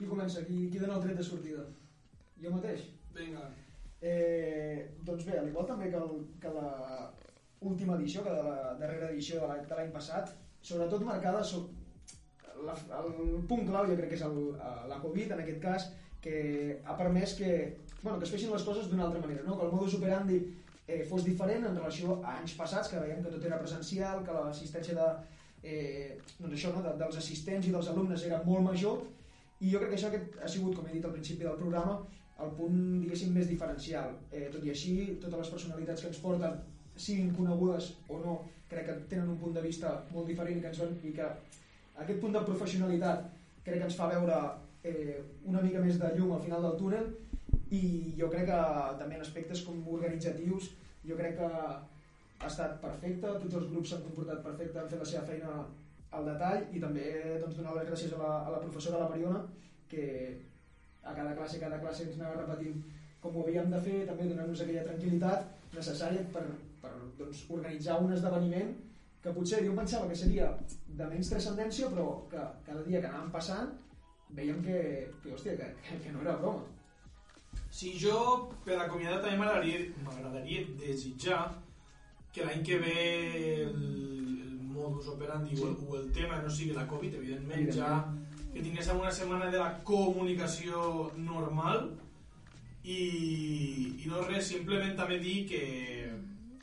Qui 0.01 0.07
comença? 0.09 0.41
Qui, 0.47 0.63
qui 0.73 0.79
dona 0.81 0.95
el 0.97 1.03
tret 1.03 1.19
de 1.19 1.23
sortida? 1.25 1.63
Jo 2.41 2.51
mateix? 2.55 2.87
Vinga. 3.13 3.43
Eh, 4.01 4.87
doncs 5.05 5.27
bé, 5.27 5.35
al 5.37 5.51
igual 5.51 5.67
també 5.69 5.91
que, 5.91 5.99
el, 6.01 6.23
que 6.41 6.53
la 6.55 6.71
última 7.69 7.99
edició, 7.99 8.23
que 8.25 8.33
de 8.33 8.47
la 8.47 8.71
darrera 8.79 9.11
edició 9.11 9.43
de 9.43 9.51
l'any 9.51 9.67
de 9.69 9.77
l'any 9.77 9.91
passat, 9.93 10.31
sobretot 10.65 11.05
marcada 11.05 11.43
so, 11.45 11.67
la, 12.65 12.73
el 13.03 13.45
punt 13.51 13.61
clau 13.69 13.85
jo 13.91 13.99
crec 13.99 14.09
que 14.15 14.17
és 14.17 14.25
el, 14.25 14.41
eh, 14.55 14.73
la 14.89 14.97
Covid 15.05 15.35
en 15.35 15.45
aquest 15.45 15.61
cas 15.61 15.87
que 16.25 16.41
ha 16.81 16.97
permès 16.97 17.37
que, 17.37 17.53
bueno, 18.01 18.17
que 18.17 18.25
es 18.25 18.33
fessin 18.33 18.49
les 18.53 18.65
coses 18.65 18.89
d'una 18.89 19.05
altra 19.05 19.21
manera 19.21 19.45
no? 19.45 19.59
que 19.59 19.69
el 19.69 19.73
modus 19.73 19.99
operandi 20.01 20.41
eh, 20.87 21.03
fos 21.09 21.25
diferent 21.29 21.69
en 21.69 21.77
relació 21.77 22.19
a 22.23 22.39
anys 22.39 22.57
passats 22.57 22.89
que 22.89 23.05
veiem 23.05 23.21
que 23.21 23.37
tot 23.37 23.45
era 23.49 23.61
presencial 23.61 24.25
que 24.25 24.37
l'assistència 24.37 24.97
de, 24.97 25.07
eh, 25.61 26.19
doncs 26.39 26.57
això, 26.57 26.73
no? 26.73 26.85
de, 26.85 26.97
dels 27.01 27.21
assistents 27.21 27.69
i 27.69 27.73
dels 27.77 27.93
alumnes 27.93 28.29
era 28.29 28.41
molt 28.49 28.65
major 28.69 29.01
i 29.61 29.71
jo 29.71 29.79
crec 29.81 29.93
que 29.93 29.99
això 29.99 30.09
aquest 30.09 30.41
ha 30.41 30.49
sigut, 30.49 30.75
com 30.75 30.87
he 30.89 30.95
dit 30.97 31.05
al 31.05 31.13
principi 31.15 31.45
del 31.45 31.59
programa, 31.59 31.99
el 32.41 32.53
punt, 32.57 32.77
diguéssim, 33.03 33.33
més 33.35 33.49
diferencial. 33.49 34.15
Eh, 34.31 34.47
tot 34.53 34.63
i 34.65 34.71
així, 34.73 34.95
totes 35.21 35.43
les 35.43 35.51
personalitats 35.55 36.01
que 36.01 36.09
ens 36.09 36.21
porten, 36.23 36.57
siguin 36.97 37.33
conegudes 37.35 37.91
o 38.09 38.19
no, 38.23 38.39
crec 38.71 38.87
que 38.87 38.97
tenen 39.11 39.29
un 39.33 39.39
punt 39.41 39.53
de 39.57 39.63
vista 39.65 39.93
molt 40.13 40.27
diferent 40.31 40.61
que, 40.63 40.71
ens 40.71 40.81
van, 40.81 40.97
i 41.05 41.13
que 41.15 41.27
aquest 42.03 42.19
punt 42.23 42.35
de 42.35 42.43
professionalitat 42.47 43.27
crec 43.65 43.77
que 43.77 43.87
ens 43.89 43.97
fa 43.99 44.09
veure 44.11 44.37
eh, 44.83 45.19
una 45.51 45.61
mica 45.61 45.83
més 45.83 45.99
de 46.01 46.11
llum 46.17 46.33
al 46.35 46.43
final 46.45 46.65
del 46.65 46.77
túnel 46.79 47.09
i 47.77 47.83
jo 48.19 48.29
crec 48.31 48.47
que 48.49 48.61
també 48.99 49.17
en 49.17 49.25
aspectes 49.25 49.63
com 49.67 49.83
organitzatius 49.97 50.71
jo 51.07 51.17
crec 51.19 51.37
que 51.39 51.49
ha 51.51 52.47
estat 52.47 52.79
perfecte, 52.81 53.35
tots 53.43 53.57
els 53.59 53.69
grups 53.69 53.91
s'han 53.91 54.05
comportat 54.07 54.41
perfecte, 54.45 54.79
han 54.79 54.89
fet 54.89 55.03
la 55.03 55.09
seva 55.11 55.27
feina 55.29 55.57
al 56.17 56.27
detall 56.27 56.63
i 56.75 56.81
també 56.83 57.05
doncs, 57.41 57.57
donar 57.57 57.75
les 57.77 57.89
gràcies 57.89 58.15
a 58.15 58.21
la, 58.21 58.31
a 58.47 58.55
la 58.55 58.61
professora, 58.63 59.03
la 59.03 59.09
Mariona, 59.11 59.43
que 59.91 60.05
a 61.03 61.13
cada 61.13 61.35
classe, 61.37 61.59
cada 61.59 61.79
classe 61.81 62.07
ens 62.07 62.19
anava 62.19 62.43
repetint 62.43 62.81
com 63.21 63.35
ho 63.37 63.43
havíem 63.45 63.69
de 63.71 63.79
fer, 63.85 63.97
també 64.09 64.27
donant-nos 64.29 64.63
aquella 64.63 64.85
tranquil·litat 64.87 65.75
necessària 65.75 66.23
per, 66.33 66.43
per 66.81 66.91
doncs, 67.19 67.45
organitzar 67.57 67.99
un 68.01 68.15
esdeveniment 68.15 68.73
que 69.21 69.33
potser 69.35 69.61
jo 69.65 69.75
pensava 69.77 70.09
que 70.09 70.17
seria 70.17 70.49
de 70.99 71.07
menys 71.07 71.29
transcendència, 71.29 71.89
però 71.93 72.07
que 72.31 72.45
cada 72.65 72.83
dia 72.87 73.01
que 73.01 73.11
anàvem 73.11 73.33
passant 73.35 73.73
veiem 74.37 74.61
que, 74.65 74.77
que, 75.21 75.33
hòstia, 75.35 75.53
que, 75.59 75.99
que, 76.01 76.13
no 76.13 76.23
era 76.25 76.37
broma. 76.41 76.65
Si 77.71 77.93
jo, 77.99 78.17
per 78.65 78.79
acomiadar, 78.79 79.21
també 79.21 79.37
m'agradaria 79.37 80.65
desitjar 80.79 81.43
que 82.33 82.47
l'any 82.47 82.63
que 82.65 82.79
ve 82.81 82.97
el 83.67 84.20
modus 84.81 85.07
operandi 85.13 85.55
sí. 85.55 85.63
o, 85.63 85.69
el, 85.71 85.77
o 85.87 85.97
el 86.01 86.11
tema 86.15 86.41
no 86.41 86.49
sigui 86.49 86.75
la 86.75 86.87
Covid, 86.89 87.17
evidentment, 87.21 87.71
ja 87.75 87.95
que 88.51 88.59
tinguéssim 88.59 88.99
una 88.99 89.11
setmana 89.15 89.47
de 89.51 89.59
la 89.61 89.71
comunicació 89.87 91.11
normal 91.15 91.85
i, 92.83 92.97
i 94.03 94.09
no 94.11 94.25
res, 94.25 94.49
simplement 94.51 94.97
també 94.97 95.21
dir 95.23 95.37
que 95.47 95.61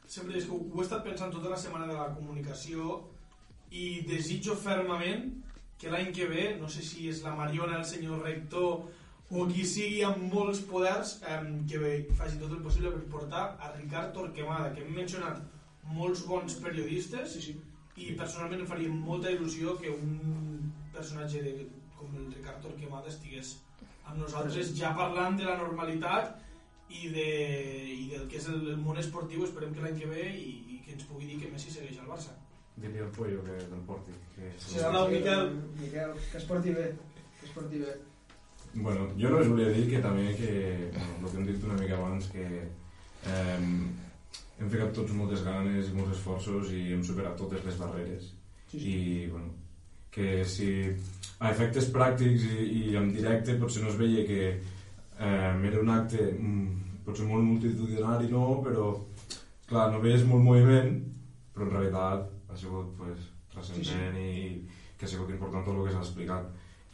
sempre 0.09 0.37
és 0.37 0.49
que 0.49 0.53
ho, 0.53 0.61
ho 0.61 0.83
he 0.83 0.85
estat 0.85 1.05
pensant 1.07 1.33
tota 1.33 1.53
la 1.53 1.61
setmana 1.61 1.89
de 1.89 1.97
la 1.97 2.11
comunicació 2.17 2.99
i 3.71 4.01
desitjo 4.09 4.57
fermament 4.57 5.31
que 5.79 5.91
l'any 5.93 6.11
que 6.13 6.27
ve, 6.29 6.47
no 6.61 6.69
sé 6.69 6.83
si 6.83 7.09
és 7.09 7.23
la 7.25 7.35
Mariona, 7.39 7.79
el 7.79 7.87
senyor 7.89 8.25
rector 8.27 8.89
o 9.29 9.45
qui 9.49 9.65
sigui 9.69 10.03
amb 10.05 10.23
molts 10.33 10.63
poders 10.69 11.19
eh, 11.29 11.41
que 11.69 11.81
faci 12.19 12.41
tot 12.41 12.53
el 12.57 12.65
possible 12.65 12.93
per 12.95 13.05
portar 13.13 13.45
a 13.61 13.73
Ricard 13.77 14.15
Torquemada, 14.17 14.73
que 14.75 14.85
hem 14.85 14.95
mencionat 14.97 15.41
molts 15.95 16.25
bons 16.29 16.57
periodistes 16.65 17.37
sí, 17.37 17.45
sí. 17.45 17.57
I 17.99 18.15
personalment 18.19 18.65
em 18.65 18.71
faria 18.71 18.95
molta 18.95 19.33
il·lusió 19.35 19.77
que 19.81 19.93
un 19.93 20.73
personatge 20.95 21.43
de, 21.45 21.55
com 21.99 22.15
el 22.17 22.29
Ricard 22.33 22.63
Torquemada 22.65 23.11
estigués 23.13 23.57
amb 24.09 24.21
nosaltres 24.23 24.75
ja 24.79 24.95
parlant 24.97 25.37
de 25.39 25.47
la 25.49 25.57
normalitat 25.61 26.37
i, 26.89 27.09
de, 27.13 27.31
i 27.93 28.05
del 28.15 28.29
que 28.31 28.39
és 28.41 28.47
el, 28.49 28.63
el 28.75 28.79
món 28.81 29.01
esportiu 29.01 29.45
esperem 29.45 29.75
que 29.75 29.85
l'any 29.85 29.99
que 30.01 30.11
ve 30.11 30.29
i, 30.33 30.53
i 30.75 30.79
que 30.85 30.95
ens 30.97 31.09
pugui 31.11 31.29
dir 31.29 31.41
que 31.43 31.51
Messi 31.53 31.75
segueix 31.75 31.99
al 32.01 32.09
Barça 32.15 32.37
Diria 32.79 33.05
el 33.05 33.11
Pollo 33.11 33.43
que 33.43 33.57
te'l 33.59 33.81
porti. 33.87 34.13
Que 34.37 34.53
Sí, 34.63 34.79
ara 34.79 35.01
el 35.05 35.13
Miquel. 35.17 35.49
Miquel, 35.81 36.13
que 36.31 36.39
es 36.39 36.45
porti 36.47 36.75
bé, 36.77 36.85
que 37.41 37.47
es 37.47 37.53
porti 37.57 37.81
bé. 37.83 37.95
Bueno, 38.75 39.09
jo 39.19 39.33
només 39.33 39.49
volia 39.51 39.73
dir 39.75 39.87
que 39.91 40.03
també 40.05 40.29
que, 40.39 40.53
bueno, 40.95 41.17
el 41.25 41.31
que 41.33 41.39
hem 41.41 41.49
dit 41.49 41.65
una 41.67 41.79
mica 41.81 41.97
abans, 41.97 42.29
que 42.31 42.45
eh, 42.45 43.59
hem 44.59 44.71
ficat 44.73 44.93
tots 44.95 45.15
moltes 45.15 45.45
ganes 45.47 45.89
i 45.89 45.95
molts 45.97 46.17
esforços 46.17 46.73
i 46.75 46.89
hem 46.95 47.05
superat 47.07 47.39
totes 47.39 47.65
les 47.67 47.79
barreres. 47.79 48.33
Sí, 48.71 48.81
sí. 48.81 48.91
I, 48.91 49.27
bueno, 49.31 49.55
que 50.11 50.43
si 50.49 50.69
a 51.39 51.53
efectes 51.53 51.91
pràctics 51.95 52.47
i, 52.51 52.67
i 52.81 52.97
en 52.99 53.13
directe 53.15 53.57
potser 53.61 53.85
no 53.85 53.93
es 53.93 53.99
veia 54.01 54.25
que 54.27 54.41
eh, 54.51 55.69
era 55.71 55.81
un 55.81 55.93
acte 55.95 56.33
mm, 56.33 57.03
potser 57.07 57.29
molt 57.29 57.47
multitudinari, 57.47 58.31
no, 58.33 58.59
però 58.65 58.91
clar, 59.69 59.89
no 59.93 60.03
veies 60.03 60.27
molt 60.27 60.45
moviment, 60.45 60.97
però 61.55 61.69
en 61.69 61.75
realitat 61.77 62.27
ha 62.49 62.59
sigut 62.59 62.91
pues, 62.99 63.31
transcendent 63.53 64.19
sí, 64.19 64.25
sí. 64.25 64.57
i 64.59 64.97
que 64.99 65.07
ha 65.07 65.13
sigut 65.13 65.31
important 65.31 65.65
tot 65.65 65.77
el 65.77 65.87
que 65.87 65.95
s'ha 65.95 66.03
explicat. 66.03 66.49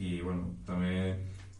I 0.05 0.19
bueno, 0.21 0.51
també 0.67 1.15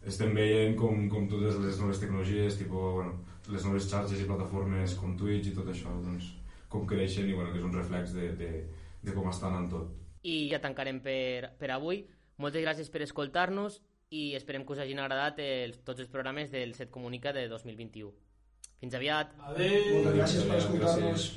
estem 0.05 0.35
veient 0.37 0.75
com, 0.77 1.07
com 1.09 1.25
totes 1.31 1.57
les 1.63 1.79
noves 1.81 2.01
tecnologies, 2.01 2.59
tipo, 2.59 2.91
bueno, 2.99 3.15
les 3.51 3.65
noves 3.67 3.87
xarxes 3.89 4.21
i 4.21 4.27
plataformes 4.27 4.95
com 4.99 5.15
Twitch 5.19 5.51
i 5.51 5.55
tot 5.55 5.69
això, 5.71 5.93
doncs, 6.03 6.31
com 6.71 6.85
creixen 6.89 7.29
i 7.29 7.35
bueno, 7.37 7.51
que 7.53 7.61
és 7.61 7.67
un 7.67 7.75
reflex 7.75 8.13
de, 8.15 8.31
de, 8.39 8.51
de 9.05 9.15
com 9.15 9.29
estan 9.31 9.57
en 9.59 9.69
tot. 9.71 9.91
I 10.25 10.37
ja 10.51 10.61
tancarem 10.63 11.01
per, 11.05 11.51
per 11.59 11.71
avui. 11.75 12.03
Moltes 12.41 12.65
gràcies 12.65 12.89
per 12.91 13.03
escoltar-nos 13.05 13.79
i 14.15 14.33
esperem 14.37 14.65
que 14.65 14.75
us 14.75 14.81
hagin 14.83 14.99
agradat 15.01 15.39
els, 15.43 15.81
tots 15.87 16.03
els 16.03 16.11
programes 16.11 16.51
del 16.53 16.73
Set 16.77 16.91
Comunica 16.93 17.33
de 17.33 17.47
2021. 17.51 18.11
Fins 18.81 18.97
aviat. 18.97 19.35
Adéu. 19.51 19.91
Moltes 19.93 20.17
gràcies 20.19 20.49
per 20.49 20.63
escoltar-nos. 20.63 21.29